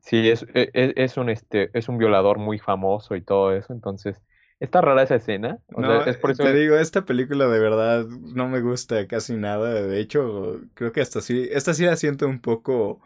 sí, 0.00 0.28
es, 0.30 0.42
e- 0.54 0.70
e- 0.74 0.94
es 0.96 1.16
un, 1.16 1.30
este, 1.30 1.70
es 1.78 1.88
un 1.88 1.98
violador 1.98 2.38
muy 2.38 2.58
famoso 2.58 3.16
y 3.16 3.22
todo 3.24 3.52
eso, 3.54 3.72
entonces, 3.72 4.20
está 4.60 4.80
rara 4.80 5.02
esa 5.02 5.16
escena, 5.16 5.58
o 5.72 5.82
No, 5.82 5.84
sea, 5.84 6.04
es 6.04 6.16
por 6.18 6.30
eh, 6.30 6.32
eso, 6.32 6.50
te 6.50 6.52
digo, 6.52 6.76
esta 6.76 7.04
película 7.06 7.46
de 7.46 7.58
verdad 7.60 8.06
no 8.06 8.48
me 8.48 8.60
gusta 8.60 9.06
casi 9.06 9.34
nada. 9.36 9.72
De 9.82 10.00
hecho, 10.00 10.60
creo 10.74 10.92
que 10.92 11.00
hasta 11.00 11.20
sí, 11.20 11.48
esta 11.52 11.74
sí 11.74 11.84
la 11.84 11.96
siento 11.96 12.26
un 12.28 12.40
poco, 12.40 13.00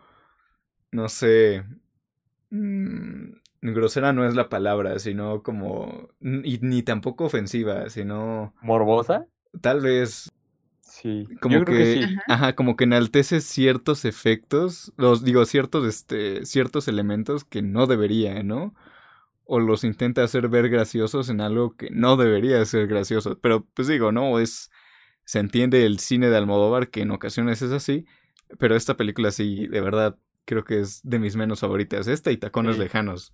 no 0.93 1.09
sé, 1.09 1.65
mm, 2.55 3.73
grosera 3.73 4.12
no 4.12 4.27
es 4.27 4.35
la 4.35 4.49
palabra, 4.49 4.99
sino 4.99 5.43
como, 5.43 6.09
y 6.21 6.59
ni 6.62 6.83
tampoco 6.83 7.25
ofensiva, 7.25 7.88
sino 7.90 8.55
morbosa, 8.62 9.27
tal 9.61 9.81
vez 9.81 10.31
sí, 10.83 11.27
yo 11.29 11.38
como 11.40 11.64
creo 11.64 11.79
que 11.79 11.85
que, 11.85 11.85
sí, 11.85 12.01
Ajá. 12.03 12.23
ajá, 12.29 12.55
como 12.55 12.77
que 12.77 12.85
enaltece 12.85 13.40
ciertos 13.40 14.05
efectos, 14.05 14.93
los 14.97 15.25
digo, 15.25 15.45
ciertos, 15.47 15.87
este, 15.87 16.45
ciertos 16.47 16.88
elementos 16.88 17.45
que 17.45 17.62
no 17.62 17.87
debería, 17.87 18.43
¿no? 18.43 18.75
O 19.45 19.61
los 19.61 19.85
intenta 19.85 20.25
hacer 20.25 20.49
ver 20.49 20.69
graciosos 20.71 21.29
en 21.29 21.40
algo 21.40 21.77
que 21.77 21.90
no 21.90 22.17
debería 22.17 22.64
ser 22.64 22.87
gracioso. 22.88 23.38
Pero 23.40 23.67
pues 23.75 23.88
digo, 23.88 24.12
no, 24.12 24.38
es, 24.38 24.71
se 25.25 25.38
entiende 25.40 25.87
el 25.87 25.99
cine 26.01 26.31
de 26.31 26.37
Almodóvar 26.37 26.90
que 26.90 27.03
en 27.03 27.11
ocasiones 27.11 27.62
es 27.62 27.73
así, 27.73 28.07
pero 28.59 28.77
esta 28.77 28.97
película 28.97 29.31
sí, 29.33 29.67
de 29.67 29.81
verdad, 29.81 30.17
creo 30.45 30.65
que 30.65 30.81
es 30.81 31.01
de 31.03 31.19
mis 31.19 31.37
menos 31.37 31.61
favoritas. 31.61 32.07
Esta 32.09 32.31
y 32.31 32.37
Tacones 32.37 32.77
sí. 32.77 32.83
Lejanos. 32.83 33.33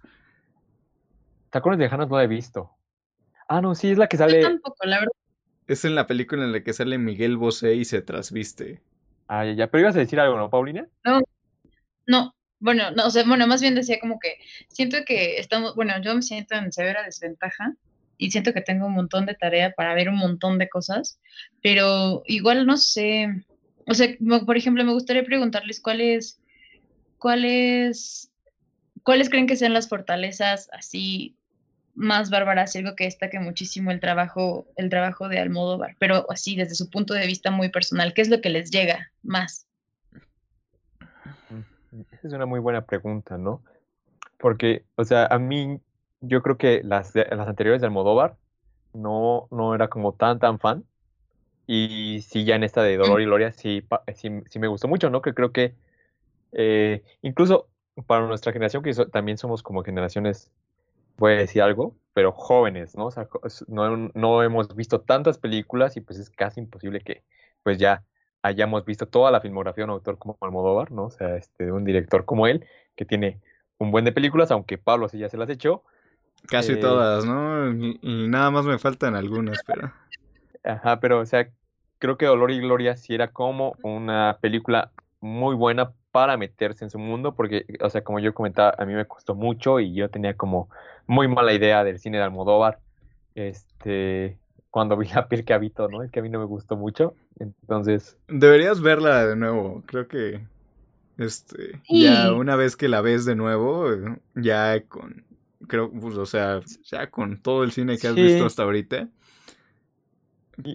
Tacones 1.50 1.78
lejanos 1.78 2.08
no 2.08 2.16
la 2.16 2.24
he 2.24 2.28
visto. 2.28 2.70
Ah, 3.48 3.60
no, 3.60 3.74
sí, 3.74 3.90
es 3.90 3.98
la 3.98 4.06
que 4.06 4.16
Yo 4.16 4.24
sale, 4.24 4.40
tampoco, 4.40 4.86
la 4.86 5.00
verdad. 5.00 5.12
Es 5.66 5.84
en 5.84 5.94
la 5.94 6.06
película 6.06 6.44
en 6.44 6.52
la 6.52 6.62
que 6.62 6.72
sale 6.72 6.98
Miguel 6.98 7.36
Bosé 7.36 7.74
y 7.74 7.84
se 7.84 8.02
trasviste. 8.02 8.82
ah, 9.28 9.44
ya, 9.44 9.52
ya, 9.52 9.70
pero 9.70 9.82
ibas 9.82 9.96
a 9.96 10.00
decir 10.00 10.20
algo, 10.20 10.36
¿no, 10.36 10.50
Paulina? 10.50 10.86
No, 11.04 11.20
no, 12.06 12.34
bueno, 12.60 12.90
no, 12.90 13.06
o 13.06 13.10
sea, 13.10 13.24
bueno, 13.24 13.46
más 13.46 13.60
bien 13.62 13.74
decía 13.74 13.98
como 14.00 14.18
que 14.20 14.36
siento 14.68 14.98
que 15.06 15.38
estamos, 15.38 15.74
bueno, 15.74 15.94
yo 16.02 16.14
me 16.14 16.22
siento 16.22 16.54
en 16.54 16.72
severa 16.72 17.02
desventaja 17.02 17.74
y 18.18 18.30
siento 18.30 18.52
que 18.52 18.60
tengo 18.60 18.86
un 18.86 18.94
montón 18.94 19.26
de 19.26 19.34
tarea 19.34 19.72
para 19.72 19.94
ver 19.94 20.08
un 20.08 20.16
montón 20.16 20.58
de 20.58 20.68
cosas, 20.68 21.20
pero 21.62 22.22
igual 22.26 22.66
no 22.66 22.76
sé, 22.76 23.44
o 23.86 23.94
sea, 23.94 24.08
por 24.44 24.56
ejemplo, 24.56 24.84
me 24.84 24.92
gustaría 24.92 25.24
preguntarles 25.24 25.80
cuáles, 25.80 26.39
cuáles, 27.20 28.32
cuáles 29.04 29.30
creen 29.30 29.48
que 29.48 29.56
sean 29.56 29.74
las 29.74 29.88
fortalezas 29.88 30.70
así 30.72 31.36
más 31.94 32.30
bárbaras 32.30 32.76
algo 32.76 32.96
que 32.96 33.04
destaque 33.04 33.40
muchísimo 33.40 33.92
el 33.92 34.00
trabajo, 34.00 34.66
el 34.76 34.90
trabajo 34.90 35.28
de 35.28 35.38
Almodóvar, 35.40 35.96
pero 36.00 36.26
así 36.30 36.56
desde 36.56 36.76
su 36.76 36.90
punto 36.90 37.14
de 37.14 37.26
vista 37.26 37.52
muy 37.52 37.70
personal, 37.70 38.14
¿qué 38.14 38.22
es 38.22 38.30
lo 38.30 38.40
que 38.40 38.50
les 38.50 38.70
llega 38.72 39.12
más? 39.22 39.68
Mm, 41.50 41.60
Esa 42.12 42.28
es 42.28 42.34
una 42.34 42.46
muy 42.46 42.60
buena 42.60 42.84
pregunta, 42.86 43.38
¿no? 43.38 43.62
Porque, 44.38 44.84
o 44.96 45.04
sea, 45.04 45.26
a 45.26 45.38
mí, 45.38 45.80
yo 46.20 46.42
creo 46.42 46.58
que 46.58 46.82
las, 46.84 47.14
las 47.14 47.48
anteriores 47.48 47.80
de 47.82 47.88
Almodóvar 47.88 48.36
no, 48.94 49.48
no 49.50 49.74
era 49.74 49.88
como 49.88 50.14
tan, 50.14 50.38
tan 50.38 50.58
fan. 50.58 50.84
Y 51.66 52.22
sí, 52.28 52.44
ya 52.44 52.56
en 52.56 52.64
esta 52.64 52.82
de 52.82 52.96
Dolor 52.96 53.20
y 53.20 53.26
Gloria 53.26 53.52
sí, 53.52 53.82
pa- 53.82 54.04
sí, 54.16 54.30
sí 54.50 54.58
me 54.58 54.68
gustó 54.68 54.88
mucho, 54.88 55.10
¿no? 55.10 55.22
Que 55.22 55.34
creo 55.34 55.52
que 55.52 55.74
eh, 56.52 57.02
incluso 57.22 57.68
para 58.06 58.26
nuestra 58.26 58.52
generación, 58.52 58.82
que 58.82 58.94
so- 58.94 59.08
también 59.08 59.38
somos 59.38 59.62
como 59.62 59.82
generaciones, 59.84 60.50
voy 61.18 61.32
a 61.34 61.36
decir 61.36 61.62
algo, 61.62 61.96
pero 62.14 62.32
jóvenes, 62.32 62.96
¿no? 62.96 63.06
O 63.06 63.10
sea, 63.10 63.28
no, 63.68 64.10
no 64.14 64.42
hemos 64.42 64.74
visto 64.76 65.00
tantas 65.02 65.38
películas 65.38 65.96
y 65.96 66.00
pues 66.00 66.18
es 66.18 66.30
casi 66.30 66.60
imposible 66.60 67.00
que 67.00 67.24
pues 67.62 67.78
ya 67.78 68.04
hayamos 68.42 68.84
visto 68.84 69.06
toda 69.08 69.30
la 69.30 69.40
filmografía 69.40 69.82
de 69.82 69.86
un 69.86 69.90
autor 69.96 70.18
como 70.18 70.38
Almodóvar, 70.40 70.92
¿no? 70.92 71.06
O 71.06 71.10
sea, 71.10 71.36
este, 71.36 71.66
de 71.66 71.72
un 71.72 71.84
director 71.84 72.24
como 72.24 72.46
él, 72.46 72.66
que 72.96 73.04
tiene 73.04 73.40
un 73.78 73.90
buen 73.92 74.04
de 74.04 74.12
películas, 74.12 74.50
aunque 74.50 74.78
Pablo 74.78 75.08
sí 75.08 75.18
ya 75.18 75.28
se 75.28 75.36
las 75.38 75.50
echó. 75.50 75.84
Casi 76.48 76.72
Eh, 76.74 76.80
todas, 76.80 77.24
¿no? 77.24 77.70
Y- 77.72 77.98
y 78.02 78.28
nada 78.28 78.50
más 78.50 78.64
me 78.66 78.78
faltan 78.78 79.14
algunas, 79.14 79.62
pero... 79.62 79.92
Ajá, 80.64 81.00
pero 81.00 81.20
o 81.20 81.26
sea, 81.26 81.50
creo 81.98 82.16
que 82.18 82.26
Dolor 82.26 82.50
y 82.50 82.60
Gloria 82.60 82.96
sí 82.96 83.14
era 83.14 83.32
como 83.32 83.78
una 83.82 84.38
película 84.40 84.92
muy 85.20 85.54
buena 85.54 85.94
para 86.12 86.36
meterse 86.36 86.84
en 86.84 86.90
su 86.90 86.98
mundo, 86.98 87.34
porque, 87.34 87.64
o 87.80 87.90
sea, 87.90 88.02
como 88.04 88.18
yo 88.20 88.34
comentaba, 88.34 88.74
a 88.78 88.84
mí 88.84 88.94
me 88.94 89.06
costó 89.06 89.34
mucho 89.34 89.80
y 89.80 89.94
yo 89.94 90.10
tenía 90.10 90.36
como 90.36 90.68
muy 91.06 91.28
mala 91.28 91.52
idea 91.52 91.84
del 91.84 91.98
cine 91.98 92.18
de 92.18 92.24
Almodóvar, 92.24 92.80
este, 93.34 94.38
cuando 94.70 94.96
vi 94.96 95.08
La 95.08 95.28
piel 95.28 95.44
que 95.44 95.54
habito, 95.54 95.88
¿no? 95.88 96.02
Es 96.02 96.10
que 96.10 96.20
a 96.20 96.22
mí 96.22 96.28
no 96.30 96.38
me 96.38 96.44
gustó 96.46 96.76
mucho, 96.76 97.14
entonces, 97.38 98.18
Deberías 98.28 98.80
verla 98.80 99.26
de 99.26 99.36
nuevo. 99.36 99.82
Creo 99.86 100.06
que 100.08 100.40
este 101.18 101.82
ya 101.90 102.32
una 102.32 102.56
vez 102.56 102.76
que 102.76 102.88
la 102.88 103.00
ves 103.02 103.24
de 103.24 103.36
nuevo, 103.36 103.86
ya 104.34 104.82
con 104.88 105.26
creo, 105.68 105.90
pues, 105.92 106.16
o 106.16 106.26
sea, 106.26 106.60
ya 106.84 107.10
con 107.10 107.42
todo 107.42 107.64
el 107.64 107.72
cine 107.72 107.98
que 107.98 108.08
has 108.08 108.18
visto 108.18 108.46
hasta 108.46 108.62
ahorita, 108.62 109.08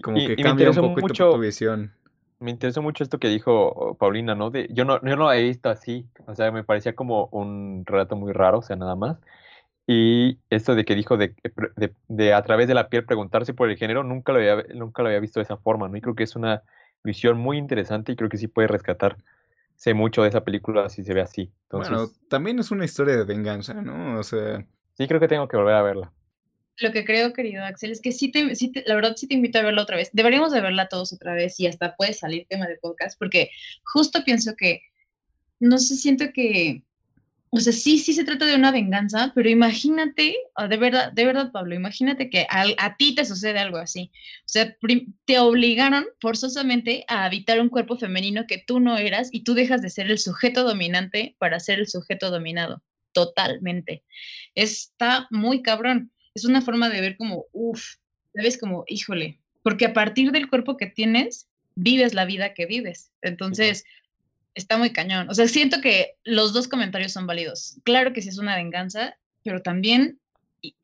como 0.02 0.18
y- 0.18 0.24
que 0.24 0.34
y 0.34 0.42
cambia 0.42 0.70
un 0.70 0.76
mucho, 1.00 1.30
tu 1.30 1.38
visión. 1.38 1.95
Me 2.38 2.50
interesó 2.50 2.82
mucho 2.82 3.04
esto 3.04 3.18
que 3.18 3.28
dijo 3.28 3.96
Paulina, 3.98 4.34
¿no? 4.34 4.50
De, 4.50 4.68
yo 4.70 4.84
no, 4.84 5.00
yo 5.02 5.16
no 5.16 5.32
he 5.32 5.42
visto 5.42 5.68
así, 5.68 6.06
o 6.26 6.34
sea, 6.34 6.50
me 6.50 6.64
parecía 6.64 6.94
como 6.94 7.26
un 7.32 7.84
relato 7.86 8.16
muy 8.16 8.32
raro, 8.32 8.58
o 8.58 8.62
sea, 8.62 8.76
nada 8.76 8.96
más. 8.96 9.18
Y 9.86 10.38
esto 10.50 10.74
de 10.74 10.84
que 10.84 10.94
dijo 10.94 11.16
de, 11.16 11.34
de, 11.76 11.94
de 12.08 12.34
a 12.34 12.42
través 12.42 12.66
de 12.68 12.74
la 12.74 12.88
piel 12.88 13.04
preguntarse 13.04 13.54
por 13.54 13.70
el 13.70 13.76
género, 13.76 14.02
nunca 14.02 14.32
lo 14.32 14.38
había, 14.38 14.64
nunca 14.74 15.02
lo 15.02 15.08
había 15.08 15.20
visto 15.20 15.40
de 15.40 15.44
esa 15.44 15.56
forma, 15.56 15.88
¿no? 15.88 15.96
Y 15.96 16.00
creo 16.00 16.16
que 16.16 16.24
es 16.24 16.36
una 16.36 16.62
visión 17.04 17.38
muy 17.38 17.56
interesante 17.56 18.12
y 18.12 18.16
creo 18.16 18.28
que 18.28 18.36
sí 18.36 18.48
puede 18.48 18.68
rescatarse 18.68 19.94
mucho 19.94 20.22
de 20.22 20.28
esa 20.28 20.42
película 20.44 20.88
si 20.88 21.04
se 21.04 21.14
ve 21.14 21.22
así. 21.22 21.52
Entonces, 21.64 21.94
Bueno, 21.94 22.12
también 22.28 22.58
es 22.58 22.70
una 22.70 22.84
historia 22.84 23.16
de 23.16 23.24
venganza, 23.24 23.74
¿no? 23.74 24.18
O 24.18 24.22
sea, 24.24 24.66
sí 24.94 25.06
creo 25.06 25.20
que 25.20 25.28
tengo 25.28 25.46
que 25.46 25.56
volver 25.56 25.74
a 25.74 25.82
verla. 25.82 26.12
Lo 26.78 26.92
que 26.92 27.04
creo, 27.04 27.32
querido 27.32 27.64
Axel, 27.64 27.90
es 27.90 28.02
que 28.02 28.12
sí 28.12 28.30
te, 28.30 28.54
sí 28.54 28.70
te- 28.70 28.84
la 28.86 28.94
verdad 28.94 29.16
sí 29.16 29.26
te 29.26 29.34
invito 29.34 29.58
a 29.58 29.62
verla 29.62 29.82
otra 29.82 29.96
vez. 29.96 30.10
Deberíamos 30.12 30.52
de 30.52 30.60
verla 30.60 30.88
todos 30.88 31.12
otra 31.12 31.34
vez 31.34 31.58
y 31.58 31.66
hasta 31.66 31.96
puede 31.96 32.12
salir 32.12 32.46
tema 32.48 32.66
de 32.66 32.76
podcast, 32.76 33.18
porque 33.18 33.50
justo 33.84 34.22
pienso 34.24 34.54
que, 34.56 34.82
no 35.58 35.78
sé, 35.78 35.96
siento 35.96 36.26
que, 36.34 36.82
o 37.48 37.60
sea, 37.60 37.72
sí, 37.72 37.98
sí 37.98 38.12
se 38.12 38.24
trata 38.24 38.44
de 38.44 38.56
una 38.56 38.72
venganza, 38.72 39.32
pero 39.34 39.48
imagínate, 39.48 40.36
ah, 40.54 40.68
de 40.68 40.76
verdad, 40.76 41.12
de 41.12 41.24
verdad, 41.24 41.50
Pablo, 41.50 41.74
imagínate 41.74 42.28
que 42.28 42.46
a, 42.50 42.66
a 42.76 42.96
ti 42.98 43.14
te 43.14 43.24
sucede 43.24 43.58
algo 43.58 43.78
así. 43.78 44.10
O 44.40 44.48
sea, 44.48 44.76
te 45.24 45.38
obligaron 45.38 46.04
forzosamente 46.20 47.06
a 47.08 47.24
habitar 47.24 47.58
un 47.58 47.70
cuerpo 47.70 47.96
femenino 47.96 48.46
que 48.46 48.58
tú 48.58 48.80
no 48.80 48.98
eras 48.98 49.30
y 49.32 49.44
tú 49.44 49.54
dejas 49.54 49.80
de 49.80 49.88
ser 49.88 50.10
el 50.10 50.18
sujeto 50.18 50.62
dominante 50.64 51.36
para 51.38 51.58
ser 51.58 51.78
el 51.78 51.88
sujeto 51.88 52.30
dominado, 52.30 52.82
totalmente. 53.12 54.04
Está 54.54 55.26
muy 55.30 55.62
cabrón 55.62 56.12
es 56.36 56.44
una 56.44 56.60
forma 56.60 56.90
de 56.90 57.00
ver 57.00 57.16
como, 57.16 57.46
uff, 57.52 57.96
¿sabes? 58.34 58.58
Como, 58.58 58.84
híjole, 58.88 59.38
porque 59.62 59.86
a 59.86 59.94
partir 59.94 60.32
del 60.32 60.48
cuerpo 60.48 60.76
que 60.76 60.86
tienes, 60.86 61.48
vives 61.74 62.12
la 62.12 62.26
vida 62.26 62.52
que 62.52 62.66
vives. 62.66 63.10
Entonces, 63.22 63.84
está 64.54 64.76
muy 64.76 64.90
cañón. 64.90 65.30
O 65.30 65.34
sea, 65.34 65.48
siento 65.48 65.80
que 65.80 66.12
los 66.24 66.52
dos 66.52 66.68
comentarios 66.68 67.12
son 67.12 67.26
válidos. 67.26 67.78
Claro 67.84 68.12
que 68.12 68.20
sí 68.20 68.28
es 68.28 68.38
una 68.38 68.54
venganza, 68.54 69.16
pero 69.42 69.62
también 69.62 70.18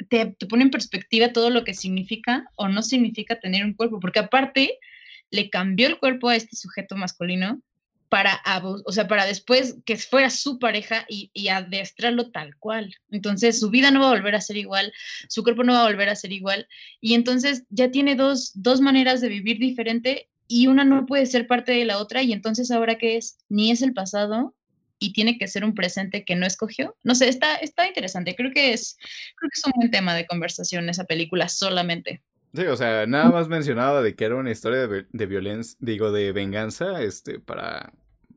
te, 0.08 0.26
te 0.38 0.46
pone 0.46 0.64
en 0.64 0.70
perspectiva 0.70 1.34
todo 1.34 1.50
lo 1.50 1.64
que 1.64 1.74
significa 1.74 2.46
o 2.56 2.68
no 2.68 2.82
significa 2.82 3.38
tener 3.38 3.64
un 3.64 3.74
cuerpo, 3.74 4.00
porque 4.00 4.20
aparte 4.20 4.78
le 5.30 5.50
cambió 5.50 5.86
el 5.86 5.98
cuerpo 5.98 6.30
a 6.30 6.36
este 6.36 6.56
sujeto 6.56 6.96
masculino 6.96 7.60
para, 8.12 8.42
o 8.84 8.92
sea, 8.92 9.08
para 9.08 9.24
después 9.24 9.76
que 9.86 9.96
fuera 9.96 10.28
su 10.28 10.58
pareja 10.58 11.06
y, 11.08 11.30
y 11.32 11.48
adestrarlo 11.48 12.30
tal 12.30 12.54
cual. 12.58 12.94
Entonces 13.10 13.58
su 13.58 13.70
vida 13.70 13.90
no 13.90 14.00
va 14.00 14.08
a 14.08 14.14
volver 14.14 14.34
a 14.34 14.42
ser 14.42 14.58
igual, 14.58 14.92
su 15.30 15.42
cuerpo 15.42 15.64
no 15.64 15.72
va 15.72 15.80
a 15.80 15.86
volver 15.86 16.10
a 16.10 16.14
ser 16.14 16.30
igual 16.30 16.68
y 17.00 17.14
entonces 17.14 17.64
ya 17.70 17.90
tiene 17.90 18.14
dos, 18.14 18.52
dos 18.52 18.82
maneras 18.82 19.22
de 19.22 19.30
vivir 19.30 19.58
diferente 19.58 20.28
y 20.46 20.66
una 20.66 20.84
no 20.84 21.06
puede 21.06 21.24
ser 21.24 21.46
parte 21.46 21.72
de 21.72 21.86
la 21.86 21.96
otra 21.96 22.22
y 22.22 22.34
entonces 22.34 22.70
ahora 22.70 22.98
qué 22.98 23.16
es, 23.16 23.38
ni 23.48 23.70
es 23.70 23.80
el 23.80 23.94
pasado 23.94 24.54
y 24.98 25.14
tiene 25.14 25.38
que 25.38 25.48
ser 25.48 25.64
un 25.64 25.74
presente 25.74 26.22
que 26.26 26.36
no 26.36 26.44
escogió. 26.44 26.94
No 27.04 27.14
sé, 27.14 27.30
está, 27.30 27.54
está 27.56 27.88
interesante. 27.88 28.36
Creo 28.36 28.52
que 28.52 28.74
es, 28.74 28.98
creo 29.36 29.48
que 29.48 29.58
es 29.58 29.64
un 29.64 29.72
buen 29.74 29.90
tema 29.90 30.14
de 30.14 30.26
conversación 30.26 30.86
esa 30.90 31.04
película 31.04 31.48
solamente. 31.48 32.20
Sí, 32.54 32.66
o 32.66 32.76
sea, 32.76 33.06
nada 33.06 33.30
más 33.30 33.48
mencionaba 33.48 34.02
de 34.02 34.14
que 34.14 34.26
era 34.26 34.36
una 34.36 34.50
historia 34.50 34.86
de, 34.86 35.06
de 35.10 35.26
violencia, 35.26 35.78
digo, 35.80 36.12
de 36.12 36.32
venganza, 36.32 37.02
este, 37.02 37.40
para, 37.40 37.94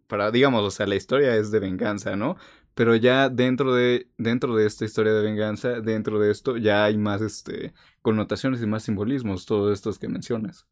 para, 0.08 0.32
digamos, 0.32 0.64
o 0.64 0.72
sea, 0.72 0.86
la 0.88 0.95
historia 0.95 1.36
es 1.36 1.51
de 1.51 1.60
venganza, 1.60 2.16
¿no? 2.16 2.38
Pero 2.74 2.95
ya 2.95 3.30
dentro 3.30 3.74
de, 3.74 4.08
dentro 4.18 4.56
de 4.56 4.66
esta 4.66 4.86
historia 4.86 5.14
de 5.14 5.24
venganza, 5.24 5.80
dentro 5.82 6.20
de 6.20 6.32
esto, 6.32 6.58
ya 6.58 6.84
hay 6.86 6.97
más, 6.97 7.22
este, 7.22 7.74
connotaciones 8.01 8.62
y 8.62 8.68
más 8.68 8.84
simbolismos, 8.84 9.45
todos 9.45 9.74
estos 9.74 9.97
que 9.97 10.10
mencionas. 10.10 10.68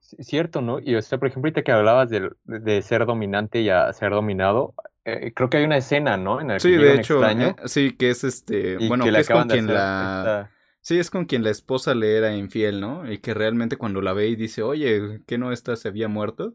Cierto, 0.00 0.60
¿no? 0.60 0.78
Y, 0.78 0.94
o 0.94 1.02
sea, 1.02 1.18
por 1.18 1.28
ejemplo, 1.28 1.48
ahorita 1.48 1.62
que 1.62 1.72
hablabas 1.72 2.10
de, 2.10 2.30
de 2.44 2.82
ser 2.82 3.06
dominante 3.06 3.60
y 3.60 3.70
a 3.70 3.92
ser 3.92 4.10
dominado, 4.10 4.74
eh, 5.04 5.32
creo 5.34 5.50
que 5.50 5.56
hay 5.56 5.64
una 5.64 5.78
escena, 5.78 6.16
¿no? 6.16 6.40
En 6.40 6.50
el 6.50 6.60
sí, 6.60 6.70
de 6.70 6.94
hecho, 6.94 7.26
eh, 7.26 7.56
sí, 7.64 7.92
que 7.96 8.10
es 8.10 8.24
este, 8.24 8.76
bueno, 8.88 9.04
que, 9.04 9.18
es 9.18 9.28
con 9.28 9.48
quien 9.48 9.66
la... 9.66 10.50
Sí, 10.80 10.98
es 10.98 11.10
con 11.10 11.26
quien 11.26 11.44
la 11.44 11.50
esposa 11.50 11.94
le 11.94 12.16
era 12.16 12.34
infiel, 12.34 12.80
¿no? 12.80 13.10
Y 13.10 13.18
que 13.18 13.34
realmente 13.34 13.76
cuando 13.76 14.00
la 14.00 14.12
ve 14.12 14.28
y 14.28 14.36
dice, 14.36 14.62
oye, 14.62 15.22
¿qué 15.26 15.38
no 15.38 15.52
esta 15.52 15.76
se 15.76 15.88
había 15.88 16.08
muerto? 16.08 16.54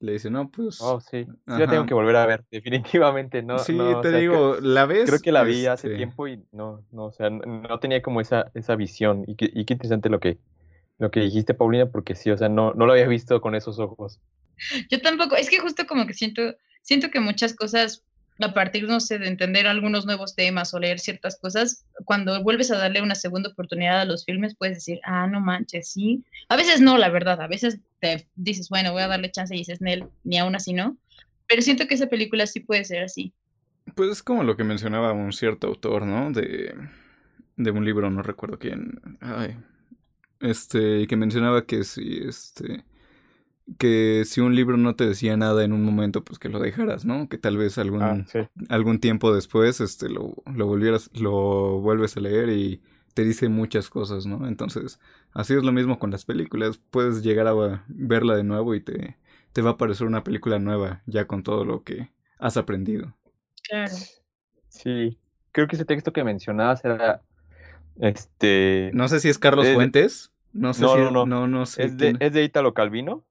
Le 0.00 0.12
dice, 0.12 0.30
no, 0.30 0.50
pues. 0.50 0.80
Oh, 0.80 0.98
sí. 1.00 1.26
La 1.46 1.68
tengo 1.68 1.84
que 1.84 1.92
volver 1.92 2.16
a 2.16 2.26
ver, 2.26 2.44
definitivamente. 2.50 3.42
No, 3.42 3.58
sí, 3.58 3.78
te 4.02 4.12
digo, 4.12 4.56
la 4.60 4.86
ves. 4.86 5.08
Creo 5.08 5.20
que 5.20 5.30
la 5.30 5.44
vi 5.44 5.66
hace 5.66 5.88
este 5.88 5.96
tiempo 5.96 6.26
y 6.26 6.42
no, 6.52 6.82
no, 6.90 7.04
o 7.06 7.12
sea, 7.12 7.28
no, 7.28 7.78
tenía 7.80 8.00
como 8.00 8.22
esa, 8.22 8.50
esa 8.54 8.76
visión. 8.76 9.24
Y, 9.26 9.32
y 9.38 9.64
qué 9.66 9.74
interesante 9.74 10.08
lo 10.08 10.18
que, 10.18 10.38
lo 10.98 11.10
que 11.10 11.20
dijiste, 11.20 11.52
Paulina, 11.52 11.86
porque 11.90 12.14
sí, 12.14 12.30
o 12.30 12.36
sea, 12.36 12.48
no, 12.48 12.72
no 12.72 12.86
lo 12.86 12.92
había 12.92 13.06
visto 13.06 13.40
con 13.42 13.54
esos 13.54 13.78
ojos. 13.78 14.18
Yo 14.90 15.00
tampoco, 15.00 15.36
es 15.36 15.50
que 15.50 15.58
justo 15.58 15.86
como 15.86 16.06
que 16.06 16.14
siento, 16.14 16.42
siento 16.82 17.10
que 17.10 17.20
muchas 17.20 17.54
cosas 17.54 18.04
a 18.46 18.54
partir, 18.54 18.84
no 18.88 19.00
sé, 19.00 19.18
de 19.18 19.28
entender 19.28 19.66
algunos 19.66 20.06
nuevos 20.06 20.34
temas 20.34 20.72
o 20.74 20.78
leer 20.78 20.98
ciertas 20.98 21.38
cosas, 21.38 21.84
cuando 22.04 22.42
vuelves 22.42 22.70
a 22.70 22.78
darle 22.78 23.02
una 23.02 23.14
segunda 23.14 23.50
oportunidad 23.50 24.00
a 24.00 24.04
los 24.04 24.24
filmes, 24.24 24.54
puedes 24.56 24.78
decir, 24.78 25.00
ah, 25.04 25.26
no 25.26 25.40
manches, 25.40 25.88
sí. 25.90 26.24
A 26.48 26.56
veces 26.56 26.80
no, 26.80 26.98
la 26.98 27.08
verdad, 27.08 27.40
a 27.40 27.48
veces 27.48 27.78
te 28.00 28.28
dices, 28.36 28.68
bueno, 28.68 28.92
voy 28.92 29.02
a 29.02 29.08
darle 29.08 29.30
chance 29.30 29.54
y 29.54 29.58
dices, 29.58 29.80
Nel, 29.80 30.04
ni 30.24 30.38
aún 30.38 30.54
así 30.54 30.72
no. 30.72 30.96
Pero 31.46 31.62
siento 31.62 31.86
que 31.86 31.94
esa 31.94 32.06
película 32.06 32.46
sí 32.46 32.60
puede 32.60 32.84
ser 32.84 33.02
así. 33.02 33.32
Pues 33.94 34.10
es 34.10 34.22
como 34.22 34.44
lo 34.44 34.56
que 34.56 34.64
mencionaba 34.64 35.12
un 35.12 35.32
cierto 35.32 35.66
autor, 35.66 36.06
¿no? 36.06 36.30
De, 36.30 36.74
de 37.56 37.70
un 37.70 37.84
libro, 37.84 38.10
no 38.10 38.22
recuerdo 38.22 38.58
quién. 38.58 39.00
Ay. 39.20 39.56
Este, 40.40 41.06
que 41.06 41.16
mencionaba 41.16 41.66
que 41.66 41.84
si, 41.84 42.22
este, 42.26 42.84
que 43.78 44.24
si 44.26 44.40
un 44.40 44.54
libro 44.54 44.76
no 44.76 44.96
te 44.96 45.06
decía 45.06 45.36
nada 45.36 45.64
en 45.64 45.72
un 45.72 45.84
momento, 45.84 46.24
pues 46.24 46.38
que 46.38 46.48
lo 46.48 46.58
dejaras, 46.58 47.04
¿no? 47.04 47.28
Que 47.28 47.38
tal 47.38 47.56
vez 47.56 47.78
algún, 47.78 48.02
ah, 48.02 48.24
algún 48.68 49.00
tiempo 49.00 49.34
después 49.34 49.80
este, 49.80 50.08
lo, 50.08 50.34
lo, 50.52 50.66
volvieras, 50.66 51.10
lo 51.14 51.80
vuelves 51.80 52.16
a 52.16 52.20
leer 52.20 52.50
y 52.50 52.82
te 53.14 53.24
dice 53.24 53.48
muchas 53.48 53.90
cosas, 53.90 54.26
¿no? 54.26 54.46
Entonces, 54.46 55.00
así 55.32 55.54
es 55.54 55.62
lo 55.62 55.72
mismo 55.72 55.98
con 55.98 56.10
las 56.10 56.24
películas. 56.24 56.80
Puedes 56.90 57.22
llegar 57.22 57.46
a 57.46 57.84
verla 57.88 58.36
de 58.36 58.44
nuevo 58.44 58.74
y 58.74 58.80
te, 58.80 59.16
te 59.52 59.62
va 59.62 59.70
a 59.70 59.78
parecer 59.78 60.06
una 60.06 60.24
película 60.24 60.58
nueva, 60.58 61.02
ya 61.06 61.26
con 61.26 61.42
todo 61.42 61.64
lo 61.64 61.82
que 61.82 62.10
has 62.38 62.56
aprendido. 62.56 63.14
Claro. 63.68 63.94
Sí, 64.68 65.18
creo 65.52 65.66
que 65.66 65.76
ese 65.76 65.84
texto 65.84 66.12
que 66.12 66.24
mencionabas 66.24 66.84
era 66.84 67.22
este. 68.00 68.90
No 68.94 69.08
sé 69.08 69.20
si 69.20 69.28
es 69.28 69.38
Carlos 69.38 69.68
Fuentes. 69.74 70.32
No 70.52 70.74
sé 70.74 70.82
no, 70.82 70.94
si 70.94 71.00
no, 71.00 71.10
no, 71.10 71.26
no, 71.26 71.46
no 71.46 71.66
sé. 71.66 71.84
Es 71.84 71.96
de, 71.96 72.16
es 72.18 72.32
de 72.32 72.42
Italo 72.42 72.74
Calvino. 72.74 73.24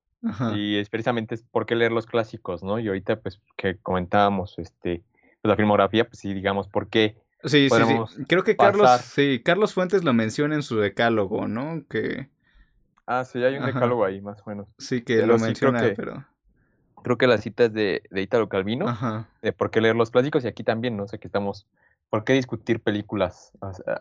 Y 0.55 0.77
es 0.77 0.89
precisamente 0.89 1.35
es 1.35 1.43
por 1.43 1.65
qué 1.65 1.75
leer 1.75 1.91
los 1.91 2.05
clásicos, 2.05 2.63
¿no? 2.63 2.79
Y 2.79 2.87
ahorita, 2.87 3.19
pues, 3.21 3.39
que 3.55 3.77
comentábamos, 3.77 4.59
este, 4.59 5.03
pues, 5.41 5.49
la 5.49 5.55
filmografía, 5.55 6.05
pues 6.05 6.19
sí, 6.19 6.33
digamos, 6.33 6.67
por 6.67 6.89
qué. 6.89 7.15
Sí, 7.43 7.69
sí, 7.69 7.83
sí. 7.83 8.23
Creo 8.27 8.43
que 8.43 8.57
Carlos, 8.57 8.89
sí, 9.01 9.41
Carlos 9.43 9.73
Fuentes 9.73 10.03
lo 10.03 10.13
menciona 10.13 10.55
en 10.55 10.63
su 10.63 10.77
decálogo, 10.77 11.47
¿no? 11.47 11.83
Que. 11.89 12.27
Ah, 13.05 13.23
sí, 13.23 13.41
hay 13.43 13.57
un 13.57 13.65
decálogo 13.65 14.03
ahí, 14.03 14.19
más 14.19 14.41
o 14.45 14.49
menos. 14.49 14.67
Sí, 14.77 15.01
que 15.01 15.25
lo 15.25 15.37
menciona, 15.37 15.81
pero. 15.95 16.25
Creo 17.01 17.17
que 17.17 17.27
la 17.27 17.37
cita 17.37 17.65
es 17.65 17.73
de, 17.73 18.03
de 18.09 18.21
Italo 18.21 18.49
Calvino, 18.49 18.89
Ajá. 18.89 19.29
de 19.41 19.53
por 19.53 19.71
qué 19.71 19.79
leer 19.79 19.95
los 19.95 20.11
clásicos, 20.11 20.43
y 20.43 20.49
aquí 20.49 20.65
también, 20.65 20.97
no 20.97 21.07
sé, 21.07 21.17
que 21.17 21.27
estamos. 21.27 21.65
¿Por 22.09 22.25
qué 22.25 22.33
discutir 22.33 22.81
películas 22.81 23.53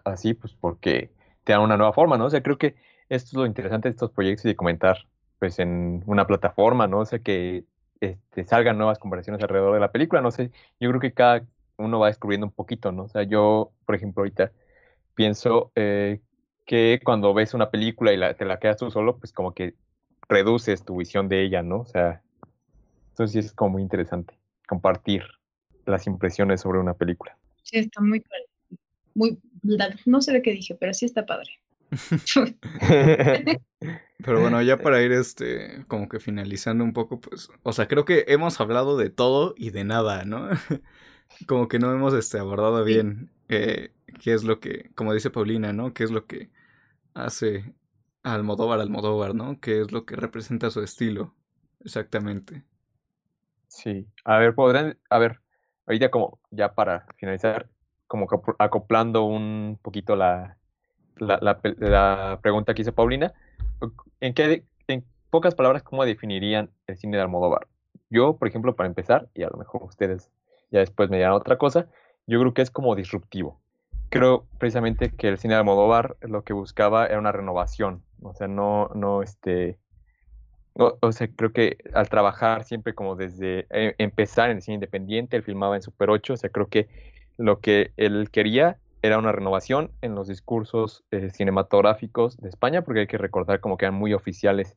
así? 0.05 0.35
Pues 0.35 0.55
porque 0.59 1.13
te 1.45 1.53
dan 1.53 1.61
una 1.61 1.77
nueva 1.77 1.93
forma, 1.93 2.19
¿no? 2.19 2.25
O 2.25 2.31
sea, 2.31 2.43
creo 2.43 2.59
que 2.59 2.75
esto 3.09 3.29
es 3.29 3.35
lo 3.35 3.47
interesante 3.47 3.89
de 3.89 3.93
estos 3.93 4.11
proyectos 4.11 4.47
y 4.47 4.49
de 4.49 4.57
comentar 4.57 5.07
pues 5.39 5.59
en 5.59 6.03
una 6.07 6.27
plataforma, 6.27 6.87
¿no? 6.87 7.01
O 7.01 7.05
sea, 7.07 7.21
que 7.21 7.65
este, 8.01 8.45
salgan 8.45 8.79
nuevas 8.79 8.99
conversaciones 8.99 9.43
alrededor 9.43 9.75
de 9.75 9.81
la 9.81 9.93
película, 9.93 10.21
no 10.21 10.31
sé, 10.31 10.51
yo 10.81 10.89
creo 10.91 11.01
que 11.01 11.13
cada 11.13 11.45
uno 11.77 11.99
va 11.99 12.09
descubriendo 12.09 12.47
un 12.47 12.53
poquito, 12.53 12.93
¿no? 12.93 13.05
O 13.05 13.09
sea, 13.09 13.23
yo, 13.23 13.73
por 13.87 13.95
ejemplo, 13.95 14.23
ahorita 14.23 14.53
pienso 15.15 15.73
eh, 15.75 16.21
que 16.67 17.01
cuando 17.05 17.35
ves 17.35 17.55
una 17.55 17.71
película 17.71 18.13
y 18.13 18.35
te 18.35 18.45
la 18.45 18.59
quedas 18.59 18.77
tú 18.77 18.91
solo, 18.91 19.19
pues 19.19 19.33
como 19.33 19.55
que 19.55 19.75
reduces 20.29 20.85
tu 20.85 20.97
visión 20.97 21.29
de 21.29 21.43
ella, 21.43 21.63
¿no? 21.63 21.81
O 21.81 21.87
sea, 21.87 22.23
entonces 23.11 23.33
sí 23.33 23.39
es 23.39 23.53
como 23.53 23.71
muy 23.71 23.83
interesante 23.83 24.39
compartir 24.67 25.23
las 25.87 26.07
impresiones 26.07 26.61
sobre 26.61 26.79
una 26.79 26.95
película. 26.95 27.37
Sí, 27.63 27.79
está 27.79 28.01
muy 28.01 28.23
Muy, 29.15 29.39
no 30.05 30.21
sé 30.21 30.33
de 30.33 30.43
qué 30.43 30.53
dije, 30.53 30.75
pero 30.75 30.93
sí 30.93 31.07
está 31.07 31.25
padre. 31.25 31.51
Pero 34.25 34.41
bueno, 34.41 34.61
ya 34.63 34.77
para 34.79 35.01
ir 35.03 35.13
este 35.13 35.85
como 35.87 36.09
que 36.09 36.21
finalizando 36.21 36.85
un 36.85 36.93
poco, 36.93 37.21
pues, 37.21 37.51
o 37.63 37.73
sea, 37.73 37.89
creo 37.89 38.05
que 38.05 38.25
hemos 38.29 38.61
hablado 38.61 38.97
de 38.97 39.11
todo 39.11 39.55
y 39.57 39.71
de 39.71 39.85
nada, 39.85 40.25
¿no? 40.25 40.49
como 41.47 41.69
que 41.69 41.79
no 41.79 41.93
hemos 41.93 42.15
este 42.15 42.39
abordado 42.39 42.85
bien 42.85 43.31
eh, 43.49 43.93
qué 44.21 44.35
es 44.35 44.45
lo 44.45 44.61
que, 44.61 44.91
como 44.95 45.15
dice 45.15 45.31
Paulina, 45.31 45.73
¿no? 45.73 45.95
¿Qué 45.95 46.05
es 46.05 46.11
lo 46.11 46.27
que 46.27 46.51
hace 47.15 47.75
Almodóvar 48.23 48.81
Almodóvar, 48.81 49.35
¿no? 49.35 49.61
¿Qué 49.61 49.81
es 49.81 49.93
lo 49.93 50.05
que 50.05 50.17
representa 50.17 50.71
su 50.71 50.83
estilo? 50.83 51.35
Exactamente. 51.81 52.65
Sí. 53.69 54.07
A 54.25 54.39
ver, 54.39 54.55
podrán, 54.55 54.99
a 55.11 55.19
ver, 55.19 55.41
ahorita 55.87 56.11
como 56.11 56.41
ya 56.51 56.75
para 56.75 57.07
finalizar, 57.17 57.71
como 58.07 58.27
acoplando 58.59 59.25
un 59.25 59.79
poquito 59.81 60.17
la, 60.17 60.58
la, 61.21 62.39
pregunta 62.43 62.75
que 62.75 62.83
hizo 62.83 62.93
Paulina. 62.93 63.33
¿En, 64.21 64.35
qué, 64.35 64.65
en 64.89 65.05
pocas 65.31 65.55
palabras, 65.55 65.83
¿cómo 65.83 66.05
definirían 66.05 66.71
el 66.87 66.97
cine 66.97 67.17
de 67.17 67.23
Almodóvar? 67.23 67.67
Yo, 68.11 68.37
por 68.37 68.49
ejemplo, 68.49 68.75
para 68.75 68.89
empezar, 68.89 69.29
y 69.35 69.43
a 69.43 69.49
lo 69.49 69.59
mejor 69.59 69.83
ustedes 69.85 70.31
ya 70.71 70.81
después 70.81 71.11
me 71.11 71.17
dirán 71.17 71.33
otra 71.33 71.59
cosa, 71.59 71.87
yo 72.27 72.41
creo 72.41 72.55
que 72.55 72.63
es 72.63 72.71
como 72.71 72.95
disruptivo. 72.95 73.61
Creo 74.11 74.47
precisamente 74.59 75.11
que 75.11 75.29
el 75.29 75.39
cine 75.39 75.55
de 75.55 75.61
Almodóvar 75.61 76.17
lo 76.23 76.43
que 76.43 76.53
buscaba 76.53 77.07
era 77.07 77.19
una 77.19 77.33
renovación, 77.33 78.03
o 78.23 78.35
sea, 78.35 78.49
no, 78.49 78.91
no, 78.95 79.23
este, 79.23 79.79
o, 80.75 81.13
sea, 81.13 81.29
creo 81.35 81.53
que 81.53 81.79
al 81.93 82.09
trabajar 82.09 82.65
siempre 82.65 82.95
como 82.95 83.17
desde 83.17 83.67
eh, 83.71 83.95
empezar 83.99 84.51
en 84.51 84.59
el 84.59 84.63
cine 84.63 84.77
independiente, 84.77 85.37
él 85.37 85.43
filmaba 85.43 85.77
en 85.77 85.83
Super 85.83 86.09
8, 86.09 86.35
o 86.35 86.37
sea, 86.37 86.51
creo 86.51 86.69
que 86.69 86.89
lo 87.37 87.61
que 87.61 87.93
él 87.97 88.31
quería 88.31 88.79
era 89.03 89.19
una 89.19 89.33
renovación 89.33 89.91
en 90.03 90.15
los 90.15 90.29
discursos 90.29 91.05
eh, 91.11 91.31
cinematográficos 91.31 92.37
de 92.39 92.49
España, 92.49 92.83
porque 92.83 93.01
hay 93.01 93.07
que 93.07 93.19
recordar 93.19 93.61
como 93.61 93.77
que 93.77 93.85
eran 93.85 93.95
muy 93.95 94.13
oficiales 94.13 94.77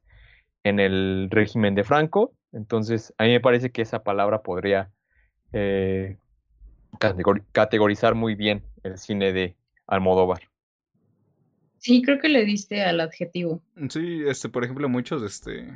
en 0.63 0.79
el 0.79 1.29
régimen 1.31 1.75
de 1.75 1.83
Franco. 1.83 2.33
Entonces, 2.51 3.13
a 3.17 3.23
mí 3.23 3.31
me 3.31 3.39
parece 3.39 3.71
que 3.71 3.81
esa 3.81 4.03
palabra 4.03 4.41
podría 4.41 4.91
eh, 5.53 6.17
categorizar 7.51 8.15
muy 8.15 8.35
bien 8.35 8.63
el 8.83 8.97
cine 8.97 9.33
de 9.33 9.55
Almodóvar. 9.87 10.41
Sí, 11.77 12.03
creo 12.03 12.19
que 12.19 12.29
le 12.29 12.45
diste 12.45 12.83
al 12.83 12.99
adjetivo. 12.99 13.61
Sí, 13.89 14.21
este, 14.27 14.49
por 14.49 14.63
ejemplo, 14.63 14.87
muchos 14.87 15.23
este, 15.23 15.67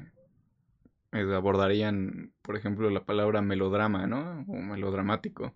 eh, 1.12 1.36
abordarían, 1.36 2.32
por 2.44 2.56
ejemplo, 2.56 2.90
la 2.92 3.04
palabra 3.04 3.42
melodrama, 3.42 4.06
¿no? 4.06 4.46
O 4.48 4.54
melodramático. 4.54 5.54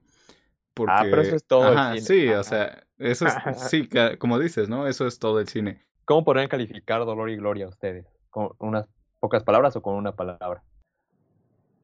Ah, 0.87 1.01
pero 1.03 1.21
eso 1.21 1.35
es 1.35 1.45
todo 1.45 1.71
el 1.71 2.01
cine. 2.01 2.01
Sí, 2.01 2.29
o 2.29 2.43
sea, 2.43 2.83
eso 2.97 3.27
es, 3.27 3.33
sí, 3.69 3.89
como 4.17 4.39
dices, 4.39 4.69
¿no? 4.69 4.87
Eso 4.87 5.07
es 5.07 5.19
todo 5.19 5.39
el 5.39 5.47
cine. 5.47 5.83
¿Cómo 6.05 6.23
podrían 6.23 6.47
calificar 6.47 7.05
Dolor 7.05 7.29
y 7.29 7.35
Gloria 7.35 7.67
ustedes? 7.67 8.05
¿Con 8.29 8.51
unas 8.59 8.85
pocas 9.19 9.43
palabras 9.43 9.75
o 9.75 9.81
con 9.81 9.95
una 9.95 10.15
palabra? 10.15 10.63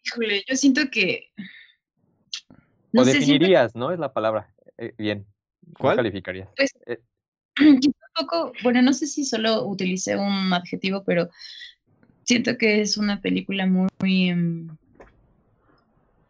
Híjole, 0.03 0.43
yo 0.47 0.55
siento 0.55 0.81
que... 0.91 1.31
No 2.91 3.01
o 3.01 3.05
definirías, 3.05 3.75
¿no? 3.75 3.91
Es 3.91 3.99
la 3.99 4.13
palabra. 4.13 4.53
Eh, 4.77 4.93
bien. 4.97 5.25
¿Cuál 5.77 5.97
calificarías? 5.97 6.49
Pues, 6.55 6.71
eh, 6.85 6.99
poco, 8.15 8.53
bueno, 8.63 8.81
no 8.81 8.93
sé 8.93 9.07
si 9.07 9.25
solo 9.25 9.65
utilicé 9.65 10.15
un 10.15 10.53
adjetivo, 10.53 11.03
pero 11.03 11.29
siento 12.23 12.57
que 12.57 12.81
es 12.81 12.97
una 12.97 13.21
película 13.21 13.65
muy, 13.65 13.89
muy 13.99 14.29
em, 14.29 14.77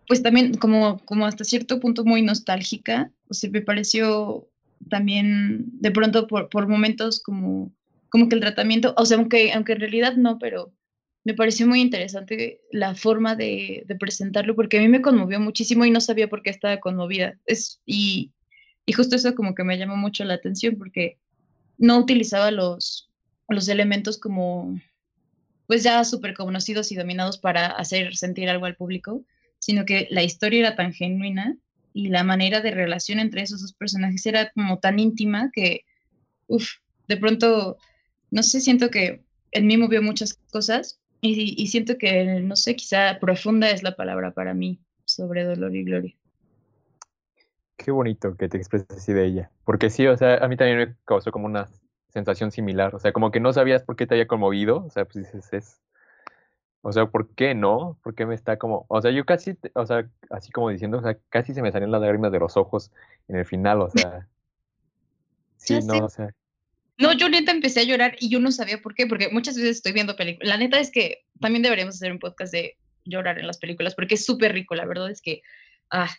pues 0.07 0.21
también 0.21 0.55
como, 0.55 0.99
como 1.05 1.25
hasta 1.25 1.43
cierto 1.43 1.79
punto 1.79 2.03
muy 2.05 2.21
nostálgica, 2.21 3.11
o 3.27 3.33
sea, 3.33 3.49
me 3.49 3.61
pareció 3.61 4.47
también 4.89 5.65
de 5.79 5.91
pronto 5.91 6.27
por, 6.27 6.49
por 6.49 6.67
momentos 6.67 7.21
como, 7.21 7.73
como 8.09 8.29
que 8.29 8.35
el 8.35 8.41
tratamiento, 8.41 8.93
o 8.97 9.05
sea, 9.05 9.17
aunque, 9.17 9.51
aunque 9.53 9.73
en 9.73 9.79
realidad 9.79 10.15
no, 10.15 10.37
pero 10.37 10.73
me 11.23 11.33
pareció 11.33 11.67
muy 11.67 11.81
interesante 11.81 12.61
la 12.71 12.93
forma 12.93 13.35
de, 13.35 13.83
de, 13.87 13.95
presentarlo, 13.95 14.55
porque 14.55 14.77
a 14.77 14.81
mí 14.81 14.87
me 14.87 15.01
conmovió 15.01 15.39
muchísimo 15.39 15.83
y 15.83 15.91
no 15.91 15.99
sabía 15.99 16.29
por 16.29 16.43
qué 16.43 16.51
estaba 16.51 16.79
conmovida. 16.79 17.39
Es, 17.47 17.81
y, 17.83 18.31
y 18.85 18.93
justo 18.93 19.15
eso 19.15 19.33
como 19.33 19.55
que 19.55 19.63
me 19.63 19.77
llamó 19.77 19.97
mucho 19.97 20.23
la 20.23 20.35
atención, 20.35 20.77
porque 20.77 21.17
no 21.79 21.97
utilizaba 21.97 22.51
los, 22.51 23.09
los 23.49 23.67
elementos 23.67 24.19
como, 24.19 24.79
pues 25.65 25.81
ya 25.81 26.03
súper 26.03 26.35
conocidos 26.35 26.91
y 26.91 26.95
dominados 26.95 27.39
para 27.39 27.67
hacer 27.67 28.15
sentir 28.15 28.47
algo 28.47 28.67
al 28.67 28.75
público, 28.75 29.23
sino 29.65 29.83
que 29.83 30.07
la 30.11 30.21
historia 30.21 30.59
era 30.59 30.75
tan 30.75 30.93
genuina 30.93 31.57
y 31.91 32.09
la 32.09 32.23
manera 32.23 32.61
de 32.61 32.69
relación 32.69 33.17
entre 33.17 33.41
esos 33.41 33.61
dos 33.61 33.73
personajes 33.73 34.23
era 34.27 34.51
como 34.51 34.77
tan 34.77 34.99
íntima 34.99 35.49
que, 35.51 35.85
uff, 36.45 36.69
de 37.07 37.17
pronto, 37.17 37.75
no 38.29 38.43
sé, 38.43 38.61
siento 38.61 38.91
que 38.91 39.23
en 39.51 39.65
mí 39.65 39.75
movió 39.75 40.03
muchas 40.03 40.35
cosas 40.51 40.99
y, 41.19 41.55
y, 41.59 41.65
siento 41.65 41.97
que, 41.97 42.41
no 42.41 42.55
sé, 42.55 42.75
quizá 42.75 43.17
profunda 43.19 43.71
es 43.71 43.81
la 43.81 43.95
palabra 43.95 44.35
para 44.35 44.53
mí 44.53 44.79
sobre 45.03 45.45
dolor 45.45 45.75
y 45.75 45.83
gloria. 45.83 46.15
Qué 47.75 47.89
bonito 47.89 48.37
que 48.37 48.47
te 48.47 48.57
expreses 48.57 48.87
así 48.91 49.13
de 49.13 49.25
ella, 49.25 49.51
porque 49.63 49.89
sí, 49.89 50.05
o 50.05 50.15
sea, 50.15 50.35
a 50.35 50.47
mí 50.47 50.57
también 50.57 50.77
me 50.77 50.95
causó 51.05 51.31
como 51.31 51.47
una 51.47 51.67
sensación 52.09 52.51
similar, 52.51 52.93
o 52.93 52.99
sea, 52.99 53.13
como 53.13 53.31
que 53.31 53.39
no 53.39 53.51
sabías 53.51 53.81
por 53.81 53.95
qué 53.95 54.05
te 54.05 54.13
había 54.13 54.27
conmovido, 54.27 54.85
o 54.85 54.91
sea, 54.91 55.05
pues 55.05 55.25
dices, 55.25 55.51
es, 55.53 55.81
o 56.87 56.93
sea, 56.93 57.07
¿por 57.07 57.33
qué 57.33 57.55
no? 57.55 57.97
¿Por 58.03 58.13
qué 58.13 58.27
me 58.27 58.35
está 58.35 58.57
como, 58.57 58.85
o 58.89 59.01
sea, 59.01 59.09
yo 59.09 59.25
casi, 59.25 59.57
o 59.73 59.87
sea, 59.87 60.07
así 60.29 60.51
como 60.51 60.69
diciendo, 60.69 60.99
o 60.99 61.01
sea, 61.01 61.17
casi 61.29 61.51
se 61.51 61.63
me 61.63 61.71
salían 61.71 61.89
las 61.89 61.99
lágrimas 61.99 62.31
de 62.31 62.37
los 62.37 62.57
ojos 62.57 62.91
en 63.27 63.37
el 63.37 63.45
final, 63.45 63.81
o 63.81 63.89
sea. 63.89 64.27
Sí, 65.57 65.79
no, 65.83 66.05
o 66.05 66.09
sea. 66.09 66.29
No, 66.99 67.11
yo 67.13 67.27
neta 67.27 67.51
empecé 67.51 67.79
a 67.79 67.85
llorar 67.85 68.15
y 68.19 68.29
yo 68.29 68.39
no 68.39 68.51
sabía 68.51 68.83
por 68.83 68.93
qué, 68.93 69.07
porque 69.07 69.29
muchas 69.29 69.55
veces 69.55 69.77
estoy 69.77 69.93
viendo 69.93 70.15
películas. 70.15 70.47
La 70.47 70.57
neta 70.57 70.79
es 70.79 70.91
que 70.91 71.23
también 71.39 71.63
deberíamos 71.63 71.95
hacer 71.95 72.11
un 72.11 72.19
podcast 72.19 72.53
de 72.53 72.77
llorar 73.03 73.39
en 73.39 73.47
las 73.47 73.57
películas, 73.57 73.95
porque 73.95 74.13
es 74.13 74.23
súper 74.23 74.53
rico, 74.53 74.75
la 74.75 74.85
verdad 74.85 75.09
es 75.09 75.23
que, 75.23 75.41
ah, 75.89 76.11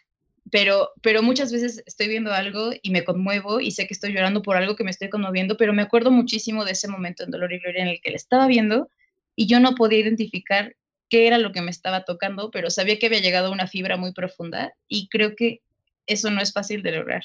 pero, 0.51 0.91
pero 1.01 1.23
muchas 1.23 1.53
veces 1.53 1.81
estoy 1.87 2.09
viendo 2.09 2.33
algo 2.33 2.73
y 2.83 2.91
me 2.91 3.05
conmuevo 3.05 3.61
y 3.61 3.71
sé 3.71 3.87
que 3.87 3.95
estoy 3.95 4.12
llorando 4.12 4.43
por 4.43 4.57
algo 4.57 4.75
que 4.75 4.83
me 4.83 4.91
estoy 4.91 5.11
conmoviendo, 5.11 5.57
pero 5.57 5.73
me 5.73 5.83
acuerdo 5.83 6.11
muchísimo 6.11 6.64
de 6.64 6.73
ese 6.73 6.89
momento 6.89 7.23
en 7.23 7.31
Dolor 7.31 7.53
y 7.53 7.61
Gloria 7.61 7.83
en 7.83 7.89
el 7.89 8.01
que 8.01 8.11
le 8.11 8.17
estaba 8.17 8.49
viendo 8.49 8.91
y 9.37 9.47
yo 9.47 9.61
no 9.61 9.74
podía 9.74 10.01
identificar 10.01 10.74
qué 11.09 11.26
era 11.26 11.39
lo 11.39 11.53
que 11.53 11.62
me 11.62 11.70
estaba 11.70 12.05
tocando, 12.05 12.51
pero 12.51 12.70
sabía 12.70 12.99
que 12.99 13.07
había 13.07 13.20
llegado 13.20 13.49
a 13.49 13.53
una 13.53 13.68
fibra 13.68 13.97
muy 13.97 14.12
profunda 14.12 14.74
y 14.89 15.09
creo 15.09 15.37
que 15.37 15.61
eso 16.07 16.30
no 16.30 16.41
es 16.41 16.53
fácil 16.53 16.82
de 16.82 16.93
lograr. 16.93 17.22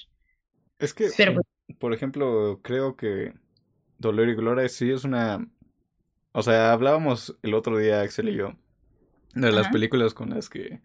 Es 0.77 0.93
que, 0.93 1.09
pues 1.15 1.77
por 1.79 1.93
ejemplo, 1.93 2.59
creo 2.63 2.95
que 2.95 3.33
Dolor 3.97 4.29
y 4.29 4.35
Gloria 4.35 4.67
sí 4.69 4.91
es 4.91 5.03
una... 5.03 5.47
O 6.33 6.43
sea, 6.43 6.71
hablábamos 6.71 7.35
el 7.41 7.53
otro 7.53 7.77
día, 7.77 8.01
Axel 8.01 8.29
y 8.29 8.35
yo, 8.35 8.55
de 9.33 9.51
las 9.51 9.67
películas 9.69 10.13
con 10.13 10.29
las 10.29 10.49
que 10.49 10.81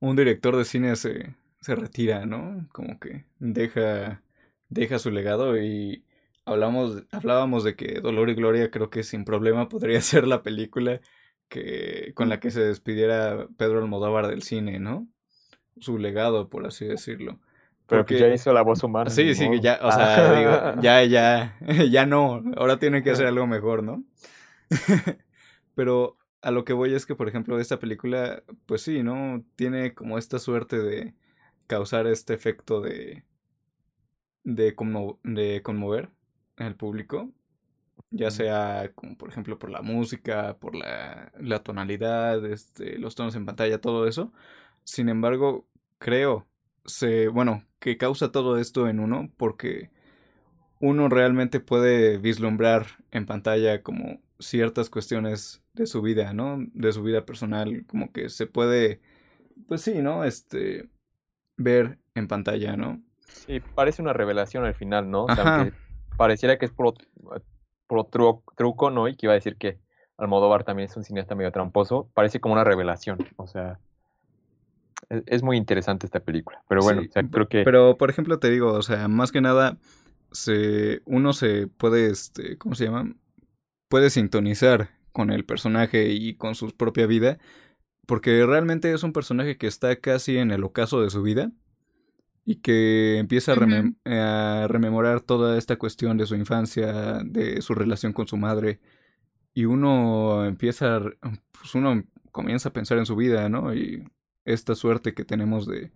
un 0.00 0.16
director 0.16 0.56
de 0.56 0.64
cine 0.64 0.96
se, 0.96 1.34
se 1.60 1.74
retira, 1.74 2.26
¿no? 2.26 2.68
Como 2.72 2.98
que 2.98 3.24
deja, 3.38 4.22
deja 4.68 4.98
su 4.98 5.10
legado 5.10 5.56
y 5.56 6.04
hablamos, 6.48 7.04
hablábamos 7.12 7.64
de 7.64 7.76
que 7.76 8.00
Dolor 8.00 8.30
y 8.30 8.34
Gloria 8.34 8.70
creo 8.70 8.90
que 8.90 9.02
sin 9.02 9.24
problema 9.24 9.68
podría 9.68 10.00
ser 10.00 10.26
la 10.26 10.42
película 10.42 11.00
que, 11.48 12.12
con 12.14 12.28
la 12.28 12.40
que 12.40 12.50
se 12.50 12.60
despidiera 12.60 13.48
Pedro 13.56 13.78
Almodóvar 13.78 14.26
del 14.28 14.42
cine, 14.42 14.78
¿no? 14.78 15.08
Su 15.80 15.98
legado, 15.98 16.48
por 16.48 16.66
así 16.66 16.86
decirlo. 16.86 17.38
Pero 17.86 18.04
que 18.04 18.18
ya 18.18 18.28
hizo 18.28 18.52
la 18.52 18.62
voz 18.62 18.82
humana. 18.82 19.08
Sí, 19.08 19.34
sí, 19.34 19.48
ya, 19.62 19.78
o 19.82 19.90
sea, 19.90 20.32
digo, 20.38 20.82
ya, 20.82 21.02
ya, 21.04 21.56
ya 21.90 22.04
no, 22.04 22.42
ahora 22.56 22.78
tiene 22.78 23.02
que 23.02 23.10
hacer 23.10 23.26
algo 23.26 23.46
mejor, 23.46 23.82
¿no? 23.82 24.04
Pero 25.74 26.18
a 26.42 26.50
lo 26.50 26.64
que 26.64 26.74
voy 26.74 26.94
es 26.94 27.06
que, 27.06 27.14
por 27.14 27.28
ejemplo, 27.28 27.58
esta 27.58 27.78
película, 27.78 28.42
pues 28.66 28.82
sí, 28.82 29.02
¿no? 29.02 29.42
Tiene 29.56 29.94
como 29.94 30.18
esta 30.18 30.38
suerte 30.38 30.78
de 30.78 31.14
causar 31.66 32.06
este 32.06 32.34
efecto 32.34 32.80
de, 32.80 33.24
de, 34.44 34.74
de 35.24 35.62
conmover 35.62 36.10
el 36.66 36.74
público, 36.74 37.30
ya 38.10 38.30
sea 38.30 38.90
como 38.94 39.16
por 39.16 39.28
ejemplo 39.28 39.58
por 39.58 39.70
la 39.70 39.82
música, 39.82 40.56
por 40.58 40.74
la, 40.74 41.32
la 41.40 41.62
tonalidad, 41.62 42.44
este, 42.46 42.98
los 42.98 43.14
tonos 43.14 43.34
en 43.34 43.46
pantalla, 43.46 43.80
todo 43.80 44.06
eso. 44.06 44.32
Sin 44.84 45.08
embargo, 45.08 45.66
creo, 45.98 46.46
se, 46.84 47.28
bueno, 47.28 47.64
que 47.78 47.96
causa 47.96 48.32
todo 48.32 48.58
esto 48.58 48.88
en 48.88 49.00
uno 49.00 49.30
porque 49.36 49.90
uno 50.80 51.08
realmente 51.08 51.60
puede 51.60 52.18
vislumbrar 52.18 52.86
en 53.10 53.26
pantalla 53.26 53.82
como 53.82 54.20
ciertas 54.38 54.90
cuestiones 54.90 55.62
de 55.74 55.86
su 55.86 56.02
vida, 56.02 56.32
¿no? 56.32 56.58
De 56.72 56.92
su 56.92 57.02
vida 57.02 57.24
personal, 57.24 57.84
como 57.86 58.12
que 58.12 58.28
se 58.28 58.46
puede, 58.46 59.00
pues 59.66 59.82
sí, 59.82 60.00
¿no? 60.00 60.24
Este, 60.24 60.88
ver 61.56 61.98
en 62.14 62.28
pantalla, 62.28 62.76
¿no? 62.76 63.02
Sí, 63.26 63.60
parece 63.60 64.02
una 64.02 64.12
revelación 64.12 64.64
al 64.64 64.74
final, 64.74 65.10
¿no? 65.10 65.26
Pareciera 66.18 66.58
que 66.58 66.66
es 66.66 66.72
por, 66.72 66.94
truco, 68.56 68.90
¿no? 68.90 69.08
Y 69.08 69.16
que 69.16 69.26
iba 69.26 69.32
a 69.32 69.36
decir 69.36 69.56
que 69.56 69.78
Almodóvar 70.18 70.64
también 70.64 70.90
es 70.90 70.96
un 70.96 71.04
cineasta 71.04 71.34
medio 71.34 71.52
tramposo. 71.52 72.10
Parece 72.12 72.40
como 72.40 72.54
una 72.54 72.64
revelación. 72.64 73.18
O 73.36 73.46
sea, 73.46 73.78
e, 75.08 75.22
es, 75.26 75.42
muy 75.42 75.56
interesante 75.56 76.04
esta 76.04 76.20
película. 76.20 76.62
Pero 76.68 76.82
bueno, 76.82 77.02
creo 77.30 77.48
que. 77.48 77.62
Pero, 77.62 77.96
por 77.96 78.10
ejemplo, 78.10 78.38
te 78.38 78.50
digo, 78.50 78.72
o 78.72 78.82
sea, 78.82 79.08
más 79.08 79.32
que 79.32 79.40
nada, 79.40 79.78
se, 80.32 81.00
uno 81.06 81.32
se 81.32 81.68
puede, 81.68 82.10
este, 82.10 82.58
¿cómo 82.58 82.74
se 82.74 82.86
llama? 82.86 83.14
Puede 83.88 84.10
sintonizar 84.10 84.90
con 85.12 85.30
el 85.30 85.44
personaje 85.44 86.08
y 86.10 86.34
con 86.34 86.56
su 86.56 86.76
propia 86.76 87.06
vida. 87.06 87.38
Porque 88.06 88.44
realmente 88.44 88.92
es 88.92 89.02
un 89.04 89.12
personaje 89.12 89.56
que 89.56 89.66
está 89.68 89.94
casi 89.96 90.38
en 90.38 90.50
el 90.50 90.64
ocaso 90.64 91.00
de 91.00 91.10
su 91.10 91.22
vida 91.22 91.52
y 92.48 92.62
que 92.62 93.18
empieza 93.18 93.52
a, 93.52 94.66
rememorar 94.68 95.20
toda 95.20 95.58
esta 95.58 95.76
cuestión 95.76 96.16
de 96.16 96.24
su 96.24 96.34
infancia, 96.34 97.20
de 97.22 97.60
su 97.60 97.74
relación 97.74 98.14
con 98.14 98.26
su 98.26 98.38
madre, 98.38 98.80
y 99.52 99.66
uno 99.66 100.46
empieza, 100.46 100.98
pues 101.52 101.74
uno 101.74 102.04
comienza 102.32 102.70
a 102.70 102.72
pensar 102.72 102.96
en 102.96 103.04
su 103.04 103.16
vida, 103.16 103.50
¿no? 103.50 103.74
Y 103.74 104.02
esta 104.46 104.74
suerte 104.74 105.12
que 105.12 105.26
tenemos 105.26 105.66
de, 105.66 105.92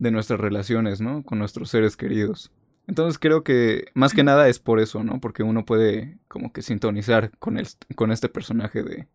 de 0.00 0.10
nuestras 0.10 0.40
relaciones, 0.40 1.00
¿no? 1.00 1.22
Con 1.22 1.38
nuestros 1.38 1.70
seres 1.70 1.96
queridos. 1.96 2.50
Entonces 2.88 3.20
creo 3.20 3.44
que 3.44 3.84
más 3.94 4.12
que 4.12 4.24
nada 4.24 4.48
es 4.48 4.58
por 4.58 4.80
eso, 4.80 5.04
¿no? 5.04 5.20
Porque 5.20 5.44
uno 5.44 5.64
puede 5.64 6.18
como 6.26 6.52
que 6.52 6.62
sintonizar 6.62 7.30
con, 7.38 7.58
el, 7.58 7.68
con 7.94 8.10
este 8.10 8.28
personaje 8.28 8.82
de, 8.82 9.06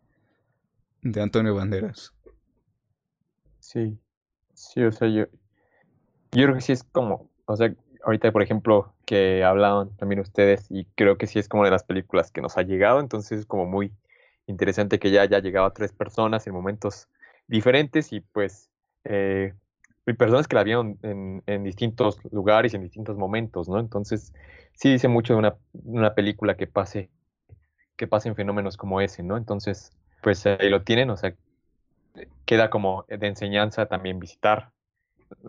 de 1.02 1.22
Antonio 1.22 1.54
Banderas. 1.54 2.14
Sí, 3.60 4.00
sí, 4.54 4.84
o 4.84 4.92
sea, 4.94 5.10
yo, 5.10 5.26
yo 6.32 6.44
creo 6.44 6.56
que 6.56 6.62
sí 6.62 6.72
es 6.72 6.84
como, 6.84 7.30
o 7.46 7.56
sea, 7.56 7.74
ahorita 8.04 8.32
por 8.32 8.42
ejemplo 8.42 8.94
que 9.06 9.44
hablaban 9.44 9.96
también 9.98 10.20
ustedes 10.22 10.66
y 10.70 10.86
creo 10.96 11.18
que 11.18 11.28
sí 11.28 11.40
es 11.40 11.48
como 11.48 11.66
de 11.66 11.72
las 11.72 11.84
películas 11.84 12.32
que 12.32 12.42
nos 12.42 12.58
ha 12.58 12.64
llegado, 12.64 13.00
entonces 13.00 13.40
es 13.40 13.46
como 13.46 13.66
muy 13.66 13.92
interesante 14.48 15.00
que 15.00 15.12
ya 15.12 15.22
haya 15.22 15.40
llegado 15.40 15.66
a 15.66 15.74
tres 15.74 15.92
personas 15.92 16.48
en 16.48 16.54
momentos 16.54 17.08
diferentes 17.48 18.14
y 18.14 18.22
pues 18.22 18.70
eh, 19.04 19.54
personas 20.18 20.48
que 20.48 20.56
la 20.56 20.64
vieron 20.64 20.98
en, 21.04 21.64
distintos 21.64 22.20
lugares 22.32 22.74
en 22.74 22.82
distintos 22.82 23.18
momentos, 23.18 23.70
¿no? 23.70 23.80
Entonces 23.80 24.34
sí 24.74 24.92
dice 24.92 25.08
mucho 25.08 25.34
de 25.34 25.40
una, 25.40 25.56
una 25.84 26.14
película 26.16 26.56
que 26.56 26.68
pase 26.68 27.10
que 27.96 28.08
pasen 28.08 28.36
fenómenos 28.36 28.78
como 28.78 29.00
ese, 29.00 29.24
¿no? 29.24 29.38
Entonces 29.38 29.92
pues 30.22 30.46
ahí 30.46 30.70
lo 30.70 30.82
tienen, 30.84 31.10
o 31.10 31.18
sea, 31.18 31.34
queda 32.46 32.70
como 32.70 33.06
de 33.08 33.28
enseñanza 33.28 33.86
también 33.86 34.20
visitar 34.20 34.72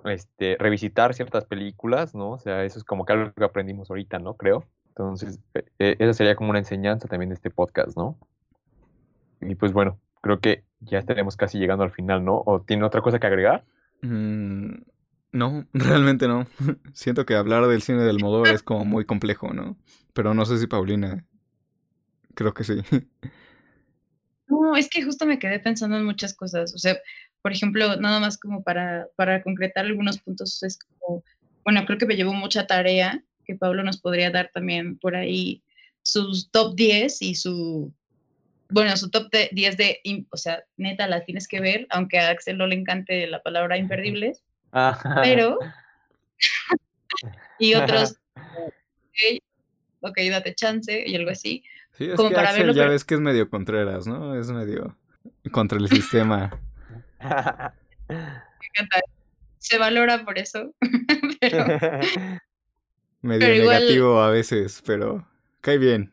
este, 0.05 0.57
revisitar 0.59 1.15
ciertas 1.15 1.45
películas, 1.45 2.15
¿no? 2.15 2.31
O 2.33 2.39
sea, 2.39 2.65
eso 2.65 2.79
es 2.79 2.85
como 2.85 3.05
que 3.05 3.13
algo 3.13 3.33
que 3.33 3.45
aprendimos 3.45 3.91
ahorita, 3.91 4.19
¿no? 4.19 4.35
Creo. 4.35 4.65
Entonces, 4.89 5.41
e, 5.55 5.65
e, 5.79 5.97
esa 5.99 6.13
sería 6.13 6.37
como 6.37 6.51
una 6.51 6.59
enseñanza 6.59 7.09
también 7.09 7.31
de 7.31 7.35
este 7.35 7.51
podcast, 7.51 7.97
¿no? 7.97 8.19
Y 9.41 9.55
pues 9.55 9.73
bueno, 9.73 9.99
creo 10.21 10.41
que 10.41 10.65
ya 10.81 10.99
estaremos 10.99 11.37
casi 11.37 11.59
llegando 11.59 11.85
al 11.85 11.91
final, 11.91 12.25
¿no? 12.25 12.43
¿O 12.45 12.61
tiene 12.61 12.85
otra 12.85 13.01
cosa 13.01 13.19
que 13.19 13.27
agregar? 13.27 13.65
Mm, 14.03 14.75
no, 15.33 15.67
realmente 15.73 16.29
no. 16.29 16.47
Siento 16.93 17.27
que 17.27 17.35
hablar 17.35 17.67
del 17.67 17.83
cine 17.83 18.03
del 18.03 18.21
modo 18.21 18.45
es 18.45 18.63
como 18.63 18.85
muy 18.85 19.05
complejo, 19.05 19.53
¿no? 19.53 19.77
Pero 20.13 20.35
no 20.35 20.45
sé 20.45 20.59
si 20.59 20.67
Paulina. 20.67 21.25
Creo 22.35 22.55
que 22.55 22.65
sí. 22.65 22.75
No, 24.49 24.77
es 24.77 24.91
que 24.91 25.03
justo 25.03 25.25
me 25.25 25.39
quedé 25.39 25.61
pensando 25.61 25.97
en 25.97 26.05
muchas 26.05 26.35
cosas. 26.35 26.75
O 26.75 26.79
sea, 26.79 26.99
por 27.43 27.53
ejemplo, 27.53 27.97
nada 27.97 28.21
más 28.21 28.39
como 28.39 28.63
para, 28.63 29.09
para 29.17 29.43
concretar 29.43 29.85
algunos 29.85 30.19
puntos, 30.19 30.63
es 30.63 30.79
como, 30.79 31.25
bueno, 31.65 31.85
creo 31.85 31.99
que 31.99 32.07
me 32.07 32.17
llevó 32.17 32.33
mucha 32.33 32.67
tarea 32.67 33.23
que 33.45 33.57
Pablo 33.57 33.83
nos 33.83 34.01
podría 34.01 34.31
dar 34.31 34.51
también 34.55 34.99
por 34.99 35.17
ahí 35.17 35.63
sus 36.03 36.51
top 36.51 36.75
10 36.77 37.23
y 37.23 37.35
su 37.35 37.93
bueno, 38.73 38.97
su 38.97 39.11
top 39.11 39.31
de 39.31 39.51
10 39.53 39.77
de, 39.77 40.01
o 40.31 40.37
sea, 40.37 40.65
neta, 40.77 41.07
la 41.07 41.25
tienes 41.25 41.47
que 41.47 41.61
ver, 41.61 41.87
aunque 41.91 42.19
a 42.19 42.31
Axel 42.31 42.57
no 42.57 42.67
le 42.67 42.75
encante 42.75 43.27
la 43.27 43.43
palabra 43.43 43.77
imperdibles, 43.77 44.43
pero, 45.23 45.59
y 47.59 47.75
otros, 47.75 48.17
ok, 50.01 50.19
date 50.31 50.55
chance 50.55 51.05
y 51.07 51.15
algo 51.15 51.31
así. 51.31 51.63
Sí, 51.93 52.11
es 52.11 52.19
que 52.19 52.35
Axel 52.35 52.73
ya 52.73 52.89
ves 52.89 53.05
que 53.05 53.15
es 53.15 53.21
medio 53.21 53.51
contreras, 53.51 54.07
¿no? 54.07 54.35
Es 54.35 54.51
medio 54.51 54.97
contra 55.51 55.79
el 55.79 55.89
sistema. 55.91 56.59
Me 58.09 58.67
encanta. 58.69 59.01
Se 59.59 59.79
valora 59.79 60.25
por 60.25 60.39
eso, 60.39 60.75
pero... 61.41 61.65
Medio 63.23 63.47
negativo 63.47 64.21
a 64.21 64.31
veces, 64.31 64.83
pero 64.85 65.25
cae 65.61 65.79
bien. 65.79 66.13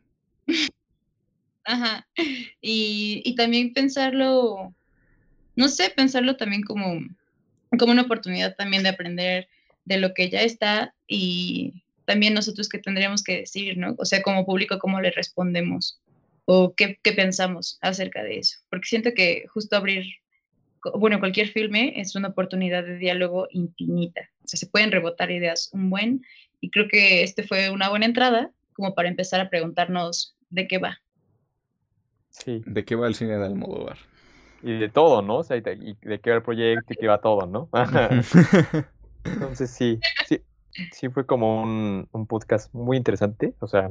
Ajá. 1.64 2.06
Y, 2.60 3.20
y, 3.24 3.34
también 3.34 3.72
pensarlo, 3.72 4.72
no 5.56 5.68
sé, 5.68 5.90
pensarlo 5.90 6.36
también 6.36 6.62
como, 6.62 7.00
como 7.76 7.92
una 7.92 8.02
oportunidad 8.02 8.54
también 8.54 8.84
de 8.84 8.90
aprender 8.90 9.48
de 9.84 9.98
lo 9.98 10.14
que 10.14 10.30
ya 10.30 10.42
está 10.42 10.94
y 11.08 11.82
también 12.04 12.34
nosotros 12.34 12.68
que 12.68 12.78
tendríamos 12.78 13.22
que 13.22 13.38
decir, 13.38 13.76
¿no? 13.76 13.94
O 13.98 14.04
sea, 14.04 14.22
como 14.22 14.46
público, 14.46 14.78
cómo 14.78 15.00
le 15.00 15.10
respondemos 15.10 16.00
o 16.44 16.74
qué, 16.74 16.98
qué 17.02 17.12
pensamos 17.12 17.78
acerca 17.80 18.22
de 18.22 18.38
eso. 18.38 18.58
Porque 18.68 18.88
siento 18.88 19.10
que 19.14 19.46
justo 19.48 19.76
abrir, 19.76 20.04
bueno, 20.94 21.18
cualquier 21.18 21.48
filme 21.48 22.00
es 22.00 22.14
una 22.16 22.28
oportunidad 22.28 22.84
de 22.84 22.96
diálogo 22.96 23.48
infinita. 23.50 24.22
O 24.44 24.48
sea, 24.48 24.58
se 24.58 24.66
pueden 24.66 24.90
rebotar 24.90 25.30
ideas 25.30 25.70
un 25.72 25.90
buen 25.90 26.22
y 26.60 26.70
creo 26.70 26.88
que 26.88 27.22
este 27.22 27.42
fue 27.42 27.70
una 27.70 27.88
buena 27.88 28.06
entrada 28.06 28.50
como 28.72 28.94
para 28.94 29.08
empezar 29.08 29.40
a 29.40 29.50
preguntarnos 29.50 30.36
de 30.48 30.66
qué 30.66 30.78
va. 30.78 31.00
Sí. 32.30 32.62
¿De 32.66 32.84
qué 32.84 32.94
va 32.94 33.06
el 33.06 33.14
cine 33.14 33.36
de 33.36 33.44
Almodóvar? 33.44 33.98
Y 34.62 34.78
de 34.78 34.88
todo, 34.88 35.22
¿no? 35.22 35.38
O 35.38 35.44
sea, 35.44 35.60
de, 35.60 35.96
de 36.00 36.20
qué 36.20 36.30
va 36.30 36.36
el 36.36 36.42
proyecto 36.42 36.92
y 36.92 36.96
qué 36.96 37.06
va 37.06 37.20
todo, 37.20 37.46
¿no? 37.46 37.68
Entonces 39.24 39.70
sí, 39.70 40.00
sí, 40.26 40.40
sí 40.92 41.08
fue 41.08 41.26
como 41.26 41.62
un, 41.62 42.08
un, 42.12 42.26
podcast 42.26 42.72
muy 42.74 42.96
interesante. 42.96 43.54
O 43.60 43.66
sea, 43.66 43.90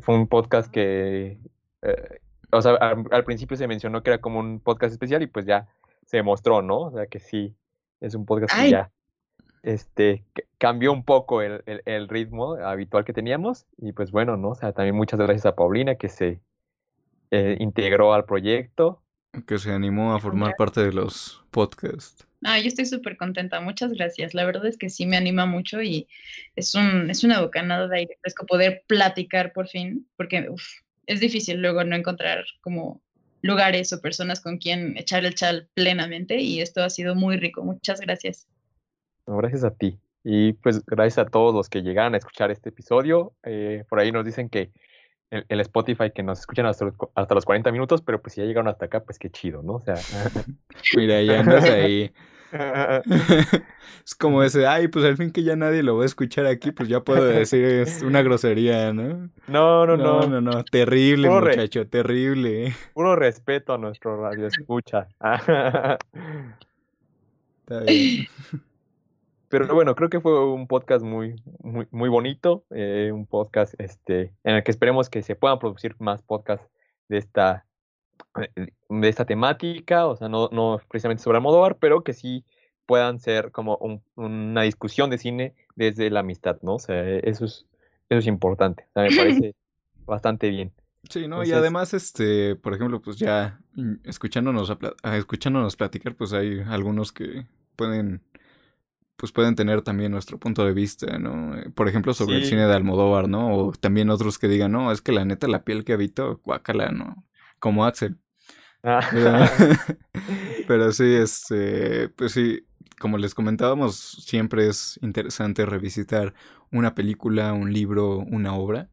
fue 0.00 0.14
un 0.14 0.28
podcast 0.28 0.70
que, 0.70 1.38
eh, 1.82 2.20
o 2.50 2.62
sea, 2.62 2.74
al, 2.74 3.24
principio 3.24 3.56
se 3.56 3.66
mencionó 3.66 4.02
que 4.02 4.10
era 4.10 4.20
como 4.20 4.40
un 4.40 4.60
podcast 4.60 4.92
especial 4.92 5.22
y 5.22 5.26
pues 5.26 5.46
ya 5.46 5.68
se 6.08 6.16
demostró, 6.16 6.62
¿no? 6.62 6.78
O 6.80 6.90
sea, 6.90 7.06
que 7.06 7.20
sí, 7.20 7.54
es 8.00 8.14
un 8.14 8.24
podcast 8.24 8.58
que 8.58 8.70
ya 8.70 8.90
este, 9.62 10.24
cambió 10.56 10.90
un 10.90 11.04
poco 11.04 11.42
el, 11.42 11.62
el, 11.66 12.08
ritmo 12.08 12.54
habitual 12.54 13.04
que 13.04 13.12
teníamos 13.12 13.66
y 13.76 13.92
pues 13.92 14.10
bueno, 14.10 14.38
¿no? 14.38 14.50
O 14.50 14.54
sea, 14.54 14.72
también 14.72 14.96
muchas 14.96 15.20
gracias 15.20 15.44
a 15.44 15.54
Paulina 15.54 15.96
que 15.96 16.08
se 16.08 16.40
eh, 17.30 17.56
integró 17.60 18.14
al 18.14 18.24
proyecto. 18.24 19.02
Que 19.46 19.58
se 19.58 19.70
animó 19.70 20.14
a 20.14 20.20
formar 20.20 20.54
parte 20.56 20.82
de 20.82 20.92
los 20.92 21.44
podcasts. 21.50 22.26
Ah, 22.44 22.58
yo 22.58 22.68
estoy 22.68 22.86
súper 22.86 23.18
contenta, 23.18 23.60
muchas 23.60 23.92
gracias. 23.92 24.32
La 24.32 24.46
verdad 24.46 24.64
es 24.64 24.78
que 24.78 24.88
sí 24.88 25.04
me 25.04 25.18
anima 25.18 25.44
mucho 25.44 25.82
y 25.82 26.08
es, 26.56 26.74
un, 26.74 27.10
es 27.10 27.22
una 27.22 27.42
bocanada 27.42 27.88
de 27.88 27.98
aire 27.98 28.18
fresco 28.22 28.46
poder 28.46 28.84
platicar 28.86 29.52
por 29.52 29.68
fin, 29.68 30.08
porque 30.16 30.48
es 31.06 31.20
difícil 31.20 31.60
luego 31.60 31.84
no 31.84 31.94
encontrar 31.94 32.44
como 32.62 33.02
lugares 33.42 33.92
o 33.92 34.00
personas 34.00 34.40
con 34.40 34.58
quien 34.58 34.96
echar 34.96 35.24
el 35.24 35.34
chal 35.34 35.68
plenamente 35.74 36.40
y 36.40 36.60
esto 36.60 36.82
ha 36.82 36.90
sido 36.90 37.14
muy 37.14 37.36
rico. 37.36 37.62
Muchas 37.62 38.00
gracias. 38.00 38.46
gracias 39.26 39.64
a 39.64 39.70
ti. 39.70 39.98
Y 40.24 40.54
pues 40.54 40.84
gracias 40.84 41.26
a 41.26 41.30
todos 41.30 41.54
los 41.54 41.68
que 41.68 41.82
llegaron 41.82 42.14
a 42.14 42.18
escuchar 42.18 42.50
este 42.50 42.70
episodio. 42.70 43.32
Eh, 43.44 43.84
por 43.88 44.00
ahí 44.00 44.12
nos 44.12 44.24
dicen 44.24 44.48
que 44.48 44.70
el, 45.30 45.60
Spotify 45.60 46.10
que 46.14 46.22
nos 46.22 46.40
escuchan 46.40 46.66
hasta 46.66 46.86
los, 46.86 46.94
hasta 47.14 47.34
los 47.34 47.44
40 47.44 47.70
minutos, 47.72 48.02
pero 48.02 48.20
pues 48.20 48.34
si 48.34 48.40
ya 48.40 48.46
llegaron 48.46 48.68
hasta 48.68 48.86
acá, 48.86 49.04
pues 49.04 49.18
qué 49.18 49.30
chido, 49.30 49.62
¿no? 49.62 49.74
O 49.74 49.80
sea. 49.80 49.96
Mira, 50.96 51.22
ya 51.22 51.40
andas 51.40 51.64
ahí. 51.64 52.12
es 54.04 54.14
como 54.14 54.42
ese, 54.42 54.66
ay, 54.66 54.88
pues 54.88 55.04
al 55.04 55.16
fin 55.16 55.30
que 55.30 55.42
ya 55.42 55.56
nadie 55.56 55.82
lo 55.82 55.96
va 55.96 56.02
a 56.04 56.06
escuchar 56.06 56.46
aquí, 56.46 56.72
pues 56.72 56.88
ya 56.88 57.00
puedo 57.00 57.24
decir 57.24 57.64
es 57.64 58.02
una 58.02 58.22
grosería, 58.22 58.92
¿no? 58.92 59.28
No, 59.46 59.86
no, 59.86 59.96
no. 59.96 60.20
No, 60.20 60.26
no, 60.26 60.40
no. 60.40 60.64
Terrible, 60.64 61.28
muchacho, 61.28 61.86
terrible. 61.86 62.74
Puro 62.94 63.16
respeto 63.16 63.74
a 63.74 63.78
nuestro 63.78 64.20
radio 64.20 64.46
escucha. 64.46 65.08
Está 67.60 67.80
bien. 67.86 68.28
Pero 69.48 69.74
bueno, 69.74 69.94
creo 69.94 70.10
que 70.10 70.20
fue 70.20 70.44
un 70.44 70.66
podcast 70.66 71.02
muy, 71.02 71.42
muy, 71.62 71.86
muy 71.90 72.08
bonito, 72.10 72.64
eh, 72.70 73.10
un 73.12 73.26
podcast 73.26 73.74
este, 73.78 74.34
en 74.44 74.56
el 74.56 74.62
que 74.62 74.70
esperemos 74.70 75.08
que 75.08 75.22
se 75.22 75.36
puedan 75.36 75.58
producir 75.58 75.96
más 75.98 76.22
podcasts 76.22 76.68
de 77.08 77.16
esta, 77.16 77.64
de 78.38 79.08
esta 79.08 79.24
temática, 79.24 80.06
o 80.06 80.16
sea, 80.16 80.28
no, 80.28 80.48
no 80.52 80.80
precisamente 80.88 81.22
sobre 81.22 81.38
Almodóvar, 81.38 81.76
pero 81.76 82.02
que 82.02 82.12
sí 82.12 82.44
puedan 82.86 83.20
ser 83.20 83.52
como 83.52 84.02
una 84.16 84.62
discusión 84.62 85.10
de 85.10 85.18
cine 85.18 85.54
desde 85.76 86.10
la 86.10 86.20
amistad, 86.20 86.58
¿no? 86.62 86.76
O 86.76 86.78
sea, 86.78 87.06
eso 87.06 87.44
es, 87.44 87.66
eso 88.08 88.18
es 88.18 88.26
importante, 88.26 88.86
o 88.88 88.92
sea, 88.94 89.02
me 89.02 89.16
parece 89.16 89.54
bastante 90.06 90.48
bien. 90.48 90.72
Sí, 91.10 91.28
¿no? 91.28 91.44
y 91.44 91.52
además, 91.52 91.94
este, 91.94 92.56
por 92.56 92.74
ejemplo, 92.74 93.00
pues 93.00 93.16
ya 93.16 93.60
mm, 93.74 93.94
escuchándonos, 94.04 94.70
a, 95.02 95.16
escuchándonos 95.16 95.76
platicar, 95.76 96.14
pues 96.14 96.32
hay 96.32 96.60
algunos 96.66 97.12
que 97.12 97.46
pueden 97.76 98.22
pues 99.18 99.32
pueden 99.32 99.56
tener 99.56 99.82
también 99.82 100.12
nuestro 100.12 100.38
punto 100.38 100.64
de 100.64 100.72
vista, 100.72 101.18
¿no? 101.18 101.56
Eh, 101.58 101.70
por 101.74 101.88
ejemplo, 101.88 102.14
sobre 102.14 102.36
el 102.36 102.44
cine 102.44 102.66
de 102.66 102.72
Almodóvar, 102.72 103.28
¿no? 103.28 103.52
O 103.52 103.72
también 103.72 104.10
otros 104.10 104.38
que 104.38 104.46
digan, 104.46 104.70
no, 104.70 104.92
es 104.92 105.02
que 105.02 105.10
la 105.10 105.24
neta 105.24 105.48
la 105.48 105.64
piel 105.64 105.84
que 105.84 105.92
habito, 105.92 106.40
guácala, 106.44 106.92
¿no? 106.92 107.24
Como 107.58 107.84
Axel. 107.84 108.16
Ah. 108.88 109.00
Pero 110.66 110.92
sí, 110.92 111.14
este, 111.14 112.08
pues 112.10 112.32
sí, 112.32 112.66
como 112.98 113.18
les 113.18 113.34
comentábamos, 113.34 113.96
siempre 114.24 114.66
es 114.68 114.98
interesante 115.02 115.66
revisitar 115.66 116.34
una 116.72 116.94
película, 116.94 117.52
un 117.52 117.72
libro, 117.72 118.18
una 118.18 118.54
obra, 118.54 118.88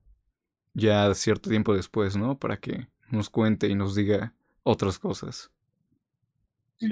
ya 0.73 1.13
cierto 1.13 1.49
tiempo 1.49 1.73
después, 1.73 2.17
¿no? 2.17 2.37
Para 2.37 2.57
que 2.57 2.87
nos 3.09 3.29
cuente 3.29 3.67
y 3.67 3.75
nos 3.75 3.95
diga 3.95 4.33
otras 4.63 4.99
cosas. 4.99 5.49
Sí. 6.77 6.89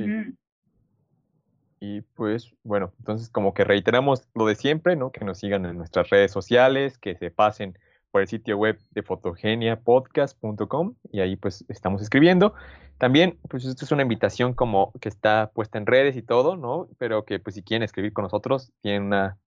Y 1.82 2.02
pues 2.16 2.54
bueno, 2.64 2.94
entonces 3.00 3.30
como 3.30 3.54
que 3.54 3.66
reiteramos 3.66 4.30
lo 4.34 4.46
de 4.46 4.56
siempre, 4.56 4.96
¿no? 4.96 5.12
Que 5.12 5.26
nos 5.26 5.40
sigan 5.40 5.66
en 5.66 5.78
nuestras 5.78 6.10
redes 6.10 6.32
sociales, 6.32 6.98
que 6.98 7.16
se 7.18 7.30
pasen 7.32 7.78
por 8.14 8.22
el 8.22 8.28
sitio 8.28 8.58
web 8.58 8.80
de 8.92 9.02
fotogeniapodcast.com 9.02 10.94
y 11.12 11.22
ahí 11.22 11.36
pues 11.36 11.66
estamos 11.68 12.00
escribiendo. 12.04 12.54
También 13.00 13.40
pues 13.50 13.66
esto 13.66 13.86
es 13.86 13.92
una 13.92 14.04
invitación 14.04 14.54
como 14.54 14.94
que 15.02 15.10
está 15.10 15.50
puesta 15.52 15.80
en 15.80 15.88
redes 15.88 16.16
y 16.16 16.22
todo, 16.22 16.56
¿no? 16.56 16.88
Pero 17.00 17.26
que 17.26 17.40
pues 17.40 17.56
si 17.56 17.64
quieren 17.64 17.82
escribir 17.82 18.14
con 18.14 18.22
nosotros, 18.22 18.72
tienen 18.82 19.02
una... 19.06 19.40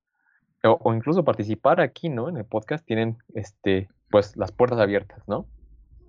O, 0.64 0.92
incluso 0.92 1.24
participar 1.24 1.80
aquí, 1.80 2.08
¿no? 2.08 2.28
En 2.28 2.38
el 2.38 2.44
podcast, 2.44 2.84
tienen 2.84 3.18
este 3.34 3.88
pues 4.10 4.36
las 4.36 4.50
puertas 4.50 4.80
abiertas, 4.80 5.22
¿no? 5.28 5.46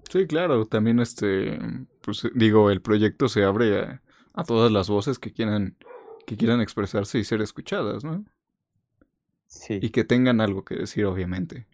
Sí, 0.10 0.26
claro, 0.26 0.66
también 0.66 1.00
este, 1.00 1.60
pues 2.02 2.28
digo, 2.34 2.72
el 2.72 2.82
proyecto 2.82 3.30
se 3.30 3.44
abre 3.44 3.80
a, 3.80 4.02
a 4.34 4.44
todas 4.44 4.72
las 4.72 4.90
voces 4.90 5.20
que 5.20 5.32
quieran 5.32 5.76
que 6.26 6.38
quieran 6.38 6.60
expresarse 6.60 7.20
y 7.20 7.24
ser 7.24 7.42
escuchadas, 7.42 8.04
¿no? 8.04 8.26
Sí. 9.46 9.78
Y 9.80 9.92
que 9.92 10.04
tengan 10.04 10.42
algo 10.42 10.66
que 10.66 10.74
decir, 10.74 11.06
obviamente. 11.06 11.68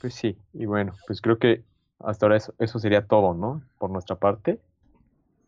Pues 0.00 0.14
sí, 0.14 0.38
y 0.52 0.66
bueno, 0.66 0.94
pues 1.06 1.20
creo 1.20 1.38
que 1.38 1.64
hasta 1.98 2.26
ahora 2.26 2.36
eso, 2.36 2.54
eso 2.58 2.78
sería 2.78 3.06
todo, 3.06 3.34
¿no? 3.34 3.62
Por 3.78 3.90
nuestra 3.90 4.16
parte. 4.16 4.60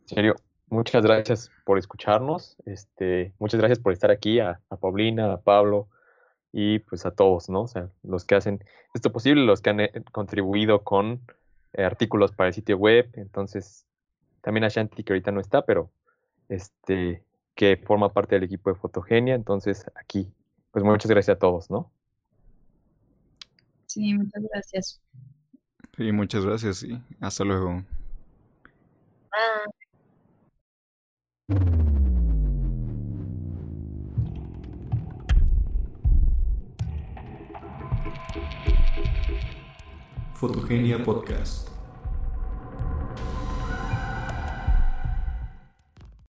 En 0.03 0.17
serio, 0.17 0.37
muchas 0.69 1.05
gracias 1.05 1.51
por 1.65 1.79
escucharnos, 1.79 2.57
este, 2.67 3.33
muchas 3.39 3.61
gracias 3.61 3.79
por 3.79 3.93
estar 3.93 4.11
aquí, 4.11 4.41
a, 4.41 4.61
Paulina, 4.81 5.33
a 5.33 5.41
Pablo 5.41 5.89
y 6.53 6.81
pues 6.81 7.07
a 7.07 7.13
todos, 7.13 7.49
¿no? 7.49 7.63
O 7.63 7.69
sea, 7.69 7.89
los 8.03 8.25
que 8.25 8.35
hacen 8.35 8.65
esto 8.93 9.13
posible, 9.13 9.45
los 9.45 9.61
que 9.61 9.71
han 9.71 9.81
eh, 9.81 9.93
contribuido 10.11 10.83
con 10.83 11.21
eh, 11.73 11.85
artículos 11.85 12.33
para 12.33 12.49
el 12.49 12.55
sitio 12.55 12.77
web, 12.77 13.09
entonces 13.15 13.87
también 14.41 14.65
a 14.65 14.69
Shanti 14.69 15.05
que 15.05 15.13
ahorita 15.13 15.31
no 15.31 15.41
está, 15.41 15.63
pero 15.63 15.91
este, 16.49 17.23
que 17.55 17.77
forma 17.77 18.13
parte 18.13 18.37
del 18.37 18.45
equipo 18.45 18.71
de 18.71 18.77
Fotogenia. 18.77 19.35
Entonces, 19.35 19.85
aquí, 19.95 20.33
pues 20.71 20.85
muchas 20.85 21.11
gracias 21.11 21.37
a 21.37 21.39
todos, 21.39 21.71
¿no? 21.71 21.91
Sí, 23.91 24.15
muchas 24.15 24.43
gracias. 24.53 25.03
Sí, 25.97 26.13
muchas 26.13 26.47
gracias 26.47 26.85
y 26.85 27.03
hasta 27.21 27.43
luego. 27.43 27.85
Fotogenia 40.35 41.03
Podcast. 41.03 41.69